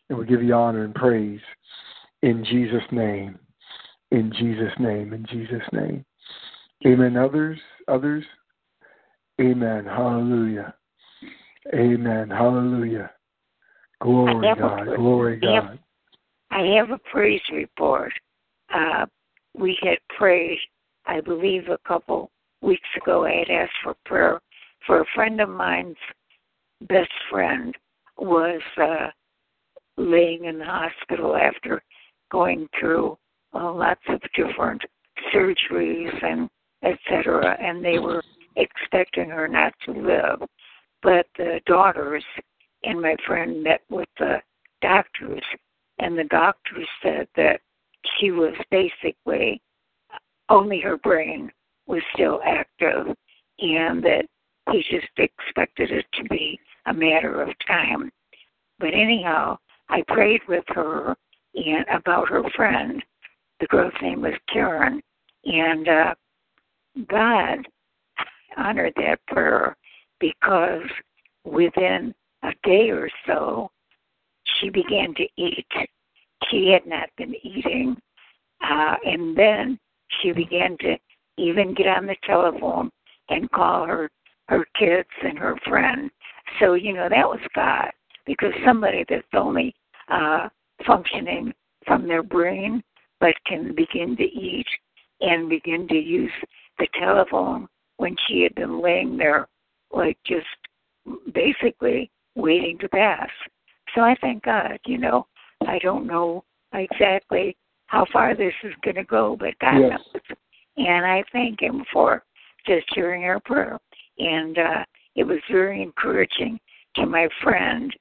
and 0.10 0.18
we 0.18 0.26
give 0.26 0.42
you 0.42 0.54
honor 0.54 0.86
and 0.86 0.96
praise 0.96 1.42
in 2.22 2.44
Jesus' 2.46 2.84
name. 2.92 3.40
In 4.12 4.32
Jesus' 4.38 4.74
name. 4.80 5.14
In 5.14 5.26
Jesus' 5.30 5.68
name. 5.72 6.06
Amen. 6.86 7.18
Others, 7.18 7.60
others. 7.88 8.24
Amen. 9.40 9.86
Hallelujah. 9.86 10.74
Amen. 11.74 12.30
Hallelujah. 12.30 13.12
Glory 14.02 14.56
God. 14.58 14.88
A, 14.88 14.96
Glory 14.96 15.40
I 15.44 15.46
God. 15.46 15.54
Have, 15.54 15.80
I 16.52 16.62
have 16.78 16.92
a 16.92 17.00
praise 17.12 17.42
report. 17.52 18.12
Uh, 18.74 19.06
we 19.58 19.78
had 19.82 19.98
prayed, 20.18 20.60
I 21.06 21.22
believe, 21.22 21.68
a 21.70 21.78
couple 21.88 22.32
weeks 22.62 22.88
ago. 23.02 23.26
I 23.26 23.40
had 23.40 23.50
asked 23.50 23.74
for 23.84 23.96
prayer 24.06 24.40
for 24.86 25.02
a 25.02 25.06
friend 25.14 25.42
of 25.42 25.50
mine's 25.50 25.98
best 26.88 27.12
friend 27.30 27.76
was 28.18 28.62
uh, 28.82 29.08
laying 29.98 30.46
in 30.46 30.60
the 30.60 30.66
hospital 30.66 31.36
after 31.36 31.82
going 32.32 32.68
through 32.80 33.18
uh, 33.54 33.72
lots 33.72 34.02
of 34.10 34.22
different 34.36 34.82
surgeries 35.34 36.24
and 36.24 36.50
etc. 36.84 37.58
And 37.62 37.84
they 37.84 38.00
were 38.00 38.24
expecting 38.56 39.30
her 39.30 39.48
not 39.48 39.74
to 39.86 39.92
live, 39.92 40.48
but 41.02 41.26
the 41.38 41.60
daughters 41.66 42.24
and 42.84 43.02
my 43.02 43.16
friend 43.28 43.64
met 43.64 43.82
with 43.90 44.08
the 44.18 44.38
doctors, 44.82 45.44
and 46.00 46.18
the 46.18 46.24
doctors 46.26 46.88
said 47.04 47.28
that 47.36 47.60
she 48.18 48.32
was 48.32 48.54
basically 48.72 49.62
only 50.50 50.80
her 50.80 50.98
brain 50.98 51.52
was 51.88 52.02
still 52.14 52.40
active, 52.46 53.08
and 53.60 54.04
that 54.04 54.26
he 54.72 54.84
just 54.90 55.08
expected 55.18 55.92
it 55.92 56.06
to 56.14 56.24
be 56.30 56.60
a 56.86 56.94
matter 56.94 57.42
of 57.42 57.50
time. 57.68 58.10
But 58.80 58.94
anyhow, 58.94 59.58
I 59.90 60.04
prayed 60.08 60.42
with 60.48 60.64
her 60.70 61.16
and 61.56 61.86
about 61.94 62.30
her 62.30 62.44
friend. 62.56 63.04
The 63.60 63.68
girl's 63.68 63.94
name 64.02 64.22
was 64.22 64.34
Karen, 64.52 65.02
and 65.46 65.88
uh, 65.88 66.16
God 67.10 67.68
honored 68.58 68.94
that 68.98 69.20
prayer 69.28 69.76
because 70.20 70.84
within 71.44 72.14
a 72.44 72.52
day 72.64 72.90
or 72.90 73.10
so, 73.26 73.70
she 74.60 74.70
began 74.70 75.14
to 75.16 75.28
eat. 75.38 75.68
She 76.50 76.70
had 76.70 76.86
not 76.86 77.10
been 77.18 77.36
eating, 77.44 77.98
uh, 78.64 78.96
and 79.06 79.38
then 79.38 79.80
she 80.22 80.32
began 80.32 80.78
to 80.80 80.98
even 81.38 81.74
get 81.74 81.88
on 81.88 82.06
the 82.06 82.16
telephone 82.26 82.90
and 83.30 83.52
call 83.52 83.86
her 83.86 84.10
her 84.48 84.66
kids 84.78 85.10
and 85.24 85.38
her 85.38 85.56
friend. 85.68 86.10
So 86.60 86.74
you 86.74 86.94
know 86.94 87.08
that 87.10 87.28
was 87.28 87.40
God 87.56 87.92
because 88.26 88.52
somebody 88.66 89.06
that's 89.08 89.28
only 89.34 89.76
uh, 90.10 90.50
functioning 90.86 91.54
from 91.86 92.08
their 92.08 92.24
brain 92.24 92.84
but 93.20 93.34
can 93.46 93.76
begin 93.76 94.16
to 94.18 94.24
eat 94.24 94.68
and 95.22 95.50
begin 95.50 95.88
to 95.88 95.96
use 95.96 96.32
the 96.78 96.88
telephone 96.98 97.68
when 97.98 98.16
she 98.28 98.42
had 98.42 98.56
been 98.56 98.82
laying 98.82 99.18
there 99.18 99.48
like 99.92 100.18
just 100.26 100.48
basically 101.34 102.10
waiting 102.36 102.78
to 102.80 102.90
pass. 102.90 103.30
So 103.96 104.02
I 104.02 104.16
thank 104.22 104.44
God, 104.44 104.80
you 104.86 104.98
know. 104.98 105.28
I 105.68 105.80
don't 105.80 106.08
know 106.08 106.44
exactly 106.74 107.58
how 107.88 108.06
far 108.14 108.36
this 108.36 108.54
is 108.64 108.74
going 108.84 108.96
to 108.96 109.04
go, 109.04 109.36
but 109.38 109.58
God 109.60 109.80
Yes. 109.80 110.00
knows. 110.14 110.38
And 110.78 111.06
I 111.06 111.24
thank 111.34 111.62
Him 111.62 111.84
for 111.92 112.24
just 112.66 112.86
hearing 112.94 113.26
our 113.26 113.40
prayer. 113.42 113.78
And 114.20 114.58
uh, 114.58 114.84
it 115.16 115.24
was 115.24 115.40
very 115.52 115.82
encouraging 115.82 116.60
to 116.96 117.06
my 117.06 117.28
friend. 117.44 117.94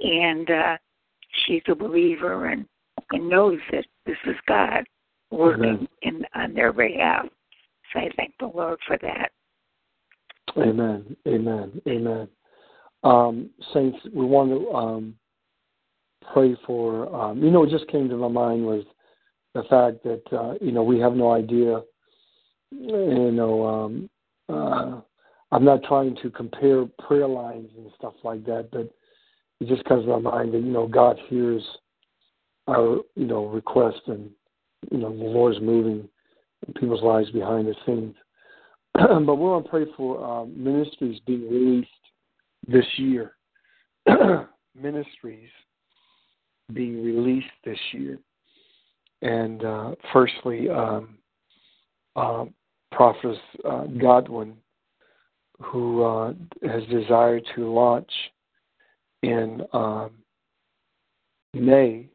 And 0.00 0.50
uh, 0.50 0.76
she's 1.46 1.62
a 1.68 1.74
believer 1.74 2.46
and, 2.46 2.66
and 3.12 3.28
knows 3.28 3.58
that 3.72 3.84
this 4.04 4.16
is 4.26 4.36
God 4.46 4.84
working 5.30 5.86
in 6.02 6.24
on 6.34 6.54
their 6.54 6.72
behalf. 6.72 7.26
So 7.92 8.00
I 8.00 8.10
thank 8.16 8.34
the 8.38 8.46
Lord 8.46 8.78
for 8.86 8.98
that. 9.02 9.30
Amen. 10.56 11.16
Amen. 11.26 11.80
Amen. 11.88 12.28
Um, 13.02 13.50
Saints, 13.72 13.98
we 14.12 14.24
want 14.24 14.50
to 14.50 14.72
um, 14.72 15.14
pray 16.32 16.56
for. 16.66 17.14
Um, 17.14 17.42
you 17.42 17.50
know, 17.50 17.60
what 17.60 17.70
just 17.70 17.88
came 17.88 18.08
to 18.08 18.16
my 18.16 18.28
mind 18.28 18.64
was 18.64 18.84
the 19.54 19.62
fact 19.64 20.02
that 20.04 20.22
uh, 20.36 20.54
you 20.60 20.72
know 20.72 20.82
we 20.82 20.98
have 20.98 21.14
no 21.14 21.32
idea. 21.32 21.82
You 22.70 23.30
know, 23.32 23.66
um, 23.66 24.10
uh, 24.48 25.00
I'm 25.52 25.64
not 25.64 25.84
trying 25.84 26.16
to 26.22 26.30
compare 26.30 26.84
prayer 27.06 27.28
lines 27.28 27.70
and 27.76 27.90
stuff 27.96 28.14
like 28.24 28.44
that, 28.46 28.70
but 28.72 28.90
it 29.60 29.68
just 29.68 29.84
comes 29.84 30.04
to 30.04 30.18
my 30.18 30.30
mind 30.30 30.52
that 30.52 30.60
you 30.60 30.72
know 30.72 30.86
God 30.86 31.18
hears 31.28 31.62
our 32.68 32.98
you 33.14 33.26
know 33.26 33.46
request 33.46 34.00
and 34.06 34.30
you 34.90 34.98
know 34.98 35.10
the 35.10 35.24
Lord's 35.24 35.60
moving 35.60 36.08
in 36.66 36.74
people's 36.74 37.02
lives 37.02 37.30
behind 37.30 37.66
the 37.66 37.74
scenes. 37.84 38.14
but 38.94 39.36
we 39.36 39.44
want 39.44 39.64
to 39.64 39.70
pray 39.70 39.84
for 39.96 40.24
um, 40.24 40.52
ministries 40.62 41.20
being 41.26 41.48
released 41.50 41.90
this 42.66 42.86
year. 42.96 43.32
ministries 44.74 45.50
being 46.72 47.04
released 47.04 47.46
this 47.64 47.78
year. 47.92 48.18
And 49.22 49.64
uh, 49.64 49.94
firstly, 50.12 50.68
um, 50.68 51.18
uh, 52.14 52.44
Prophet 52.92 53.36
uh, 53.64 53.84
Godwin, 54.00 54.56
who 55.60 56.02
uh, 56.02 56.32
has 56.62 56.82
desired 56.90 57.44
to 57.54 57.72
launch 57.72 58.10
in 59.26 59.62
um, 59.72 60.10
May, 61.52 62.08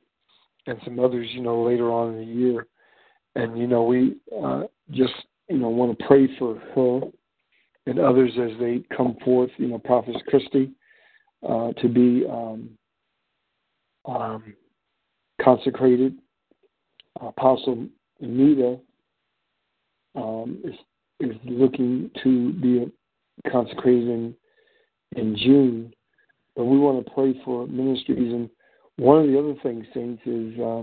and 0.67 0.79
some 0.85 0.99
others, 0.99 1.27
you 1.31 1.41
know, 1.41 1.63
later 1.63 1.91
on 1.91 2.13
in 2.13 2.17
the 2.19 2.33
year. 2.33 2.67
And 3.35 3.57
you 3.57 3.67
know, 3.67 3.83
we 3.83 4.17
uh, 4.43 4.63
just 4.91 5.13
you 5.49 5.57
know 5.57 5.69
want 5.69 5.97
to 5.97 6.05
pray 6.05 6.27
for 6.37 6.55
her 6.75 7.01
and 7.87 7.99
others 7.99 8.31
as 8.41 8.57
they 8.59 8.83
come 8.95 9.15
forth. 9.23 9.49
You 9.57 9.67
know, 9.67 9.79
Prophet 9.79 10.15
Christie 10.27 10.71
uh, 11.47 11.73
to 11.73 11.87
be 11.87 12.25
um, 12.29 12.69
um, 14.05 14.53
consecrated. 15.41 16.17
Apostle 17.19 17.87
Anita 18.21 18.79
um, 20.15 20.59
is 20.63 20.75
is 21.19 21.35
looking 21.45 22.09
to 22.23 22.53
be 22.53 22.91
consecrated 23.51 24.07
in 24.07 24.35
in 25.15 25.35
June, 25.37 25.93
but 26.55 26.65
we 26.65 26.77
want 26.77 27.03
to 27.05 27.11
pray 27.11 27.39
for 27.45 27.67
ministries. 27.67 28.33
And 28.33 28.49
one 28.97 29.19
of 29.19 29.27
the 29.27 29.39
other 29.39 29.55
things, 29.63 29.85
saints, 29.93 30.21
is 30.25 30.59
uh, 30.59 30.81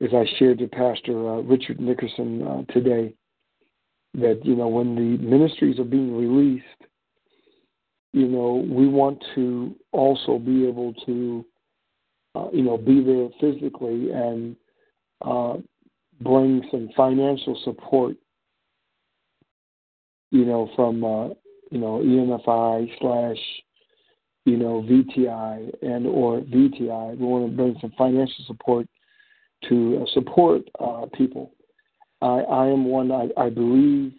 as 0.00 0.10
I 0.12 0.24
shared 0.38 0.58
to 0.58 0.68
Pastor 0.68 1.28
uh, 1.28 1.40
Richard 1.42 1.80
Nickerson 1.80 2.42
uh, 2.42 2.72
today, 2.72 3.14
that 4.14 4.44
you 4.44 4.54
know 4.54 4.68
when 4.68 4.94
the 4.94 5.22
ministries 5.22 5.78
are 5.78 5.84
being 5.84 6.16
released, 6.16 6.64
you 8.12 8.28
know 8.28 8.64
we 8.68 8.86
want 8.88 9.22
to 9.34 9.74
also 9.92 10.38
be 10.38 10.66
able 10.66 10.94
to, 11.06 11.44
uh, 12.34 12.48
you 12.52 12.62
know, 12.62 12.78
be 12.78 13.02
there 13.02 13.28
physically 13.40 14.10
and 14.10 14.56
uh, 15.24 15.54
bring 16.20 16.62
some 16.70 16.88
financial 16.96 17.60
support, 17.64 18.16
you 20.30 20.44
know, 20.44 20.70
from 20.76 21.04
uh, 21.04 21.28
you 21.70 21.78
know 21.78 21.98
EMFI 21.98 22.90
slash 23.00 23.38
you 24.44 24.56
know 24.56 24.82
VTI 24.82 25.70
and 25.82 26.06
or 26.06 26.40
VTI. 26.40 27.18
We 27.18 27.26
want 27.26 27.50
to 27.50 27.56
bring 27.56 27.76
some 27.80 27.92
financial 27.96 28.44
support 28.46 28.86
to 29.68 30.02
uh, 30.02 30.12
support 30.12 30.62
uh, 30.80 31.06
people. 31.14 31.52
I, 32.20 32.40
I 32.40 32.66
am 32.66 32.84
one. 32.84 33.10
I, 33.10 33.28
I 33.36 33.50
believe. 33.50 34.12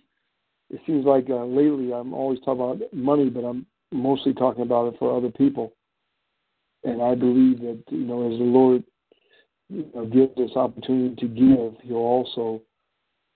It 0.72 0.82
seems 0.88 1.06
like 1.06 1.30
uh, 1.30 1.46
lately 1.46 1.94
I'm 1.94 2.14
always 2.14 2.40
talking 2.40 2.62
about 2.62 2.94
money, 2.94 3.30
but 3.30 3.42
I'm 3.42 3.68
mostly 3.92 4.34
talking 4.34 4.64
about 4.64 4.94
it 4.94 5.00
for 5.00 5.16
other 5.16 5.30
people. 5.30 5.74
And 6.84 7.02
I 7.02 7.16
believe 7.16 7.60
that 7.62 7.84
you 7.90 8.06
know, 8.06 8.32
as 8.32 8.38
the 8.38 8.44
Lord 8.44 8.84
you 9.70 9.86
know, 9.94 10.06
gives 10.06 10.38
us 10.38 10.56
opportunity 10.56 11.16
to 11.16 11.28
give, 11.28 11.82
He'll 11.82 11.98
also, 11.98 12.62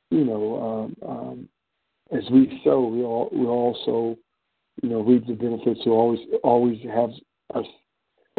you 0.10 0.26
know, 0.26 0.96
um, 1.04 1.10
um, 1.10 1.50
as 2.12 2.24
we 2.32 2.60
sow, 2.64 2.88
we 2.88 3.04
all 3.04 3.30
we 3.32 3.46
also, 3.46 4.18
you 4.82 4.90
know, 4.90 5.02
reap 5.02 5.28
the 5.28 5.34
benefits. 5.34 5.82
He'll 5.84 5.94
always 5.94 6.20
always 6.44 6.80
have 6.94 7.10
us 7.54 7.66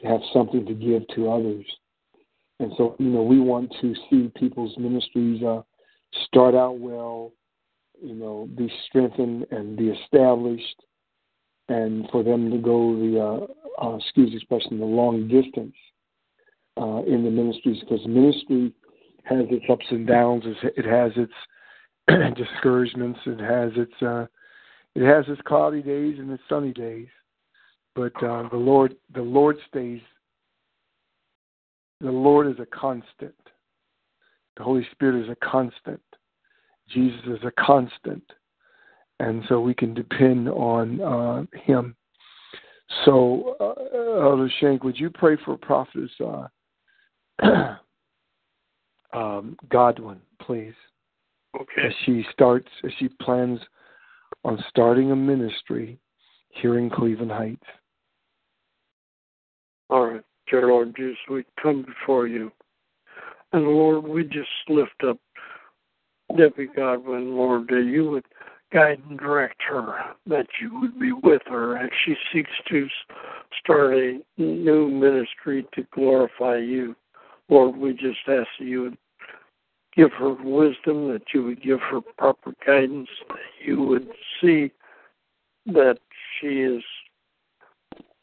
have 0.05 0.20
something 0.32 0.64
to 0.66 0.74
give 0.74 1.07
to 1.14 1.30
others. 1.30 1.66
And 2.59 2.72
so, 2.76 2.95
you 2.99 3.09
know, 3.09 3.22
we 3.22 3.41
want 3.41 3.72
to 3.80 3.95
see 4.09 4.30
people's 4.36 4.76
ministries 4.78 5.43
uh, 5.43 5.62
start 6.26 6.55
out 6.55 6.78
well, 6.78 7.32
you 8.03 8.14
know, 8.14 8.49
be 8.55 8.70
strengthened 8.86 9.47
and 9.51 9.76
be 9.76 9.88
established, 9.88 10.82
and 11.68 12.09
for 12.11 12.22
them 12.22 12.51
to 12.51 12.59
go 12.59 12.97
the, 12.97 13.20
uh, 13.20 13.86
uh, 13.86 13.97
excuse 13.97 14.30
the 14.30 14.36
expression, 14.36 14.78
the 14.78 14.84
long 14.84 15.28
distance 15.28 15.74
uh, 16.80 17.03
in 17.07 17.24
the 17.24 17.30
ministries, 17.30 17.80
because 17.80 18.07
ministry 18.07 18.72
has 19.24 19.47
its 19.51 19.64
ups 19.70 19.86
and 19.91 20.07
downs, 20.07 20.45
it 20.62 20.84
has 20.84 21.12
its 21.16 21.32
discouragements, 22.36 23.20
it 23.26 23.41
has 23.41 23.72
its 23.76 24.03
uh, 24.03 24.26
it 24.95 25.05
has 25.05 25.24
its 25.28 25.41
cloudy 25.47 25.82
days 25.82 26.18
and 26.18 26.30
its 26.30 26.43
sunny 26.49 26.72
days, 26.72 27.09
but 27.95 28.14
uh, 28.22 28.49
the 28.51 28.57
Lord 28.57 28.97
the 29.14 29.22
Lord 29.22 29.57
stays 29.68 30.01
the 32.01 32.11
Lord 32.11 32.47
is 32.47 32.59
a 32.59 32.66
constant. 32.66 33.34
The 34.57 34.62
Holy 34.62 34.86
Spirit 34.93 35.22
is 35.24 35.30
a 35.30 35.36
constant. 35.45 36.01
Jesus 36.88 37.20
is 37.26 37.45
a 37.45 37.53
constant. 37.62 38.22
And 39.20 39.45
so 39.49 39.61
we 39.61 39.74
can 39.74 39.93
depend 39.93 40.49
on 40.49 41.01
uh, 41.01 41.59
Him. 41.59 41.95
So, 43.05 43.57
uh, 43.61 44.22
Elder 44.22 44.51
Shank, 44.61 44.82
would 44.82 44.99
you 44.99 45.11
pray 45.11 45.36
for 45.45 45.57
Prophetess 45.57 46.11
uh, 46.20 46.49
um, 49.12 49.57
Godwin, 49.68 50.20
please? 50.43 50.74
Okay. 51.55 51.86
As 51.86 51.93
she 52.05 52.24
starts, 52.32 52.68
as 52.84 52.91
she 52.99 53.09
plans 53.20 53.61
on 54.45 54.62
starting 54.68 55.11
a 55.11 55.16
ministry 55.16 55.99
here 56.51 56.78
in 56.78 56.91
Cleveland 56.91 57.30
Heights. 57.32 57.66
All 59.88 60.07
right. 60.07 60.22
Dear 60.51 60.68
Lord 60.68 60.95
Jesus, 60.97 61.18
we 61.28 61.45
come 61.62 61.82
before 61.82 62.26
you. 62.26 62.51
And 63.53 63.64
Lord, 63.64 64.05
we 64.05 64.24
just 64.24 64.49
lift 64.68 65.05
up 65.07 65.18
Debbie 66.36 66.68
Godwin, 66.74 67.36
Lord, 67.36 67.66
that 67.68 67.84
you 67.84 68.11
would 68.11 68.24
guide 68.72 69.01
and 69.09 69.18
direct 69.18 69.61
her, 69.68 69.97
that 70.26 70.47
you 70.61 70.78
would 70.80 70.99
be 70.99 71.12
with 71.12 71.43
her 71.47 71.76
as 71.76 71.91
she 72.05 72.14
seeks 72.32 72.51
to 72.68 72.86
start 73.62 73.95
a 73.95 74.20
new 74.38 74.88
ministry 74.88 75.66
to 75.74 75.82
glorify 75.93 76.57
you. 76.59 76.95
Lord, 77.49 77.76
we 77.76 77.93
just 77.93 78.20
ask 78.28 78.47
that 78.59 78.64
you 78.64 78.82
would 78.82 78.99
give 79.95 80.12
her 80.12 80.34
wisdom, 80.34 81.12
that 81.12 81.22
you 81.34 81.45
would 81.45 81.62
give 81.62 81.80
her 81.80 82.01
proper 82.18 82.55
guidance, 82.66 83.09
that 83.28 83.38
you 83.64 83.82
would 83.82 84.09
see 84.41 84.70
that 85.66 85.99
she 86.41 86.61
is 86.61 86.82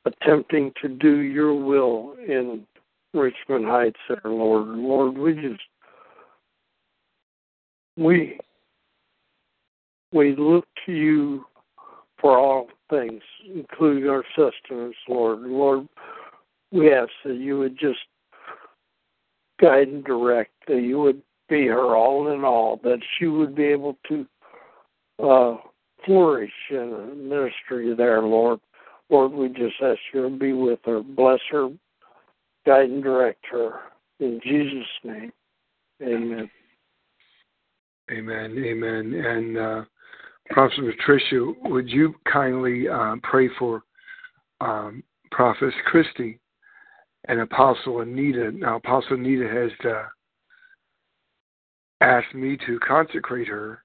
attempting 0.05 0.71
to 0.81 0.87
do 0.87 1.17
your 1.17 1.53
will 1.53 2.15
in 2.25 2.65
Richmond 3.13 3.65
Heights 3.65 3.99
there, 4.07 4.31
Lord. 4.31 4.67
Lord, 4.67 5.17
we 5.17 5.33
just 5.33 5.61
we 7.97 8.39
we 10.11 10.35
look 10.35 10.65
to 10.85 10.91
you 10.93 11.45
for 12.19 12.37
all 12.37 12.67
things, 12.89 13.21
including 13.53 14.09
our 14.09 14.23
sustenance, 14.35 14.95
Lord. 15.07 15.41
Lord, 15.41 15.87
we 16.71 16.93
ask 16.93 17.11
that 17.25 17.35
you 17.35 17.59
would 17.59 17.77
just 17.77 17.99
guide 19.59 19.89
and 19.89 20.03
direct, 20.03 20.51
that 20.67 20.81
you 20.81 20.99
would 20.99 21.21
be 21.49 21.67
her 21.67 21.95
all 21.95 22.33
in 22.33 22.43
all, 22.43 22.79
that 22.83 22.99
she 23.17 23.27
would 23.27 23.55
be 23.55 23.65
able 23.65 23.97
to 24.07 24.25
uh, 25.23 25.57
flourish 26.05 26.51
in 26.69 27.29
ministry 27.29 27.93
there, 27.95 28.21
Lord. 28.21 28.59
Lord, 29.09 29.31
we 29.31 29.47
just 29.49 29.75
ask 29.81 29.99
you 30.13 30.23
to 30.23 30.29
be 30.29 30.53
with 30.53 30.79
her, 30.85 31.01
bless 31.01 31.39
her, 31.51 31.69
guide 32.65 32.89
and 32.89 33.03
direct 33.03 33.45
her. 33.51 33.79
In 34.19 34.39
Jesus' 34.43 34.87
name, 35.03 35.31
amen. 36.03 36.49
Amen, 38.11 38.63
amen. 38.65 39.13
And 39.13 39.57
uh, 39.57 39.81
Prophet 40.49 40.95
Patricia, 40.97 41.51
would 41.63 41.89
you 41.89 42.15
kindly 42.31 42.87
uh, 42.87 43.15
pray 43.23 43.49
for 43.59 43.83
um, 44.61 45.03
Prophetess 45.31 45.73
Christy 45.85 46.39
and 47.27 47.41
Apostle 47.41 48.01
Anita? 48.01 48.51
Now, 48.51 48.77
Apostle 48.77 49.17
Anita 49.17 49.47
has 49.47 49.71
uh, 49.89 50.05
asked 52.01 52.33
me 52.33 52.57
to 52.65 52.79
consecrate 52.79 53.47
her, 53.47 53.83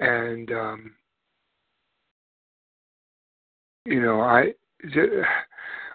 and 0.00 0.50
um, 0.52 0.92
you 3.84 4.00
know, 4.00 4.20
I 4.20 4.52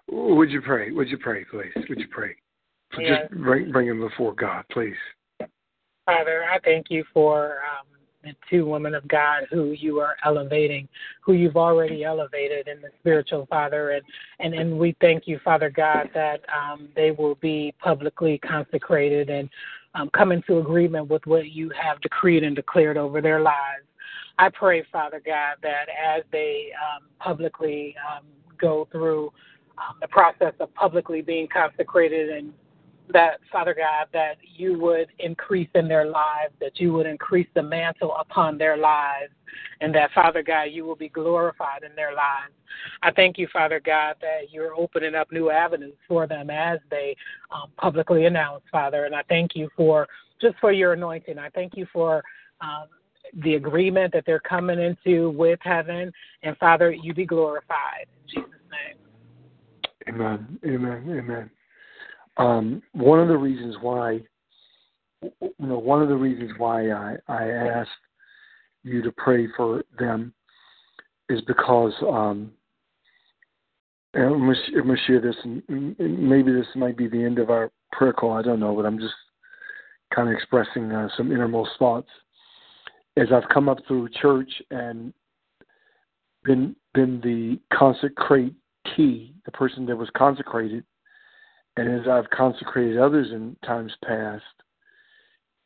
would 0.10 0.50
you 0.50 0.62
pray? 0.62 0.92
Would 0.92 1.10
you 1.10 1.18
pray, 1.18 1.46
please? 1.46 1.72
Would 1.90 2.00
you 2.00 2.08
pray? 2.10 2.36
Yes. 2.98 3.28
Just 3.30 3.42
bring 3.42 3.72
bring 3.72 3.88
him 3.88 4.00
before 4.00 4.34
God, 4.34 4.66
please. 4.72 4.96
Father, 6.06 6.44
I 6.52 6.60
thank 6.60 6.88
you 6.90 7.06
for 7.14 7.60
um, 7.64 7.88
the 8.24 8.36
two 8.50 8.66
women 8.66 8.94
of 8.94 9.08
God 9.08 9.44
who 9.50 9.72
you 9.72 10.00
are 10.00 10.16
elevating, 10.26 10.88
who 11.22 11.34
you've 11.34 11.56
already 11.56 12.04
elevated 12.04 12.68
in 12.68 12.82
the 12.82 12.90
spiritual, 13.00 13.46
Father, 13.50 13.92
and 13.92 14.04
and 14.40 14.54
and 14.54 14.78
we 14.78 14.96
thank 15.00 15.28
you, 15.28 15.40
Father 15.44 15.70
God, 15.70 16.10
that 16.14 16.42
um, 16.54 16.90
they 16.96 17.12
will 17.12 17.36
be 17.36 17.74
publicly 17.80 18.38
consecrated 18.40 19.30
and 19.30 19.50
um, 19.96 20.10
come 20.16 20.32
into 20.32 20.58
agreement 20.58 21.08
with 21.08 21.26
what 21.26 21.50
you 21.50 21.72
have 21.80 22.02
decreed 22.02 22.44
and 22.44 22.56
declared 22.56 22.98
over 22.98 23.22
their 23.22 23.42
lives. 23.42 23.86
I 24.40 24.50
pray, 24.50 24.84
Father 24.92 25.22
God, 25.24 25.58
that 25.62 25.88
as 25.90 26.24
they 26.32 26.72
um, 26.82 27.04
publicly 27.20 27.96
um, 28.10 28.26
go 28.60 28.88
through 28.92 29.32
um, 29.78 29.96
the 30.02 30.08
process 30.08 30.54
of 30.60 30.74
publicly 30.74 31.22
being 31.22 31.48
consecrated 31.48 32.30
and 32.30 32.54
that, 33.14 33.40
Father 33.52 33.74
God, 33.74 34.08
that 34.14 34.38
you 34.44 34.78
would 34.80 35.08
increase 35.20 35.70
in 35.76 35.88
their 35.88 36.06
lives, 36.06 36.54
that 36.60 36.80
you 36.80 36.94
would 36.94 37.06
increase 37.06 37.48
the 37.54 37.64
mantle 37.64 38.16
upon 38.20 38.58
their 38.58 38.78
lives, 38.78 39.32
and 39.82 39.94
that, 39.96 40.12
Father 40.14 40.44
God, 40.44 40.64
you 40.64 40.86
will 40.86 40.96
be 40.96 41.10
glorified 41.10 41.84
in 41.84 41.96
their 41.96 42.14
lives. 42.14 42.54
I 43.02 43.12
thank 43.12 43.38
you, 43.38 43.48
Father 43.54 43.80
God, 43.80 44.16
that 44.22 44.52
you're 44.52 44.76
opening 44.76 45.16
up 45.16 45.32
new 45.32 45.50
avenues 45.52 45.96
for 46.08 46.28
them 46.28 46.50
as 46.50 46.80
they 46.90 47.16
um, 47.52 47.72
publicly 47.78 48.26
announce, 48.26 48.64
Father. 48.72 49.06
And 49.06 49.16
I 49.16 49.24
thank 49.30 49.56
you 49.56 49.70
for 49.76 50.08
just 50.42 50.58
for 50.60 50.72
your 50.72 50.94
anointing. 50.94 51.38
I 51.38 51.50
thank 51.50 51.78
you 51.78 51.88
for 51.94 52.24
um, 52.62 52.88
the 53.44 53.56
agreement 53.56 54.14
that 54.14 54.26
they're 54.26 54.40
coming 54.40 54.80
into 54.80 55.30
with 55.32 55.60
heaven. 55.62 56.12
And 56.44 56.58
Father, 56.58 56.92
you 56.92 57.14
be 57.14 57.26
glorified. 57.26 58.08
In 58.28 58.42
Jesus' 58.42 58.60
name. 58.72 60.16
Amen. 60.16 60.60
Amen. 60.66 61.20
Amen. 61.20 61.50
Um, 62.38 62.82
one 62.94 63.20
of 63.20 63.28
the 63.28 63.38
reasons 63.38 63.76
why, 63.82 64.20
you 65.22 65.54
know, 65.60 65.78
one 65.78 66.02
of 66.02 66.10
the 66.10 66.16
reasons 66.16 66.52
why 66.58 66.90
I, 66.92 67.16
I 67.28 67.50
asked 67.50 67.90
you 68.84 69.02
to 69.02 69.12
pray 69.12 69.48
for 69.56 69.84
them 70.00 70.34
is 71.30 71.42
because, 71.42 71.94
um, 72.02 72.52
and 74.14 74.24
I'm 74.26 74.40
going 74.42 74.56
to 74.56 74.98
share 75.08 75.22
this, 75.22 75.36
and 75.44 75.96
maybe 76.00 76.52
this 76.52 76.68
might 76.76 76.98
be 76.98 77.08
the 77.08 77.24
end 77.24 77.40
of 77.40 77.50
our 77.50 77.72
prayer 77.92 78.14
call. 78.14 78.34
I 78.34 78.42
don't 78.42 78.60
know, 78.60 78.76
but 78.76 78.86
I'm 78.86 79.00
just 79.00 79.14
kind 80.14 80.30
of 80.30 80.36
expressing 80.36 80.92
uh, 80.92 81.08
some 81.18 81.32
innermost 81.32 81.72
thoughts 81.80 82.10
as 83.18 83.28
I've 83.32 83.50
come 83.50 83.70
up 83.70 83.80
through 83.88 84.10
church 84.22 84.52
and 84.72 85.14
been 86.44 86.76
been 86.94 87.22
the 87.22 87.60
consecratee, 87.76 89.34
the 89.46 89.52
person 89.52 89.86
that 89.86 89.96
was 89.96 90.10
consecrated, 90.16 90.84
and 91.78 92.00
as 92.00 92.08
I've 92.08 92.30
consecrated 92.30 93.00
others 93.00 93.32
in 93.32 93.56
times 93.66 93.92
past, 94.06 94.44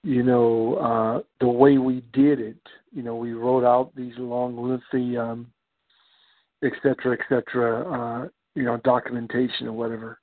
you 0.03 0.23
know, 0.23 0.75
uh, 0.75 1.21
the 1.41 1.49
way 1.49 1.77
we 1.77 2.01
did 2.13 2.39
it, 2.39 2.59
you 2.93 3.03
know, 3.03 3.15
we 3.15 3.33
wrote 3.33 3.65
out 3.65 3.93
these 3.95 4.13
long, 4.17 4.55
lengthy, 4.57 5.17
um, 5.17 5.47
et 6.63 6.71
cetera, 6.81 7.17
et 7.19 7.25
cetera, 7.27 8.23
uh, 8.23 8.27
you 8.55 8.63
know, 8.63 8.77
documentation 8.77 9.67
or 9.67 9.73
whatever. 9.73 10.19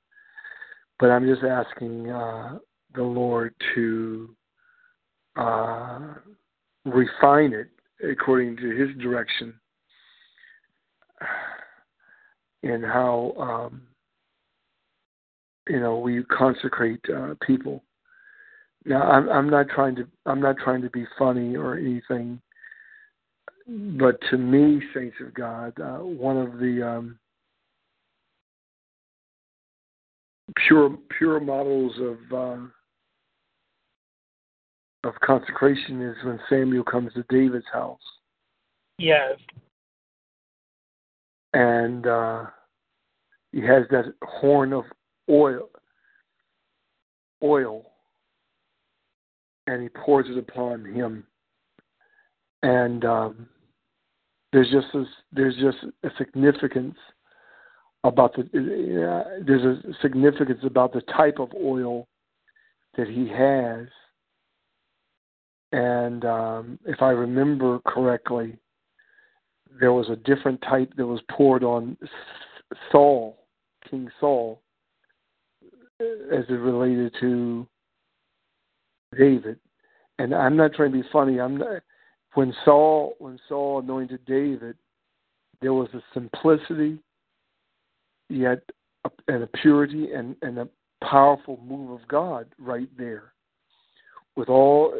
But 0.99 1.11
I'm 1.11 1.25
just 1.27 1.43
asking 1.43 2.09
uh, 2.09 2.57
the 2.95 3.03
Lord 3.03 3.53
to 3.75 4.35
uh, 5.35 5.99
refine 6.85 7.53
it 7.53 7.69
according 8.09 8.57
to 8.57 8.69
His 8.71 8.95
direction 8.97 9.53
and 12.63 12.83
how 12.83 13.33
um, 13.37 13.83
you 15.67 15.79
know 15.79 15.97
we 15.97 16.23
consecrate 16.25 17.01
uh, 17.09 17.33
people 17.45 17.83
Now, 18.85 19.01
I'm, 19.01 19.29
I'm 19.29 19.49
not 19.49 19.69
trying 19.69 19.95
to 19.95 20.07
I'm 20.25 20.41
not 20.41 20.57
trying 20.63 20.81
to 20.83 20.89
be 20.89 21.05
funny 21.17 21.55
or 21.55 21.75
anything, 21.75 22.39
but 23.67 24.19
to 24.29 24.37
me, 24.37 24.81
saints 24.93 25.17
of 25.25 25.33
God, 25.33 25.73
uh, 25.79 25.97
one 25.97 26.37
of 26.37 26.59
the 26.59 26.87
um, 26.87 27.19
pure 30.67 30.95
pure 31.17 31.39
models 31.39 31.93
of 31.99 32.17
uh, 32.31 32.61
of 35.03 35.13
consecration 35.23 36.01
is 36.01 36.15
when 36.23 36.39
Samuel 36.49 36.83
comes 36.83 37.13
to 37.13 37.23
David's 37.29 37.65
house. 37.73 37.99
Yes. 38.97 39.37
And 41.53 42.05
uh, 42.05 42.45
he 43.51 43.61
has 43.61 43.83
that 43.89 44.13
horn 44.23 44.73
of 44.73 44.83
oil, 45.29 45.69
oil, 47.43 47.85
and 49.67 49.81
he 49.81 49.89
pours 49.89 50.27
it 50.29 50.37
upon 50.37 50.85
him. 50.85 51.25
And 52.63 53.05
um, 53.05 53.47
there's 54.53 54.71
just 54.71 54.87
a, 54.93 55.05
there's 55.31 55.55
just 55.55 55.77
a 56.03 56.09
significance 56.17 56.95
about 58.03 58.35
the 58.35 58.41
uh, 58.43 59.43
there's 59.45 59.63
a 59.63 59.93
significance 60.01 60.59
about 60.63 60.93
the 60.93 61.01
type 61.01 61.39
of 61.39 61.49
oil 61.55 62.07
that 62.97 63.07
he 63.07 63.27
has 63.27 63.87
and 65.75 66.23
um, 66.23 66.79
if 66.85 67.01
I 67.01 67.09
remember 67.09 67.79
correctly, 67.85 68.57
there 69.77 69.91
was 69.91 70.09
a 70.09 70.15
different 70.15 70.61
type 70.61 70.93
that 70.95 71.05
was 71.05 71.19
poured 71.29 71.65
on 71.65 71.97
Saul, 72.93 73.45
King 73.89 74.09
Saul, 74.21 74.61
as 75.99 76.45
it 76.49 76.53
related 76.53 77.13
to 77.19 77.67
David. 79.17 79.59
And 80.19 80.33
I'm 80.33 80.55
not 80.55 80.73
trying 80.73 80.91
to 80.91 81.01
be 81.01 81.07
funny. 81.11 81.39
I'm 81.39 81.57
not. 81.57 81.81
When 82.33 82.53
Saul 82.65 83.15
when 83.19 83.39
Saul 83.47 83.79
anointed 83.79 84.25
David, 84.25 84.75
there 85.61 85.73
was 85.73 85.89
a 85.93 86.01
simplicity, 86.13 86.99
yet 88.29 88.59
a, 89.05 89.09
and 89.27 89.43
a 89.43 89.47
purity 89.47 90.11
and, 90.11 90.35
and 90.41 90.59
a 90.59 90.67
powerful 91.01 91.59
move 91.65 91.91
of 91.91 92.07
God 92.07 92.47
right 92.57 92.89
there. 92.97 93.33
With 94.35 94.49
all 94.49 94.93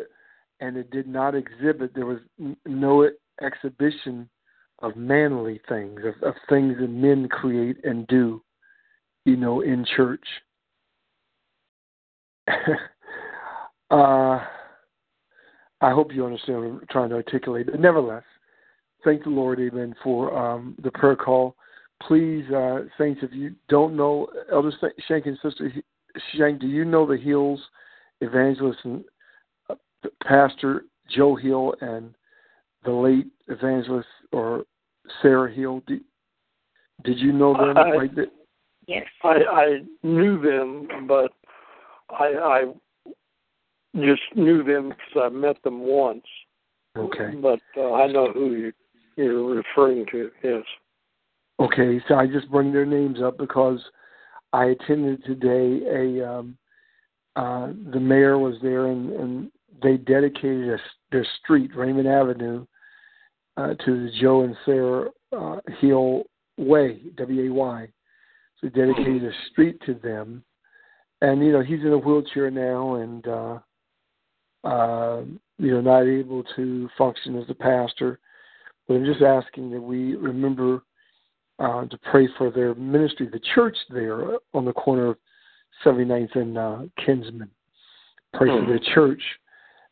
and 0.59 0.77
it 0.77 0.89
did 0.91 1.07
not 1.07 1.35
exhibit. 1.35 1.93
There 1.93 2.05
was 2.05 2.19
no 2.65 3.09
exhibition 3.41 4.29
of 4.79 4.95
manly 4.95 5.61
things, 5.67 6.01
of, 6.05 6.27
of 6.27 6.35
things 6.49 6.77
that 6.79 6.89
men 6.89 7.27
create 7.27 7.83
and 7.83 8.07
do, 8.07 8.41
you 9.25 9.35
know, 9.35 9.61
in 9.61 9.85
church. 9.95 10.25
uh, 13.91 14.39
I 15.81 15.91
hope 15.91 16.13
you 16.13 16.25
understand 16.25 16.59
what 16.59 16.67
I'm 16.67 16.81
trying 16.89 17.09
to 17.09 17.15
articulate. 17.15 17.67
But 17.67 17.79
nevertheless, 17.79 18.23
thank 19.03 19.23
the 19.23 19.29
Lord, 19.29 19.59
amen, 19.59 19.95
for 20.03 20.37
um, 20.37 20.75
the 20.83 20.91
prayer 20.91 21.15
call. 21.15 21.55
Please, 22.01 22.45
uh, 22.51 22.81
saints, 22.97 23.21
if 23.23 23.31
you 23.33 23.55
don't 23.69 23.95
know, 23.95 24.27
Elder 24.51 24.71
Shank 25.07 25.25
and 25.25 25.37
Sister 25.41 25.71
Shank, 26.35 26.59
do 26.59 26.67
you 26.67 26.85
know 26.85 27.05
the 27.05 27.17
Hills 27.17 27.61
Evangelist 28.21 28.79
and 28.83 29.03
Pastor 30.23 30.85
Joe 31.09 31.35
Hill 31.35 31.75
and 31.81 32.13
the 32.83 32.91
late 32.91 33.27
evangelist 33.47 34.07
or 34.31 34.63
Sarah 35.21 35.51
Hill. 35.51 35.81
Did, 35.87 36.01
did 37.03 37.19
you 37.19 37.31
know 37.31 37.53
them 37.53 37.77
I, 37.77 37.91
right? 37.91 38.11
Yes. 38.87 39.05
I, 39.23 39.37
I 39.49 39.79
knew 40.03 40.39
them, 40.39 41.07
but 41.07 41.31
I, 42.09 42.25
I 42.25 42.63
just 43.95 44.21
knew 44.35 44.63
them 44.63 44.89
because 44.89 45.23
I 45.23 45.29
met 45.29 45.61
them 45.63 45.79
once. 45.79 46.25
Okay. 46.97 47.31
But 47.41 47.59
uh, 47.77 47.93
I 47.93 48.07
know 48.07 48.31
who 48.31 48.51
you, 48.53 48.73
you're 49.15 49.55
referring 49.55 50.05
to. 50.11 50.31
Yes. 50.43 50.63
Okay, 51.59 52.01
so 52.07 52.15
I 52.15 52.27
just 52.27 52.49
bring 52.51 52.71
their 52.71 52.85
names 52.85 53.21
up 53.21 53.37
because 53.37 53.79
I 54.53 54.65
attended 54.65 55.23
today 55.25 55.81
a 55.89 56.29
um, 56.29 56.57
uh, 57.35 57.67
the 57.91 57.99
mayor 57.99 58.37
was 58.37 58.55
there 58.61 58.87
and, 58.87 59.11
and 59.11 59.51
they 59.83 59.97
dedicated 59.97 60.69
a, 60.69 60.77
their 61.11 61.27
street, 61.41 61.75
Raymond 61.75 62.07
Avenue, 62.07 62.65
uh, 63.57 63.73
to 63.73 64.05
the 64.05 64.11
Joe 64.21 64.43
and 64.43 64.55
Sarah 64.65 65.09
uh, 65.37 65.59
Hill 65.79 66.23
Way, 66.57 67.01
W 67.17 67.49
A 67.49 67.53
Y. 67.53 67.87
So 68.61 68.69
they 68.69 68.81
dedicated 68.81 69.25
a 69.25 69.31
street 69.51 69.81
to 69.85 69.95
them, 69.95 70.44
and 71.29 71.45
you 71.45 71.51
know 71.51 71.61
he's 71.61 71.81
in 71.81 71.93
a 71.93 71.97
wheelchair 71.97 72.49
now, 72.51 72.95
and 72.95 73.27
uh, 73.27 73.59
uh, 74.63 75.23
you 75.57 75.71
know 75.71 75.81
not 75.81 76.03
able 76.03 76.43
to 76.55 76.89
function 76.97 77.37
as 77.37 77.49
a 77.49 77.55
pastor. 77.55 78.19
But 78.87 78.95
I'm 78.95 79.05
just 79.05 79.21
asking 79.21 79.71
that 79.71 79.81
we 79.81 80.15
remember 80.15 80.83
uh, 81.59 81.85
to 81.85 81.97
pray 82.09 82.27
for 82.37 82.51
their 82.51 82.75
ministry, 82.75 83.27
the 83.31 83.41
church 83.55 83.77
there 83.89 84.37
on 84.53 84.65
the 84.65 84.73
corner 84.73 85.07
of 85.07 85.17
79th 85.83 86.35
and 86.35 86.57
uh, 86.57 86.79
Kinsman. 87.03 87.49
Pray 88.33 88.49
for 88.49 88.65
their 88.67 88.93
church 88.93 89.21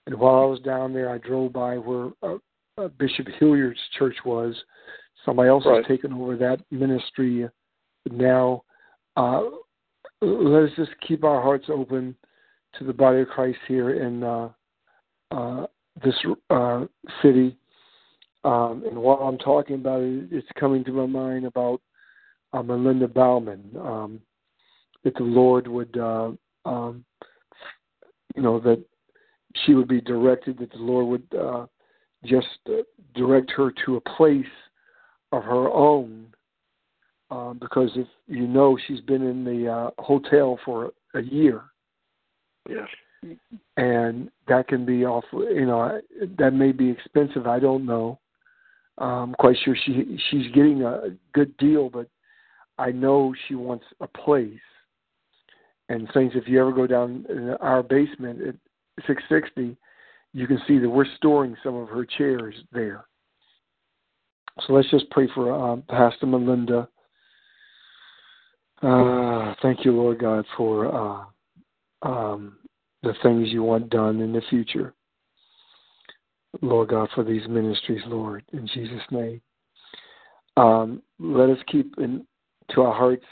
and 0.06 0.16
while 0.16 0.44
I 0.44 0.46
was 0.46 0.60
down 0.60 0.94
there, 0.94 1.10
I 1.10 1.18
drove 1.18 1.54
by 1.54 1.78
where 1.78 2.10
uh, 2.22 2.38
uh, 2.78 2.88
Bishop 3.00 3.28
Hilliard's 3.40 3.80
church 3.98 4.16
was. 4.26 4.56
Somebody 5.26 5.50
else 5.50 5.64
right. 5.66 5.78
has 5.78 5.86
taken 5.88 6.14
over 6.14 6.36
that 6.38 6.60
ministry 6.70 7.48
now. 8.12 8.64
Uh, 9.16 9.44
let 10.24 10.64
us 10.64 10.76
just 10.76 10.92
keep 11.06 11.24
our 11.24 11.42
hearts 11.42 11.66
open 11.70 12.16
to 12.78 12.84
the 12.84 12.94
body 12.94 13.22
of 13.22 13.28
Christ 13.28 13.60
here 13.68 13.92
in 14.04 14.24
uh, 14.24 14.50
uh, 15.32 15.68
this 16.04 16.16
uh, 16.50 16.86
city. 17.22 17.58
Um, 18.44 18.84
and 18.90 18.98
while 18.98 19.18
I'm 19.18 19.38
talking 19.38 19.76
about 19.76 20.02
it, 20.02 20.28
it's 20.32 20.48
coming 20.60 20.84
to 20.86 20.92
my 20.92 21.06
mind 21.06 21.46
about 21.46 21.82
uh, 22.52 22.62
Melinda 22.62 23.08
Bauman. 23.08 23.64
Um, 23.80 24.22
that 25.04 25.16
the 25.16 25.24
Lord 25.24 25.68
would, 25.68 25.98
uh, 25.98 26.32
um, 26.66 27.04
you 28.36 28.42
know, 28.42 28.60
that 28.62 28.84
she 29.66 29.74
would 29.74 29.88
be 29.88 30.02
directed, 30.02 30.58
that 30.60 30.72
the 30.72 30.78
Lord 30.78 31.08
would 31.08 31.40
uh, 31.40 31.66
just 32.26 32.48
direct 33.14 33.52
her 33.52 33.72
to 33.86 33.98
a 33.98 34.02
place 34.02 34.46
of 35.32 35.44
her 35.44 35.70
own. 35.70 36.28
Um, 37.34 37.58
because 37.60 37.90
if 37.96 38.08
you 38.28 38.46
know, 38.46 38.78
she's 38.88 39.02
been 39.02 39.24
in 39.24 39.44
the 39.44 39.68
uh, 39.68 39.90
hotel 39.98 40.60
for 40.64 40.92
a 41.16 41.22
year. 41.22 41.64
Yes. 42.70 42.88
And 43.78 44.30
that 44.48 44.68
can 44.68 44.86
be 44.86 45.06
awful. 45.06 45.44
You 45.52 45.66
know, 45.66 46.00
that 46.38 46.54
may 46.54 46.72
be 46.72 46.90
expensive. 46.90 47.48
I 47.48 47.60
don't 47.60 47.86
know. 47.86 48.20
I'm 49.00 49.34
quite 49.34 49.56
sure 49.64 49.76
she 49.84 50.20
she's 50.30 50.52
getting 50.52 50.84
a 50.84 51.16
good 51.34 51.56
deal, 51.58 51.90
but 51.90 52.08
I 52.78 52.92
know 52.92 53.34
she 53.48 53.56
wants 53.56 53.86
a 54.00 54.08
place. 54.08 54.52
And 55.90 56.08
things. 56.14 56.34
If 56.36 56.48
you 56.48 56.62
ever 56.62 56.72
go 56.72 56.86
down 56.86 57.26
in 57.30 57.56
our 57.62 57.82
basement, 57.82 58.42
at 58.48 58.56
660, 59.08 59.76
you 60.34 60.48
can 60.48 60.60
see 60.68 60.78
that 60.78 60.90
we're 60.90 61.06
storing 61.18 61.56
some 61.64 61.76
of 61.76 61.90
her 61.90 62.06
chairs 62.06 62.56
there. 62.72 63.06
So 64.68 64.74
let's 64.74 64.90
just 64.92 65.10
pray 65.10 65.28
for 65.34 65.52
um, 65.52 65.84
Pastor 65.90 66.28
Melinda. 66.28 66.88
Uh, 68.84 69.56
thank 69.62 69.86
you, 69.86 69.94
Lord 69.94 70.20
God, 70.20 70.46
for 70.58 70.94
uh, 70.94 72.08
um, 72.08 72.58
the 73.02 73.14
things 73.24 73.50
you 73.50 73.64
want 73.64 73.90
done 73.90 74.20
in 74.20 74.34
the 74.34 74.42
future. 74.50 74.94
Lord 76.62 76.90
God, 76.90 77.10
for 77.16 77.24
these 77.24 77.48
ministries, 77.48 78.02
Lord, 78.08 78.44
in 78.52 78.68
Jesus' 78.68 79.02
name. 79.10 79.42
Um, 80.58 81.02
let 81.18 81.50
us 81.50 81.58
keep 81.68 81.96
in, 81.98 82.28
to 82.72 82.82
our 82.82 82.94
hearts 82.94 83.26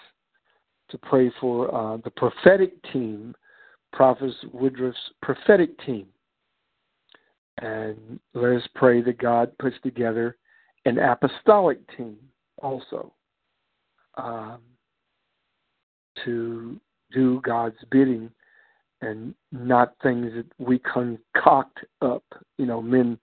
to 0.89 0.97
pray 0.97 1.31
for 1.39 1.73
uh, 1.73 1.97
the 1.97 2.11
prophetic 2.11 2.71
team 2.91 3.35
Prophet 3.93 4.33
Woodruff's 4.53 4.97
prophetic 5.21 5.77
team. 5.85 6.07
And 7.57 8.19
let 8.33 8.53
us 8.53 8.67
pray 8.75 9.01
that 9.01 9.17
God 9.17 9.51
puts 9.59 9.75
together 9.83 10.37
an 10.85 10.97
apostolic 10.97 11.79
team 11.97 12.17
also 12.61 13.13
um, 14.15 14.59
to 16.25 16.79
do 17.13 17.41
God's 17.41 17.77
bidding 17.89 18.29
and 19.01 19.33
not 19.51 19.93
things 20.03 20.31
that 20.35 20.45
we 20.59 20.79
concoct 20.79 21.79
up, 22.01 22.23
you 22.57 22.65
know, 22.65 22.81
men 22.81 23.17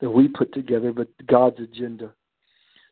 that 0.00 0.10
we 0.10 0.28
put 0.28 0.52
together, 0.52 0.92
but 0.92 1.08
God's 1.26 1.60
agenda. 1.60 2.12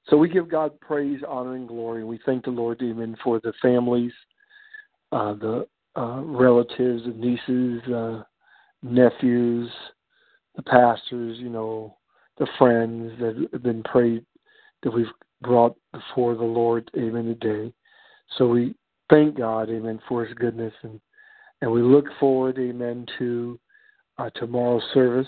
So 0.09 0.17
we 0.17 0.29
give 0.29 0.49
God 0.49 0.79
praise, 0.81 1.21
honor, 1.29 1.57
and 1.57 1.69
glory. 1.69 2.05
We 2.05 2.19
thank 2.25 2.45
the 2.45 2.51
Lord, 2.51 2.81
Amen, 2.83 3.17
for 3.23 3.41
the 3.41 3.53
families, 3.61 4.13
uh, 5.13 5.35
the 5.35 5.67
uh, 5.97 6.23
relatives, 6.23 7.03
nieces, 7.15 7.83
uh, 7.93 8.23
nephews, 8.83 9.71
the 10.57 10.63
pastors, 10.63 11.39
you 11.39 11.51
know, 11.51 11.97
the 12.39 12.47
friends 12.59 13.13
that 13.21 13.49
have 13.53 13.63
been 13.63 13.83
prayed 13.83 14.25
that 14.83 14.93
we've 14.93 15.07
brought 15.43 15.77
before 15.93 16.35
the 16.35 16.45
Lord, 16.45 16.91
amen, 16.97 17.25
today. 17.27 17.73
So 18.39 18.49
we 18.49 18.75
thank 19.11 19.37
God, 19.37 19.69
amen, 19.69 20.01
for 20.09 20.25
his 20.25 20.35
goodness 20.35 20.73
and 20.83 21.01
and 21.63 21.71
we 21.71 21.83
look 21.83 22.07
forward, 22.19 22.59
amen, 22.59 23.05
to 23.19 23.61
uh, 24.17 24.31
tomorrow's 24.37 24.83
service. 24.95 25.27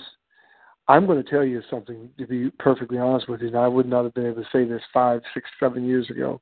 I'm 0.88 1.06
going 1.06 1.22
to 1.22 1.30
tell 1.30 1.44
you 1.44 1.62
something, 1.70 2.08
to 2.18 2.26
be 2.26 2.50
perfectly 2.58 2.98
honest 2.98 3.28
with 3.28 3.42
you, 3.42 3.48
and 3.48 3.56
I 3.56 3.68
would 3.68 3.86
not 3.86 4.04
have 4.04 4.14
been 4.14 4.26
able 4.26 4.42
to 4.42 4.48
say 4.50 4.64
this 4.64 4.82
five, 4.92 5.20
six, 5.34 5.48
seven 5.60 5.86
years 5.86 6.08
ago. 6.10 6.40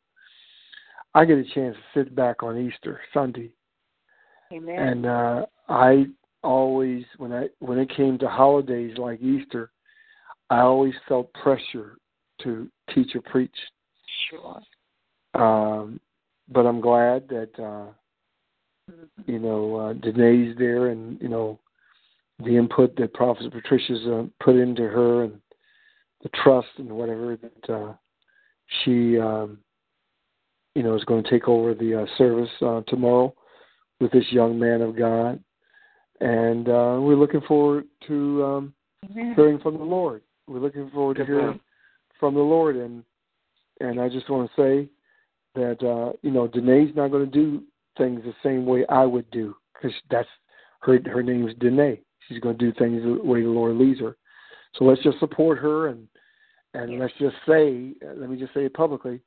I 1.14 1.24
get 1.24 1.38
a 1.38 1.44
chance 1.54 1.76
to 1.76 2.00
sit 2.00 2.14
back 2.14 2.42
on 2.42 2.56
Easter 2.56 3.00
Sunday. 3.12 3.50
Amen. 4.52 4.78
And 4.78 5.06
uh 5.06 5.46
I 5.68 6.06
always 6.42 7.04
when 7.18 7.32
I 7.32 7.48
when 7.58 7.78
it 7.78 7.94
came 7.96 8.18
to 8.18 8.28
holidays 8.28 8.96
like 8.96 9.20
Easter, 9.20 9.70
I 10.50 10.60
always 10.60 10.94
felt 11.08 11.32
pressure 11.34 11.96
to 12.42 12.68
teach 12.94 13.14
or 13.14 13.22
preach. 13.22 13.54
sure. 14.30 14.60
Um 15.34 16.00
but 16.50 16.66
I'm 16.66 16.80
glad 16.80 17.28
that 17.28 17.50
uh 17.62 17.92
you 19.26 19.38
know, 19.38 19.76
uh 19.76 19.92
Danae's 19.94 20.56
there 20.58 20.88
and, 20.88 21.20
you 21.20 21.28
know, 21.28 21.58
the 22.40 22.56
input 22.56 22.96
that 22.96 23.14
Prophet 23.14 23.52
Patricia's 23.52 24.06
uh, 24.06 24.24
put 24.42 24.56
into 24.56 24.82
her 24.82 25.24
and 25.24 25.40
the 26.22 26.30
trust 26.42 26.68
and 26.78 26.90
whatever 26.90 27.36
that 27.36 27.72
uh 27.72 27.92
she 28.82 29.18
um 29.18 29.58
you 30.74 30.82
know 30.82 30.94
is 30.94 31.04
going 31.04 31.22
to 31.22 31.30
take 31.30 31.48
over 31.48 31.74
the 31.74 32.02
uh, 32.02 32.06
service 32.18 32.50
uh, 32.62 32.82
tomorrow 32.88 33.34
with 34.00 34.12
this 34.12 34.30
young 34.30 34.58
man 34.58 34.80
of 34.80 34.96
God. 34.96 35.42
And 36.20 36.68
uh 36.68 36.98
we're 37.00 37.16
looking 37.16 37.42
forward 37.42 37.86
to 38.06 38.44
um 38.44 38.74
Amen. 39.10 39.34
hearing 39.34 39.58
from 39.58 39.78
the 39.78 39.84
Lord. 39.84 40.22
We're 40.46 40.60
looking 40.60 40.90
forward 40.90 41.16
to 41.18 41.24
hearing 41.24 41.60
from 42.18 42.34
the 42.34 42.40
Lord 42.40 42.76
and 42.76 43.04
and 43.80 44.00
I 44.00 44.08
just 44.08 44.28
want 44.28 44.50
to 44.50 44.62
say 44.62 44.88
that 45.54 45.82
uh 45.82 46.12
you 46.22 46.30
know 46.30 46.46
Danae's 46.46 46.94
not 46.94 47.10
going 47.10 47.24
to 47.24 47.30
do 47.30 47.62
things 47.98 48.22
the 48.24 48.34
same 48.42 48.66
way 48.66 48.84
I 48.88 49.04
would 49.04 49.30
do 49.30 49.54
because 49.74 49.96
that's 50.10 50.28
her 50.80 50.98
her 51.06 51.22
name's 51.22 51.54
Danae. 51.58 52.00
She's 52.28 52.40
going 52.40 52.56
to 52.58 52.72
do 52.72 52.78
things 52.78 53.02
the 53.02 53.22
way 53.22 53.42
the 53.42 53.48
Lord 53.48 53.76
leads 53.76 54.00
her. 54.00 54.16
So 54.76 54.84
let's 54.84 55.02
just 55.02 55.18
support 55.18 55.58
her 55.58 55.88
and 55.88 56.06
and 56.74 56.98
let's 56.98 57.14
just 57.18 57.36
say 57.46 57.92
uh, 58.04 58.14
let 58.16 58.30
me 58.30 58.38
just 58.38 58.54
say 58.54 58.64
it 58.64 58.74
publicly. 58.74 59.20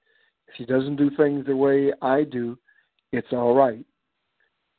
If 0.47 0.55
she 0.57 0.65
doesn't 0.65 0.95
do 0.95 1.09
things 1.15 1.45
the 1.45 1.55
way 1.55 1.91
I 2.01 2.23
do, 2.23 2.57
it's 3.11 3.31
all 3.31 3.55
right. 3.55 3.83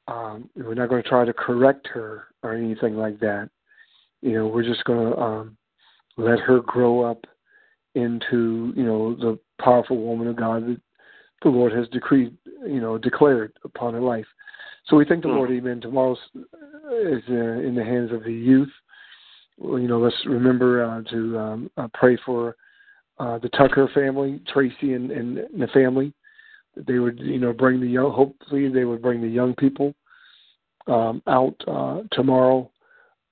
Um, 0.07 0.51
we're 0.55 0.75
not 0.75 0.91
going 0.91 1.03
to 1.03 1.09
try 1.09 1.25
to 1.25 1.33
correct 1.33 1.89
her 1.89 2.25
or 2.43 2.55
anything 2.55 2.97
like 2.97 3.19
that. 3.21 3.49
You 4.21 4.33
know, 4.35 4.47
we're 4.47 4.65
just 4.65 4.85
going 4.85 5.11
to 5.11 5.19
um, 5.19 5.57
let 6.17 6.39
her 6.41 6.61
grow 6.61 7.03
up 7.03 7.25
into 7.95 8.73
you 8.77 8.85
know 8.85 9.15
the 9.15 9.39
powerful 9.63 9.97
woman 9.97 10.27
of 10.27 10.37
God 10.37 10.67
that 10.67 10.81
the 11.45 11.51
Lord 11.51 11.73
has 11.73 11.87
decreed, 11.89 12.37
you 12.67 12.81
know, 12.81 12.99
declared 12.99 13.53
upon 13.65 13.95
her 13.95 14.01
life. 14.01 14.27
So 14.87 14.97
we 14.97 15.05
thank 15.05 15.23
the 15.23 15.29
Lord. 15.29 15.51
Amen. 15.51 15.81
Tomorrow 15.81 16.17
is 16.35 17.23
uh, 17.31 17.35
in 17.35 17.75
the 17.75 17.85
hands 17.85 18.13
of 18.13 18.25
the 18.25 18.33
youth. 18.33 18.73
Well, 19.57 19.79
you 19.79 19.89
know, 19.89 19.99
let's 19.99 20.17
remember 20.27 20.85
uh, 20.85 21.03
to 21.11 21.39
um, 21.39 21.71
uh, 21.77 21.89
pray 21.95 22.19
for 22.27 22.57
uh, 23.19 23.39
the 23.39 23.49
Tucker 23.51 23.89
family, 23.95 24.41
Tracy 24.53 24.95
and, 24.95 25.11
and 25.11 25.37
the 25.37 25.69
family. 25.69 26.13
That 26.75 26.87
they 26.87 26.99
would, 26.99 27.21
you 27.21 27.39
know, 27.39 27.53
bring 27.53 27.81
the 27.81 27.87
young. 27.87 28.11
Hopefully, 28.11 28.69
they 28.69 28.85
would 28.85 29.01
bring 29.01 29.21
the 29.21 29.29
young 29.29 29.55
people 29.55 29.95
um, 30.87 31.23
out 31.29 31.55
uh, 31.69 32.01
tomorrow. 32.11 32.71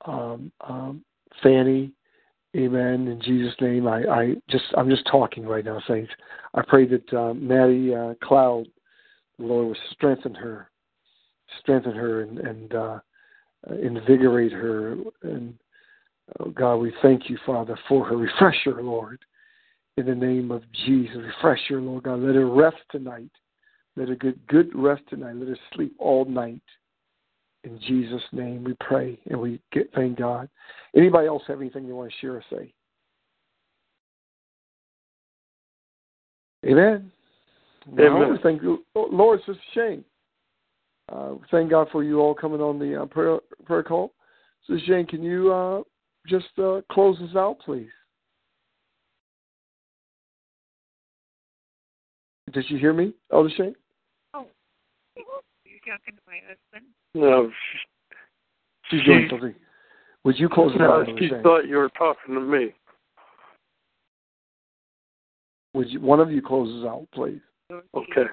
Um, 0.05 0.53
um, 0.61 1.05
Fanny, 1.43 1.93
Amen. 2.55 3.09
In 3.09 3.21
Jesus' 3.23 3.55
name, 3.63 3.87
I, 3.87 4.03
I 4.05 4.35
just 4.51 4.65
I'm 4.77 4.91
just 4.91 5.07
talking 5.11 5.47
right 5.47 5.65
now, 5.65 5.81
saints. 5.89 6.13
I 6.53 6.63
pray 6.67 6.87
that 6.87 7.13
uh, 7.15 7.33
Maddie 7.33 7.95
uh, 7.95 8.15
Cloud, 8.23 8.67
the 9.39 9.47
Lord, 9.47 9.69
will 9.69 9.77
strengthen 9.93 10.35
her, 10.35 10.71
strengthen 11.61 11.95
her, 11.95 12.23
and, 12.23 12.39
and 12.39 12.75
uh, 12.75 12.99
invigorate 13.83 14.53
her. 14.53 14.97
And 15.23 15.55
oh 16.41 16.51
God, 16.51 16.77
we 16.77 16.93
thank 17.01 17.31
you, 17.31 17.39
Father, 17.47 17.79
for 17.89 18.05
her. 18.05 18.19
Refresh 18.19 18.59
her, 18.67 18.83
Lord, 18.83 19.21
in 19.97 20.05
the 20.05 20.15
name 20.15 20.51
of 20.51 20.63
Jesus. 20.85 21.17
Refresh 21.17 21.61
her, 21.71 21.81
Lord 21.81 22.03
God. 22.05 22.21
Let 22.21 22.35
her 22.35 22.51
rest 22.51 22.77
tonight. 22.91 23.31
Let 23.97 24.09
her 24.09 24.17
get 24.17 24.47
good 24.47 24.71
rest 24.75 25.03
tonight. 25.09 25.37
Let 25.37 25.49
her 25.49 25.59
sleep 25.75 25.95
all 25.99 26.27
night. 26.27 26.63
In 27.65 27.79
Jesus' 27.87 28.23
name 28.33 28.65
we 28.65 28.75
pray 28.81 29.19
and 29.31 29.41
we 29.41 29.61
get 29.73 29.89
thank 29.95 30.19
God. 30.19 30.49
Anybody 30.97 31.29
else 31.29 31.43
have 31.47 31.61
anything 31.61 31.87
you 31.87 31.95
want 31.95 32.11
to 32.11 32.17
share 32.21 32.35
or 32.35 32.45
say? 32.51 32.73
Amen. 36.65 37.11
Amen. 37.89 38.19
Well, 38.19 38.39
thank 38.43 38.63
you. 38.63 38.85
Lord, 38.95 39.41
Sister 39.41 39.63
Shane. 39.75 40.05
Uh, 41.11 41.35
thank 41.51 41.71
God 41.71 41.89
for 41.91 42.05
you 42.05 42.21
all 42.21 42.35
coming 42.35 42.61
on 42.61 42.79
the 42.79 43.03
uh, 43.03 43.07
prayer, 43.07 43.39
prayer 43.65 43.83
call. 43.83 44.13
Sister 44.67 44.85
Shane, 44.87 45.07
can 45.07 45.23
you 45.23 45.53
uh, 45.53 45.83
just 46.27 46.47
uh, 46.59 46.81
close 46.91 47.21
us 47.21 47.37
out, 47.37 47.59
please? 47.65 47.91
Did 52.53 52.65
you 52.69 52.79
hear 52.79 52.93
me, 52.93 53.15
Elder 53.33 53.51
Shane? 53.57 53.75
Oh, 54.35 54.47
you're 55.65 55.79
talking 55.81 56.15
to 56.15 56.23
my 56.27 56.39
husband? 56.47 56.93
No, 57.15 57.51
She's 58.91 59.05
doing 59.05 59.27
something. 59.31 59.55
Would 60.25 60.39
you 60.39 60.49
close 60.49 60.73
us 60.73 60.79
no, 60.79 61.01
out, 61.01 61.07
she 61.19 61.31
thought 61.43 61.67
you 61.67 61.77
were 61.77 61.91
talking 61.91 62.35
to 62.35 62.41
me. 62.41 62.75
Would 65.75 65.91
you, 65.91 66.01
one 66.01 66.21
of 66.21 66.31
you 66.31 66.43
close 66.43 66.69
us 66.83 66.89
out, 66.89 67.07
please? 67.15 67.41
Okay. 67.95 68.31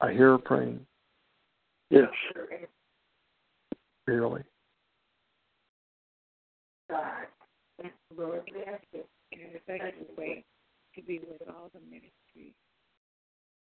I 0.00 0.12
hear 0.12 0.30
her 0.30 0.38
praying, 0.38 0.84
Yes. 1.90 2.08
barely. 4.06 4.42
God, 6.90 7.26
Lord, 8.16 8.42
we 8.52 8.62
ask 8.64 8.82
you 8.92 9.04
in 9.32 9.38
a 9.54 9.60
special 9.62 10.14
way 10.16 10.44
to 10.94 11.02
be 11.02 11.20
with 11.20 11.42
all 11.48 11.70
the 11.72 11.80
ministries 11.80 12.56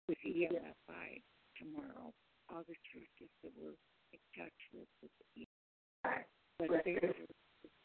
with 0.09 0.19
EMFI 0.25 1.23
tomorrow, 1.59 2.13
all 2.51 2.63
the 2.67 2.79
churches 2.93 3.31
that 3.43 3.53
were 3.61 3.75
in 4.13 4.23
touch 4.37 4.59
with 4.73 4.89
with 5.03 5.13
EMFI. 5.37 6.25
But 6.59 6.83
there's 6.85 7.15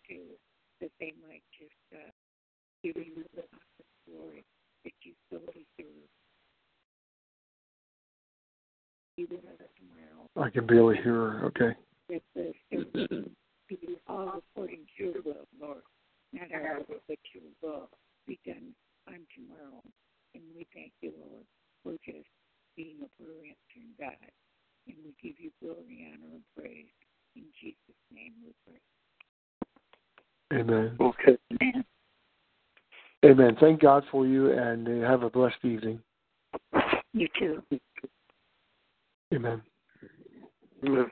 too, 0.07 0.37
that 0.81 0.91
they 0.99 1.13
might 1.21 1.43
just 1.53 1.73
uh, 1.93 2.11
give 2.83 2.97
you 2.97 3.23
the 3.35 3.43
glory 4.07 4.43
that 4.83 4.93
you 5.03 5.13
so 5.29 5.37
deserve. 5.37 6.09
Even 9.17 9.37
tomorrow, 9.37 10.47
I 10.47 10.49
can 10.49 10.65
barely 10.65 10.95
hear 10.95 11.13
her. 11.13 11.45
Okay. 11.45 11.75
that 12.09 12.21
the 12.35 12.53
service 12.73 13.29
be 13.69 13.77
all 14.07 14.41
according 14.55 14.85
to 14.97 15.03
your 15.03 15.13
will, 15.23 15.45
Lord. 15.61 15.81
Not 16.33 16.51
our 16.51 16.79
will, 16.89 16.97
but 17.07 17.19
your 17.33 17.43
will 17.61 17.89
be 18.27 18.39
done 18.45 18.73
on 19.07 19.19
tomorrow. 19.35 19.81
And 20.35 20.43
we 20.55 20.67
thank 20.73 20.93
you, 21.01 21.13
Lord, 21.19 21.45
for 21.83 21.93
just 22.05 22.27
being 22.75 22.97
a 23.01 23.09
prayer 23.21 23.37
answering 23.37 23.93
God. 23.99 24.31
And 24.87 24.97
we 25.03 25.13
give 25.21 25.39
you 25.39 25.51
glory, 25.61 26.07
honor, 26.07 26.33
and 26.33 26.43
praise. 26.57 26.91
In 27.35 27.43
Jesus' 27.59 27.77
name 28.13 28.33
we 28.45 28.53
pray. 28.65 30.59
Amen. 30.59 30.97
Okay. 30.99 31.37
Amen. 31.61 31.85
Amen. 33.25 33.57
Thank 33.59 33.81
God 33.81 34.03
for 34.11 34.27
you 34.27 34.51
and 34.51 34.87
uh, 34.87 35.07
have 35.07 35.23
a 35.23 35.29
blessed 35.29 35.63
evening. 35.63 35.99
You 37.13 37.27
too. 37.39 37.63
Amen. 39.33 39.61
Amen. 40.85 41.11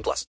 18 0.00 0.02
plus. 0.02 0.18